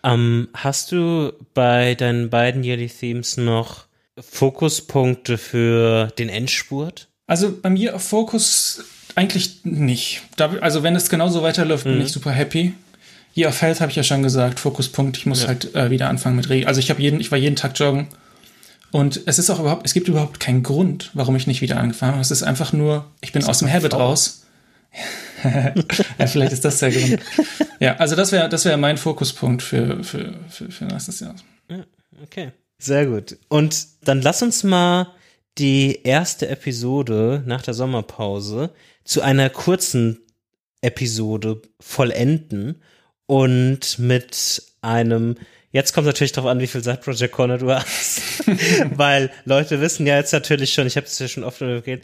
Um, 0.03 0.49
hast 0.55 0.93
du 0.93 1.33
bei 1.55 1.95
deinen 1.95 2.31
beiden 2.31 2.63
Yearly 2.63 2.89
Themes 2.89 3.37
noch 3.37 3.87
Fokuspunkte 4.19 5.39
für 5.39 6.09
den 6.19 6.29
Endspurt? 6.29 7.09
Also 7.27 7.53
beim 7.61 7.77
Year 7.77 7.95
of 7.95 8.03
Focus 8.03 8.85
eigentlich 9.15 9.65
nicht. 9.65 10.23
Da, 10.37 10.51
also 10.61 10.83
wenn 10.83 10.95
es 10.95 11.11
genauso 11.11 11.43
weiterläuft, 11.43 11.85
mhm. 11.87 11.95
bin 11.95 12.03
ich 12.03 12.13
super 12.13 12.31
happy. 12.31 12.75
Year 13.35 13.49
of 13.49 13.61
Health 13.61 13.81
habe 13.81 13.91
ich 13.91 13.97
ja 13.97 14.03
schon 14.03 14.23
gesagt, 14.23 14.61
Fokuspunkt. 14.61 15.17
Ich 15.17 15.27
muss 15.27 15.43
ja. 15.43 15.49
halt 15.49 15.75
äh, 15.75 15.91
wieder 15.91 16.09
anfangen 16.09 16.37
mit 16.37 16.49
Regen. 16.49 16.67
Also 16.67 16.81
ich 16.81 16.91
habe 16.91 17.03
jeden, 17.03 17.21
ich 17.21 17.31
war 17.31 17.39
jeden 17.39 17.57
Tag 17.57 17.79
joggen. 17.79 18.09
Und 18.91 19.23
es 19.27 19.39
ist 19.39 19.51
auch 19.51 19.61
überhaupt, 19.61 19.85
es 19.85 19.93
gibt 19.93 20.09
überhaupt 20.09 20.41
keinen 20.41 20.63
Grund, 20.63 21.11
warum 21.15 21.37
ich 21.37 21.47
nicht 21.47 21.61
wieder 21.61 21.79
angefangen 21.79 22.13
habe. 22.13 22.23
Es 22.23 22.31
ist 22.31 22.43
einfach 22.43 22.73
nur, 22.73 23.11
ich 23.21 23.33
bin 23.33 23.45
aus 23.45 23.59
dem 23.59 23.71
Habit 23.71 23.95
raus. 23.95 24.47
ja, 26.19 26.27
vielleicht 26.27 26.53
ist 26.53 26.65
das 26.65 26.79
der 26.79 26.91
Grund. 26.91 27.21
Ja, 27.81 27.97
also 27.97 28.17
das 28.17 28.33
wäre 28.33 28.49
das 28.49 28.65
wäre 28.65 28.77
mein 28.79 28.97
Fokuspunkt 28.97 29.63
für, 29.63 30.03
für, 30.03 30.35
für, 30.49 30.71
für 30.71 30.85
nächstes 30.87 31.21
Jahr. 31.21 31.37
Ja, 31.71 31.85
okay. 32.23 32.53
Sehr 32.79 33.07
gut. 33.07 33.37
Und 33.49 33.87
dann 34.03 34.23
lass 34.23 34.43
uns 34.43 34.65
mal 34.65 35.13
die 35.59 36.01
erste 36.05 36.49
Episode 36.49 37.43
nach 37.45 37.63
der 37.63 37.75
Sommerpause 37.75 38.73
zu 39.05 39.21
einer 39.21 39.51
kurzen 39.51 40.21
Episode 40.81 41.61
vollenden 41.81 42.81
und 43.27 43.99
mit 43.99 44.63
einem 44.81 45.37
Jetzt 45.71 45.93
kommt 45.93 46.07
natürlich 46.07 46.33
darauf 46.33 46.51
an, 46.51 46.61
wie 46.61 46.67
viel 46.67 46.83
Side 46.83 46.99
Project 46.99 47.33
Corner 47.33 47.59
du 47.59 47.71
hast. 47.71 48.23
Weil 48.97 49.31
Leute 49.45 49.81
wissen 49.81 50.07
ja 50.07 50.17
jetzt 50.17 50.33
natürlich 50.33 50.73
schon, 50.73 50.87
ich 50.87 50.97
habe 50.97 51.07
es 51.07 51.19
ja 51.19 51.29
schon 51.29 51.45
oft 51.45 51.61
erwähnt, 51.61 52.03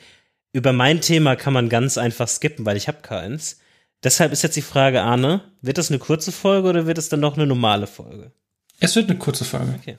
über 0.52 0.72
mein 0.72 1.00
Thema 1.00 1.34
kann 1.34 1.52
man 1.52 1.68
ganz 1.68 1.98
einfach 1.98 2.28
skippen, 2.28 2.64
weil 2.64 2.76
ich 2.76 2.86
habe 2.86 2.98
keins. 3.02 3.58
Deshalb 4.04 4.32
ist 4.32 4.42
jetzt 4.42 4.54
die 4.54 4.62
Frage, 4.62 5.02
Arne, 5.02 5.40
wird 5.62 5.78
das 5.78 5.90
eine 5.90 5.98
kurze 5.98 6.30
Folge 6.30 6.68
oder 6.68 6.86
wird 6.86 6.96
es 6.96 7.08
dann 7.08 7.18
noch 7.18 7.36
eine 7.36 7.46
normale 7.46 7.88
Folge? 7.88 8.30
Es 8.78 8.94
wird 8.94 9.10
eine 9.10 9.18
kurze 9.18 9.44
Folge. 9.44 9.74
Okay. 9.80 9.98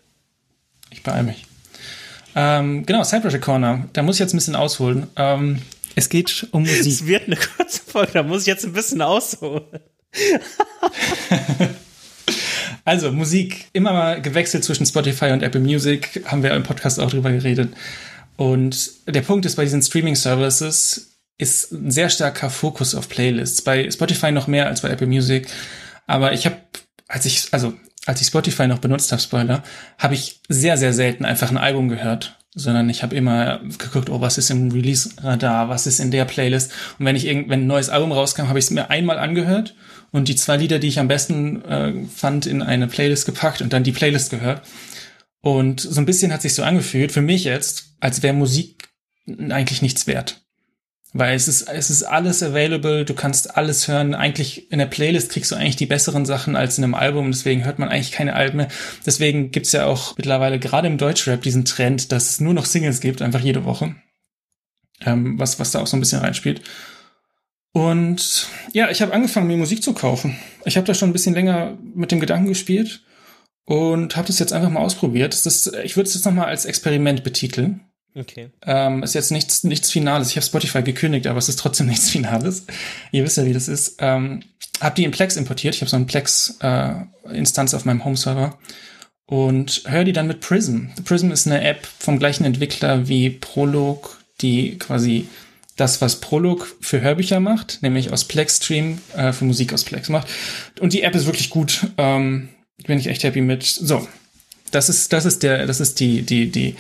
Ich 0.92 1.04
beeile 1.04 1.24
mich. 1.24 1.46
Ähm, 2.36 2.86
genau, 2.86 3.04
Side 3.04 3.22
Project 3.22 3.44
Corner. 3.44 3.90
Da 3.92 4.02
muss 4.02 4.16
ich 4.16 4.20
jetzt 4.20 4.34
ein 4.34 4.38
bisschen 4.38 4.56
ausholen. 4.56 5.08
Ähm, 5.18 5.62
es 5.96 6.08
geht 6.08 6.48
um 6.52 6.62
Musik. 6.62 6.88
Es 6.88 7.06
wird 7.06 7.26
eine 7.26 7.36
kurze 7.36 7.82
Folge, 7.82 8.14
da 8.14 8.24
muss 8.24 8.42
ich 8.42 8.48
jetzt 8.48 8.64
ein 8.64 8.74
bisschen 8.74 9.02
ausholen. 9.02 9.66
Also 12.86 13.12
Musik, 13.12 13.68
immer 13.74 13.94
mal 13.94 14.22
gewechselt 14.22 14.64
zwischen 14.64 14.86
Spotify 14.86 15.32
und 15.32 15.42
Apple 15.42 15.60
Music, 15.60 16.24
haben 16.26 16.44
wir 16.44 16.54
im 16.54 16.64
Podcast 16.64 17.00
auch 17.00 17.10
drüber 17.10 17.32
geredet. 17.32 17.74
Und 18.38 18.92
der 19.08 19.22
Punkt 19.22 19.46
ist 19.46 19.56
bei 19.56 19.64
diesen 19.64 19.82
Streaming-Services 19.82 21.12
ist 21.38 21.72
ein 21.72 21.92
sehr 21.92 22.10
starker 22.10 22.50
Fokus 22.50 22.96
auf 22.96 23.10
Playlists. 23.10 23.62
Bei 23.62 23.90
Spotify 23.90 24.32
noch 24.32 24.48
mehr 24.48 24.68
als 24.68 24.82
bei 24.82 24.90
Apple 24.90 25.08
Music. 25.08 25.48
Aber 26.08 26.32
ich 26.32 26.46
habe, 26.46 26.58
als 27.08 27.26
ich, 27.26 27.48
also 27.52 27.74
als 28.06 28.22
ich 28.22 28.28
Spotify 28.28 28.68
noch 28.68 28.80
benutzt 28.80 29.12
habe, 29.12 29.22
Spoiler, 29.22 29.64
habe 29.98 30.14
ich 30.14 30.40
sehr, 30.48 30.78
sehr 30.78 30.94
selten 30.94 31.26
einfach 31.26 31.50
ein 31.50 31.58
Album 31.58 31.90
gehört, 31.90 32.38
sondern 32.56 32.90
ich 32.90 33.04
habe 33.04 33.16
immer 33.16 33.60
geguckt, 33.78 34.10
oh, 34.10 34.22
was 34.22 34.38
ist 34.38 34.50
im 34.50 34.72
Release-Radar, 34.72 35.70
was 35.70 35.88
ist 35.88 36.00
in 36.00 36.10
der 36.10 36.26
Playlist. 36.26 36.72
Und 36.98 37.06
wenn 37.06 37.18
ich 37.18 37.28
irgend, 37.28 37.50
wenn 37.50 37.64
ein 37.64 37.68
neues 37.68 37.90
Album 37.90 38.14
rauskam, 38.14 38.48
habe 38.48 38.58
ich 38.58 38.66
es 38.66 38.72
mir 38.72 38.90
einmal 38.90 39.20
angehört 39.20 39.76
und 40.12 40.30
die 40.30 40.38
zwei 40.38 40.56
Lieder, 40.56 40.80
die 40.80 40.88
ich 40.88 41.00
am 41.00 41.10
besten 41.10 41.64
äh, 41.66 41.94
fand, 42.08 42.46
in 42.46 42.62
eine 42.62 42.88
Playlist 42.88 43.26
gepackt 43.26 43.62
und 43.62 43.74
dann 43.74 43.84
die 43.84 43.92
Playlist 43.92 44.30
gehört. 44.30 44.62
Und 45.42 45.82
so 45.82 46.00
ein 46.02 46.06
bisschen 46.06 46.34
hat 46.34 46.42
sich 46.42 46.56
so 46.56 46.64
angefühlt, 46.64 47.12
für 47.12 47.22
mich 47.22 47.44
jetzt, 47.44 47.96
als 48.00 48.24
wäre 48.24 48.34
Musik 48.34 48.90
eigentlich 49.28 49.82
nichts 49.82 50.08
wert. 50.08 50.45
Weil 51.18 51.34
es 51.34 51.48
ist, 51.48 51.70
es 51.70 51.90
ist 51.90 52.04
alles 52.04 52.44
available, 52.44 53.06
du 53.06 53.14
kannst 53.14 53.56
alles 53.56 53.88
hören. 53.88 54.14
Eigentlich 54.14 54.70
in 54.70 54.80
der 54.80 54.86
Playlist 54.86 55.32
kriegst 55.32 55.50
du 55.50 55.56
eigentlich 55.56 55.78
die 55.78 55.86
besseren 55.86 56.26
Sachen 56.26 56.58
als 56.58 56.78
in 56.78 56.84
einem 56.84 56.94
Album, 56.94 57.32
deswegen 57.32 57.64
hört 57.64 57.80
man 57.80 57.88
eigentlich 57.88 58.12
keine 58.12 58.36
Alben 58.36 58.58
mehr. 58.58 58.68
Deswegen 59.06 59.50
gibt's 59.50 59.72
ja 59.72 59.86
auch 59.86 60.18
mittlerweile 60.18 60.60
gerade 60.60 60.88
im 60.88 60.98
Deutschrap 60.98 61.42
diesen 61.42 61.64
Trend, 61.64 62.12
dass 62.12 62.32
es 62.32 62.42
nur 62.42 62.54
noch 62.54 62.66
Singles 62.66 63.00
gibt, 63.00 63.22
einfach 63.22 63.40
jede 63.40 63.64
Woche. 63.64 63.96
Ähm, 65.06 65.40
was, 65.40 65.58
was 65.58 65.72
da 65.72 65.80
auch 65.80 65.88
so 65.88 65.96
ein 65.96 66.02
bisschen 66.02 66.20
reinspielt. 66.20 66.60
Und 67.72 68.50
ja, 68.74 68.90
ich 68.90 69.02
habe 69.02 69.14
angefangen, 69.14 69.48
mir 69.48 69.56
Musik 69.56 69.82
zu 69.84 69.94
kaufen. 69.94 70.38
Ich 70.66 70.76
habe 70.76 70.86
da 70.86 70.94
schon 70.94 71.12
ein 71.12 71.14
bisschen 71.14 71.34
länger 71.34 71.78
mit 71.94 72.12
dem 72.12 72.20
Gedanken 72.20 72.50
gespielt 72.50 73.06
und 73.64 74.18
habe 74.18 74.28
das 74.28 74.40
jetzt 74.40 74.52
einfach 74.52 74.70
mal 74.70 74.82
ausprobiert. 74.82 75.46
Das 75.46 75.68
ich 75.82 75.96
würde 75.96 76.10
es 76.10 76.14
jetzt 76.14 76.26
noch 76.26 76.34
mal 76.34 76.48
als 76.48 76.66
Experiment 76.66 77.24
betiteln. 77.24 77.86
Okay. 78.16 78.50
Ähm, 78.66 79.04
ist 79.04 79.14
jetzt 79.14 79.32
nichts, 79.32 79.64
nichts 79.64 79.92
Finales. 79.92 80.30
Ich 80.30 80.38
habe 80.38 80.46
Spotify 80.46 80.82
gekündigt, 80.82 81.28
aber 81.28 81.38
es 81.38 81.50
ist 81.50 81.60
trotzdem 81.60 81.88
nichts 81.88 82.10
Finales. 82.10 82.66
Ihr 83.12 83.24
wisst 83.24 83.38
ja, 83.38 83.46
wie 83.46 83.54
das 83.54 83.68
ist. 83.68 83.98
Ähm, 84.00 84.42
habe 84.80 84.96
die 84.96 85.04
in 85.04 85.12
Plex 85.12 85.36
importiert. 85.36 85.76
Ich 85.76 85.82
habe 85.82 85.90
so 85.90 85.98
eine 85.98 86.06
Plex-Instanz 86.06 87.74
äh, 87.74 87.76
auf 87.76 87.86
meinem 87.86 88.06
Home-Server 88.06 88.58
und 89.26 89.84
höre 89.86 90.04
die 90.04 90.14
dann 90.14 90.28
mit 90.28 90.40
Prism. 90.40 90.88
Prism 91.04 91.32
ist 91.32 91.48
eine 91.48 91.62
App 91.62 91.88
vom 92.00 92.20
gleichen 92.20 92.46
Entwickler 92.46 93.08
wie 93.08 93.30
Prolog, 93.30 94.22
die 94.42 94.78
quasi 94.78 95.28
das, 95.76 96.00
was 96.02 96.22
Prolog 96.22 96.74
für 96.80 97.02
Hörbücher 97.02 97.40
macht, 97.40 97.80
nämlich 97.82 98.14
aus 98.14 98.24
Plex 98.26 98.58
Stream 98.58 99.00
äh, 99.16 99.34
für 99.34 99.46
Musik 99.46 99.74
aus 99.74 99.84
Plex 99.84 100.10
macht. 100.10 100.28
Und 100.80 100.94
die 100.94 101.02
App 101.02 101.16
ist 101.16 101.26
wirklich 101.26 101.50
gut. 101.50 101.88
Ähm, 101.98 102.50
bin 102.86 103.00
ich 103.00 103.08
echt 103.08 103.24
happy 103.24 103.42
mit. 103.42 103.64
So, 103.64 104.08
das 104.72 104.90
ist 104.90 105.12
das 105.12 105.26
ist 105.26 105.44
der 105.44 105.66
das 105.66 105.80
ist 105.80 106.00
die 106.00 106.22
die 106.22 106.50
die 106.50 106.76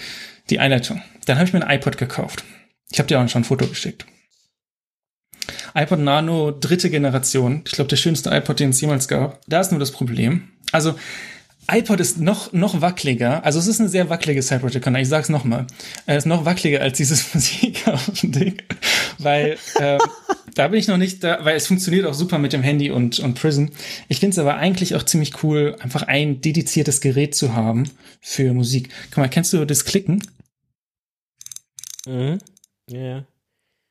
die 0.49 0.59
Einleitung. 0.59 1.01
Dann 1.25 1.37
habe 1.37 1.47
ich 1.47 1.53
mir 1.53 1.65
ein 1.65 1.77
iPod 1.77 1.97
gekauft. 1.97 2.43
Ich 2.91 2.99
habe 2.99 3.07
dir 3.07 3.19
auch 3.19 3.27
schon 3.29 3.41
ein 3.41 3.45
Foto 3.45 3.67
geschickt. 3.67 4.05
iPod 5.73 5.99
Nano 5.99 6.51
dritte 6.51 6.89
Generation. 6.89 7.63
Ich 7.65 7.73
glaube 7.73 7.89
der 7.89 7.97
schönste 7.97 8.29
iPod, 8.29 8.59
den 8.59 8.69
es 8.69 8.81
jemals 8.81 9.07
gab. 9.07 9.41
Da 9.47 9.59
ist 9.59 9.71
nur 9.71 9.79
das 9.79 9.91
Problem. 9.91 10.49
Also 10.71 10.95
iPod 11.71 11.99
ist 11.99 12.19
noch, 12.19 12.53
noch 12.53 12.81
wackeliger. 12.81 13.43
Also 13.43 13.57
es 13.57 13.67
ist 13.67 13.79
eine 13.79 13.89
sehr 13.89 14.09
wackelige 14.09 14.41
Side 14.41 14.79
Conner. 14.79 14.99
Ich 14.99 15.09
sag's 15.09 15.29
nochmal. 15.29 15.65
Er 16.05 16.17
ist 16.17 16.27
noch 16.27 16.45
wackeliger 16.45 16.81
als 16.81 16.97
dieses 16.97 17.25
Musik 17.33 17.87
auf 17.87 18.07
dem 18.21 18.31
Ding. 18.31 18.61
Weil, 19.17 19.57
ähm, 19.79 19.99
Da 20.55 20.69
bin 20.69 20.79
ich 20.79 20.87
noch 20.87 20.97
nicht 20.97 21.21
da, 21.23 21.39
weil 21.43 21.57
es 21.57 21.67
funktioniert 21.67 22.05
auch 22.05 22.13
super 22.13 22.37
mit 22.37 22.53
dem 22.53 22.63
Handy 22.63 22.89
und, 22.89 23.19
und 23.19 23.33
Prism. 23.33 23.65
Ich 24.07 24.19
finde 24.19 24.35
es 24.35 24.39
aber 24.39 24.55
eigentlich 24.55 24.95
auch 24.95 25.03
ziemlich 25.03 25.43
cool, 25.43 25.75
einfach 25.81 26.03
ein 26.03 26.39
dediziertes 26.39 27.01
Gerät 27.01 27.35
zu 27.35 27.53
haben 27.53 27.89
für 28.21 28.53
Musik. 28.53 28.89
Guck 29.09 29.17
mal, 29.17 29.27
kennst 29.27 29.51
du 29.51 29.65
das 29.65 29.83
Klicken? 29.83 30.23
Mhm. 32.05 32.39
Ja, 32.89 32.99
ja. 32.99 33.25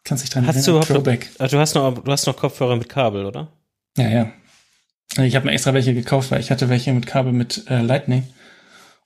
Kannst 0.05 0.23
dich 0.23 0.31
dran 0.31 0.47
Hast 0.47 0.67
du, 0.67 0.81
Throwback. 0.81 1.31
Noch, 1.39 1.49
du, 1.49 1.59
hast 1.59 1.75
noch, 1.75 1.95
du 1.95 2.13
hast 2.13 2.27
noch 2.27 2.37
Kopfhörer 2.37 2.77
mit 2.77 2.89
Kabel, 2.89 3.25
oder? 3.25 3.49
Ja, 3.97 4.09
ja. 4.09 4.33
Ich 5.23 5.37
habe 5.37 5.47
mir 5.47 5.53
extra 5.53 5.73
welche 5.75 5.95
gekauft, 5.95 6.31
weil 6.31 6.41
ich 6.41 6.51
hatte 6.51 6.69
welche 6.69 6.93
mit 6.93 7.07
Kabel 7.07 7.33
mit 7.33 7.65
äh, 7.69 7.81
Lightning. 7.81 8.25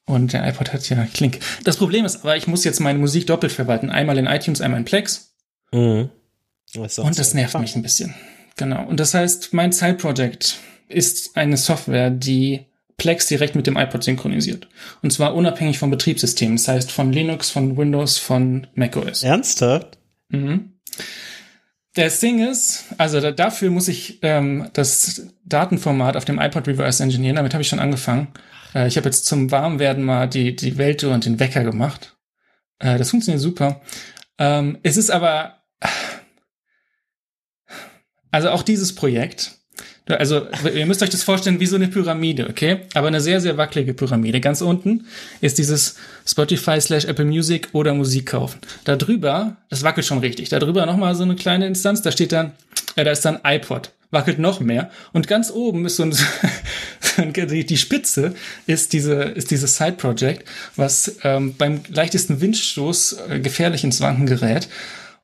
Und 0.07 0.33
der 0.33 0.47
iPod 0.49 0.73
hat 0.73 0.89
ja 0.89 1.05
Klink. 1.05 1.39
Das 1.65 1.77
Problem 1.77 2.05
ist 2.05 2.23
aber, 2.23 2.37
ich 2.37 2.47
muss 2.47 2.65
jetzt 2.65 2.81
meine 2.81 2.99
Musik 2.99 3.27
doppelt 3.27 3.53
verwalten. 3.53 3.91
Einmal 3.91 4.17
in 4.17 4.27
iTunes, 4.27 4.61
einmal 4.61 4.81
in 4.81 4.87
Plex. 4.87 5.35
Mhm. 5.71 6.09
Das 6.75 6.99
und 6.99 7.19
das 7.19 7.35
nervt 7.35 7.59
mich 7.61 7.77
ein 7.77 7.83
bisschen. 7.83 8.15
Genau. 8.57 8.87
Und 8.87 8.99
das 9.01 9.15
heißt, 9.15 9.53
mein 9.53 9.73
Side-Project 9.73 10.59
ist 10.89 11.37
eine 11.37 11.57
Software, 11.57 12.11
die 12.11 12.65
Plex 12.99 13.27
direkt 13.27 13.55
mit 13.55 13.67
dem 13.67 13.77
iPod 13.77 14.03
synchronisiert. 14.03 14.69
Und 15.03 15.13
zwar 15.13 15.35
unabhängig 15.35 15.79
vom 15.79 15.91
Betriebssystem. 15.91 16.57
Das 16.57 16.69
heißt 16.69 16.93
von 16.93 17.13
Linux, 17.13 17.49
von 17.49 17.77
Windows, 17.77 18.19
von 18.19 18.67
macOS. 18.75 19.23
Ernsthaft? 19.23 19.99
Mhm. 20.29 20.73
Das 21.95 22.21
Ding 22.21 22.47
ist, 22.47 22.85
also 22.99 23.21
da, 23.21 23.31
dafür 23.31 23.71
muss 23.71 23.89
ich 23.89 24.19
ähm, 24.23 24.69
das 24.73 25.23
Datenformat 25.45 26.17
auf 26.17 26.25
dem 26.25 26.39
iPod 26.39 26.69
reverse 26.69 27.03
engineeren. 27.03 27.37
Damit 27.37 27.55
habe 27.55 27.63
ich 27.63 27.69
schon 27.69 27.81
angefangen. 27.81 28.29
Äh, 28.75 28.89
ich 28.89 28.97
habe 28.97 29.07
jetzt 29.07 29.27
zum 29.27 29.51
Warmwerden 29.51 30.05
mal 30.05 30.29
die, 30.29 30.55
die 30.55 30.77
Weltuhr 30.77 31.15
und 31.15 31.25
den 31.25 31.41
Wecker 31.41 31.65
gemacht. 31.65 32.17
Äh, 32.79 32.99
das 32.99 33.11
funktioniert 33.11 33.41
super. 33.41 33.81
Ähm, 34.39 34.79
es 34.83 34.97
ist 34.97 35.11
aber, 35.11 35.63
also 38.31 38.51
auch 38.51 38.63
dieses 38.63 38.95
Projekt, 38.95 39.53
also 40.17 40.47
ihr 40.75 40.87
müsst 40.87 41.03
euch 41.03 41.11
das 41.11 41.23
vorstellen 41.23 41.61
wie 41.61 41.67
so 41.67 41.77
eine 41.77 41.89
Pyramide, 41.89 42.49
okay? 42.49 42.81
Aber 42.95 43.09
eine 43.09 43.21
sehr, 43.21 43.41
sehr 43.41 43.57
wackelige 43.57 43.95
Pyramide. 43.95 44.41
Ganz 44.41 44.61
unten 44.61 45.07
ist 45.41 45.59
dieses 45.59 45.97
Spotify 46.27 46.81
slash 46.81 47.05
Apple 47.05 47.25
Music 47.25 47.69
oder 47.73 47.95
Musik 47.95 48.27
kaufen. 48.27 48.61
Da 48.85 48.97
drüber, 48.97 49.57
das 49.69 49.83
wackelt 49.83 50.07
schon 50.07 50.19
richtig, 50.19 50.49
da 50.49 50.59
drüber 50.59 50.87
nochmal 50.87 51.15
so 51.15 51.23
eine 51.23 51.37
kleine 51.37 51.67
Instanz, 51.67 52.03
da 52.03 52.11
steht 52.11 52.33
dann, 52.33 52.53
ja, 52.97 53.05
da 53.05 53.11
ist 53.11 53.25
dann 53.25 53.41
iPod 53.45 53.93
wackelt 54.11 54.39
noch 54.39 54.61
mehr. 54.61 54.91
Und 55.13 55.29
ganz 55.29 55.51
oben 55.51 55.85
ist 55.87 55.97
so 55.97 56.03
ein, 56.05 56.15
die 57.35 57.77
Spitze 57.77 58.35
ist 58.67 58.93
diese, 58.93 59.15
ist 59.15 59.51
dieses 59.51 59.77
Side 59.77 59.93
Project, 59.93 60.49
was 60.77 61.17
ähm, 61.25 61.55
beim 61.57 61.83
leichtesten 61.89 62.41
Windstoß 62.41 63.19
äh, 63.29 63.41
gefährlich 63.41 63.85
ins 63.85 64.01
Wanken 64.01 64.27
gerät. 64.27 64.69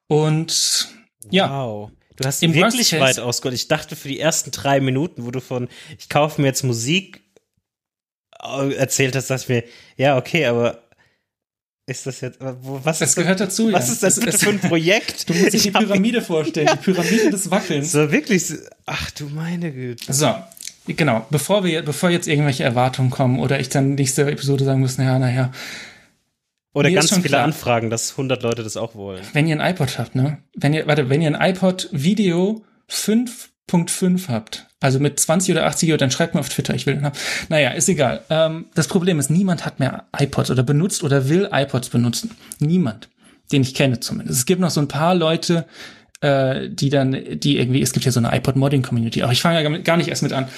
Und 0.06 0.88
ja. 1.30 1.50
Wow. 1.50 1.90
Du 2.16 2.24
hast 2.24 2.42
Im 2.42 2.54
wirklich 2.54 2.92
weit 3.00 3.18
ausgeholt. 3.18 3.54
Ich 3.54 3.68
dachte 3.68 3.96
für 3.96 4.08
die 4.08 4.20
ersten 4.20 4.50
drei 4.50 4.80
Minuten, 4.80 5.26
wo 5.26 5.30
du 5.30 5.40
von 5.40 5.68
ich 5.98 6.08
kaufe 6.08 6.40
mir 6.40 6.48
jetzt 6.48 6.62
Musik 6.62 7.22
äh, 8.42 8.74
erzählt 8.74 9.16
hast, 9.16 9.30
ich 9.30 9.48
mir, 9.48 9.64
ja, 9.96 10.16
okay, 10.16 10.46
aber 10.46 10.84
ist 11.86 12.06
das 12.06 12.22
jetzt, 12.22 12.38
was 12.40 12.98
das 12.98 13.14
gehört 13.14 13.40
dazu, 13.40 13.70
Was 13.70 13.88
ja. 13.88 13.92
ist 13.92 14.02
das 14.02 14.20
bitte 14.20 14.38
für 14.38 14.50
ein 14.50 14.60
Projekt? 14.60 15.28
Du 15.28 15.34
musst 15.34 15.52
dir 15.52 15.60
die 15.60 15.70
Pyramide 15.70 16.22
vorstellen, 16.22 16.68
die 16.72 16.78
Pyramide 16.78 17.30
des 17.30 17.50
Wackelns. 17.50 17.92
So 17.92 18.10
wirklich, 18.10 18.52
ach 18.86 19.10
du 19.10 19.26
meine 19.26 19.70
Güte. 19.70 20.10
So, 20.12 20.34
genau, 20.86 21.26
bevor 21.30 21.62
wir, 21.64 21.82
bevor 21.82 22.08
jetzt 22.08 22.26
irgendwelche 22.26 22.64
Erwartungen 22.64 23.10
kommen 23.10 23.38
oder 23.38 23.60
ich 23.60 23.68
dann 23.68 23.96
nächste 23.96 24.22
Episode 24.30 24.64
sagen 24.64 24.80
muss, 24.80 24.96
naja, 24.96 25.18
naja. 25.18 25.52
Oder 26.74 26.90
ganz 26.90 27.14
viele 27.14 27.22
klar, 27.22 27.44
Anfragen, 27.44 27.88
dass 27.88 28.10
100 28.12 28.42
Leute 28.42 28.62
das 28.62 28.76
auch 28.76 28.94
wollen. 28.94 29.22
Wenn 29.32 29.46
ihr 29.46 29.58
ein 29.58 29.72
iPod 29.74 29.98
habt, 29.98 30.14
ne? 30.14 30.38
Wenn 30.54 30.74
ihr, 30.74 30.86
warte, 30.86 31.08
wenn 31.08 31.22
ihr 31.22 31.34
ein 31.34 31.54
iPod 31.54 31.88
Video 31.92 32.64
5 32.88 33.50
5.5 33.70 34.28
habt, 34.28 34.66
also 34.80 35.00
mit 35.00 35.18
20 35.18 35.52
oder 35.52 35.66
80 35.66 35.88
Euro, 35.90 35.96
dann 35.96 36.10
schreibt 36.10 36.34
mir 36.34 36.40
auf 36.40 36.48
Twitter, 36.48 36.74
ich 36.74 36.86
will 36.86 36.94
den 36.94 37.04
haben. 37.04 37.16
Naja, 37.48 37.70
ist 37.70 37.88
egal. 37.88 38.22
Ähm, 38.28 38.66
das 38.74 38.88
Problem 38.88 39.18
ist, 39.18 39.30
niemand 39.30 39.64
hat 39.64 39.80
mehr 39.80 40.04
iPods 40.16 40.50
oder 40.50 40.62
benutzt 40.62 41.02
oder 41.02 41.28
will 41.28 41.48
iPods 41.50 41.88
benutzen. 41.88 42.32
Niemand. 42.58 43.08
Den 43.52 43.62
ich 43.62 43.74
kenne 43.74 44.00
zumindest. 44.00 44.38
Es 44.38 44.46
gibt 44.46 44.60
noch 44.60 44.70
so 44.70 44.80
ein 44.80 44.88
paar 44.88 45.14
Leute, 45.14 45.66
äh, 46.20 46.68
die 46.68 46.90
dann, 46.90 47.16
die 47.40 47.58
irgendwie, 47.58 47.82
es 47.82 47.92
gibt 47.92 48.04
ja 48.04 48.12
so 48.12 48.20
eine 48.20 48.36
iPod-Modding-Community, 48.36 49.22
auch 49.22 49.32
ich 49.32 49.42
fange 49.42 49.62
ja 49.62 49.78
gar 49.78 49.96
nicht 49.96 50.08
erst 50.08 50.22
mit 50.22 50.32
an. 50.32 50.48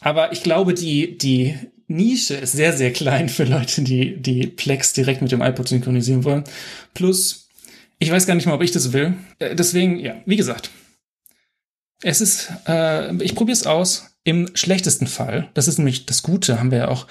Aber 0.00 0.32
ich 0.32 0.42
glaube, 0.42 0.74
die, 0.74 1.16
die 1.18 1.56
Nische 1.88 2.34
ist 2.34 2.52
sehr, 2.52 2.76
sehr 2.76 2.92
klein 2.92 3.28
für 3.28 3.44
Leute, 3.44 3.82
die, 3.82 4.20
die 4.20 4.46
Plex 4.46 4.92
direkt 4.92 5.22
mit 5.22 5.32
dem 5.32 5.42
iPod 5.42 5.68
synchronisieren 5.68 6.24
wollen. 6.24 6.44
Plus, 6.94 7.48
ich 7.98 8.10
weiß 8.10 8.26
gar 8.26 8.34
nicht 8.34 8.46
mal, 8.46 8.54
ob 8.54 8.62
ich 8.62 8.72
das 8.72 8.92
will. 8.92 9.14
Äh, 9.38 9.54
deswegen, 9.54 9.98
ja, 9.98 10.16
wie 10.26 10.36
gesagt, 10.36 10.70
es 12.02 12.20
ist, 12.20 12.50
äh, 12.66 13.14
ich 13.22 13.34
probiere 13.34 13.56
es 13.56 13.66
aus. 13.66 14.12
Im 14.24 14.50
schlechtesten 14.56 15.06
Fall, 15.06 15.50
das 15.54 15.68
ist 15.68 15.78
nämlich 15.78 16.04
das 16.04 16.24
Gute, 16.24 16.58
haben 16.58 16.72
wir 16.72 16.78
ja 16.78 16.88
auch 16.88 17.06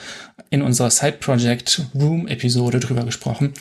in 0.49 0.61
unserer 0.61 0.91
Side 0.91 1.17
Project 1.21 1.83
Room 1.95 2.27
Episode 2.27 2.81
drüber 2.81 3.05
gesprochen. 3.05 3.53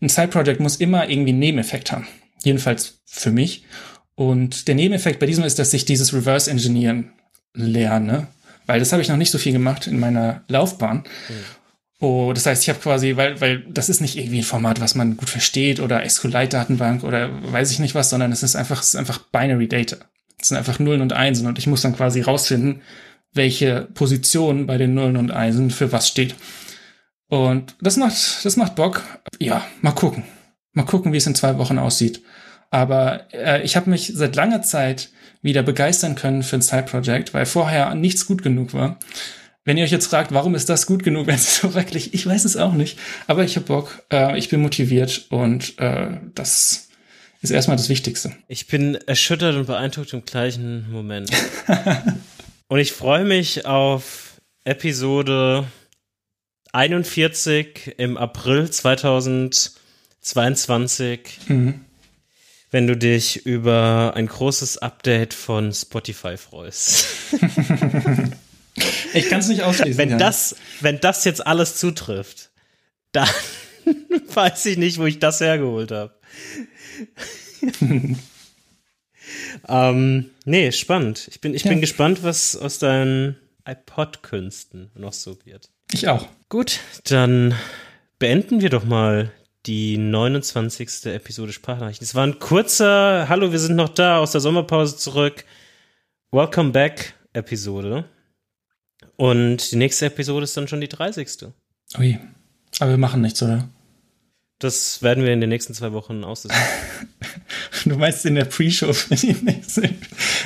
Ein 0.00 0.08
Side 0.08 0.28
Project 0.28 0.60
muss 0.60 0.76
immer 0.76 1.08
irgendwie 1.10 1.32
einen 1.32 1.38
Nebeneffekt 1.38 1.92
haben. 1.92 2.08
Jedenfalls 2.42 3.02
für 3.04 3.30
mich. 3.30 3.64
Und 4.14 4.68
der 4.68 4.74
Nebeneffekt 4.74 5.18
bei 5.18 5.26
diesem 5.26 5.44
ist, 5.44 5.58
dass 5.58 5.74
ich 5.74 5.84
dieses 5.84 6.14
Reverse 6.14 6.50
Engineeren 6.50 7.12
lerne, 7.52 8.28
weil 8.66 8.78
das 8.78 8.92
habe 8.92 9.02
ich 9.02 9.08
noch 9.08 9.16
nicht 9.16 9.30
so 9.30 9.38
viel 9.38 9.52
gemacht 9.52 9.86
in 9.86 9.98
meiner 9.98 10.42
Laufbahn. 10.48 10.98
Mhm. 11.28 11.34
Oh, 12.00 12.32
das 12.34 12.44
heißt, 12.44 12.62
ich 12.62 12.68
habe 12.68 12.80
quasi, 12.80 13.16
weil, 13.16 13.40
weil 13.40 13.60
das 13.60 13.88
ist 13.88 14.00
nicht 14.00 14.16
irgendwie 14.16 14.40
ein 14.40 14.44
Format, 14.44 14.80
was 14.80 14.94
man 14.94 15.16
gut 15.16 15.30
versteht 15.30 15.80
oder 15.80 16.06
SQLite-Datenbank 16.08 17.02
oder 17.04 17.30
weiß 17.52 17.70
ich 17.70 17.78
nicht 17.78 17.94
was, 17.94 18.10
sondern 18.10 18.32
es 18.32 18.42
ist 18.42 18.56
einfach, 18.56 18.80
es 18.80 18.88
ist 18.88 18.96
einfach 18.96 19.18
Binary 19.32 19.68
Data. 19.68 19.96
Das 20.38 20.48
sind 20.48 20.58
einfach 20.58 20.78
Nullen 20.78 21.00
und 21.00 21.12
Einsen 21.12 21.46
und 21.46 21.58
ich 21.58 21.66
muss 21.66 21.82
dann 21.82 21.96
quasi 21.96 22.20
rausfinden, 22.20 22.82
welche 23.32 23.88
Position 23.94 24.66
bei 24.66 24.76
den 24.76 24.94
Nullen 24.94 25.16
und 25.16 25.30
Einsen 25.30 25.70
für 25.70 25.92
was 25.92 26.08
steht. 26.08 26.34
Und 27.28 27.74
das 27.80 27.96
macht, 27.96 28.44
das 28.44 28.56
macht 28.56 28.74
Bock. 28.74 29.02
Ja, 29.38 29.64
mal 29.80 29.92
gucken. 29.92 30.24
Mal 30.72 30.84
gucken, 30.84 31.12
wie 31.12 31.16
es 31.16 31.26
in 31.26 31.34
zwei 31.34 31.56
Wochen 31.58 31.78
aussieht. 31.78 32.22
Aber 32.70 33.32
äh, 33.32 33.62
ich 33.62 33.76
habe 33.76 33.88
mich 33.88 34.12
seit 34.14 34.36
langer 34.36 34.62
Zeit 34.62 35.10
wieder 35.44 35.62
begeistern 35.62 36.16
können 36.16 36.42
für 36.42 36.56
ein 36.56 36.62
Side-Project, 36.62 37.34
weil 37.34 37.46
vorher 37.46 37.94
nichts 37.94 38.26
gut 38.26 38.42
genug 38.42 38.74
war. 38.74 38.98
Wenn 39.64 39.76
ihr 39.76 39.84
euch 39.84 39.92
jetzt 39.92 40.06
fragt, 40.06 40.32
warum 40.32 40.54
ist 40.54 40.70
das 40.70 40.86
gut 40.86 41.02
genug, 41.04 41.26
wenn 41.28 41.36
es 41.36 41.58
so 41.58 41.74
wackelig, 41.74 42.14
ich 42.14 42.26
weiß 42.26 42.44
es 42.44 42.56
auch 42.56 42.72
nicht. 42.72 42.98
Aber 43.26 43.44
ich 43.44 43.54
habe 43.56 43.66
Bock, 43.66 44.02
äh, 44.10 44.36
ich 44.38 44.48
bin 44.48 44.62
motiviert 44.62 45.26
und 45.28 45.78
äh, 45.78 46.18
das 46.34 46.88
ist 47.42 47.50
erstmal 47.50 47.76
das 47.76 47.90
Wichtigste. 47.90 48.32
Ich 48.48 48.68
bin 48.68 48.94
erschüttert 49.06 49.54
und 49.54 49.66
beeindruckt 49.66 50.14
im 50.14 50.24
gleichen 50.24 50.90
Moment. 50.90 51.30
und 52.68 52.78
ich 52.78 52.92
freue 52.92 53.24
mich 53.24 53.66
auf 53.66 54.40
Episode 54.64 55.66
41 56.72 57.96
im 57.98 58.16
April 58.16 58.70
2022. 58.70 61.20
Mhm. 61.48 61.84
Wenn 62.74 62.88
du 62.88 62.96
dich 62.96 63.46
über 63.46 64.14
ein 64.16 64.26
großes 64.26 64.78
Update 64.78 65.32
von 65.32 65.72
Spotify 65.72 66.36
freust. 66.36 67.06
ich 69.14 69.28
kann 69.28 69.38
es 69.38 69.46
nicht 69.46 69.62
ausschließen. 69.62 69.96
Wenn 69.96 70.18
das, 70.18 70.56
wenn 70.80 70.98
das 70.98 71.24
jetzt 71.24 71.46
alles 71.46 71.76
zutrifft, 71.76 72.50
dann 73.12 73.28
weiß 74.34 74.66
ich 74.66 74.76
nicht, 74.76 74.98
wo 74.98 75.04
ich 75.04 75.20
das 75.20 75.38
hergeholt 75.38 75.92
habe. 75.92 76.18
ähm, 79.68 80.30
nee, 80.44 80.72
spannend. 80.72 81.28
Ich 81.30 81.40
bin, 81.40 81.54
ich 81.54 81.62
ja. 81.62 81.70
bin 81.70 81.80
gespannt, 81.80 82.24
was 82.24 82.56
aus 82.56 82.80
deinen 82.80 83.36
iPod-Künsten 83.64 84.90
noch 84.96 85.12
so 85.12 85.38
wird. 85.44 85.70
Ich 85.92 86.08
auch. 86.08 86.26
Gut, 86.48 86.80
dann 87.04 87.54
beenden 88.18 88.62
wir 88.62 88.70
doch 88.70 88.84
mal 88.84 89.30
die 89.66 89.96
29. 89.96 91.06
Episode 91.06 91.52
Sprachnachrichten. 91.52 92.04
Es 92.04 92.14
war 92.14 92.26
ein 92.26 92.38
kurzer 92.38 93.28
Hallo, 93.28 93.52
wir 93.52 93.58
sind 93.58 93.76
noch 93.76 93.88
da 93.88 94.18
aus 94.18 94.32
der 94.32 94.40
Sommerpause 94.40 94.96
zurück. 94.96 95.44
Welcome 96.30 96.70
back 96.70 97.14
Episode. 97.32 98.04
Und 99.16 99.70
die 99.70 99.76
nächste 99.76 100.06
Episode 100.06 100.44
ist 100.44 100.56
dann 100.56 100.68
schon 100.68 100.80
die 100.80 100.88
30. 100.88 101.48
Ui. 101.98 102.18
Aber 102.80 102.90
wir 102.90 102.98
machen 102.98 103.20
nichts, 103.20 103.42
oder? 103.42 103.68
Das 104.58 105.02
werden 105.02 105.24
wir 105.24 105.32
in 105.32 105.40
den 105.40 105.50
nächsten 105.50 105.74
zwei 105.74 105.92
Wochen 105.92 106.24
aussehen. 106.24 106.54
du 107.84 107.96
meinst 107.96 108.24
in 108.24 108.34
der 108.34 108.44
Pre-Show 108.44 108.92
für 108.92 109.14
die 109.14 109.32
nächste. 109.42 109.90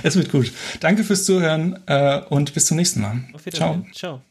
Es 0.03 0.17
wird 0.17 0.31
gut. 0.31 0.53
Danke 0.81 1.05
fürs 1.05 1.25
Zuhören 1.25 1.79
äh, 1.87 2.23
und 2.29 2.53
bis 2.55 2.67
zum 2.67 2.77
nächsten 2.77 3.01
Mal. 3.01 3.21
Auf 3.33 3.47
Wiedersehen. 3.47 3.87
Ciao. 3.95 4.19
Ciao. 4.19 4.28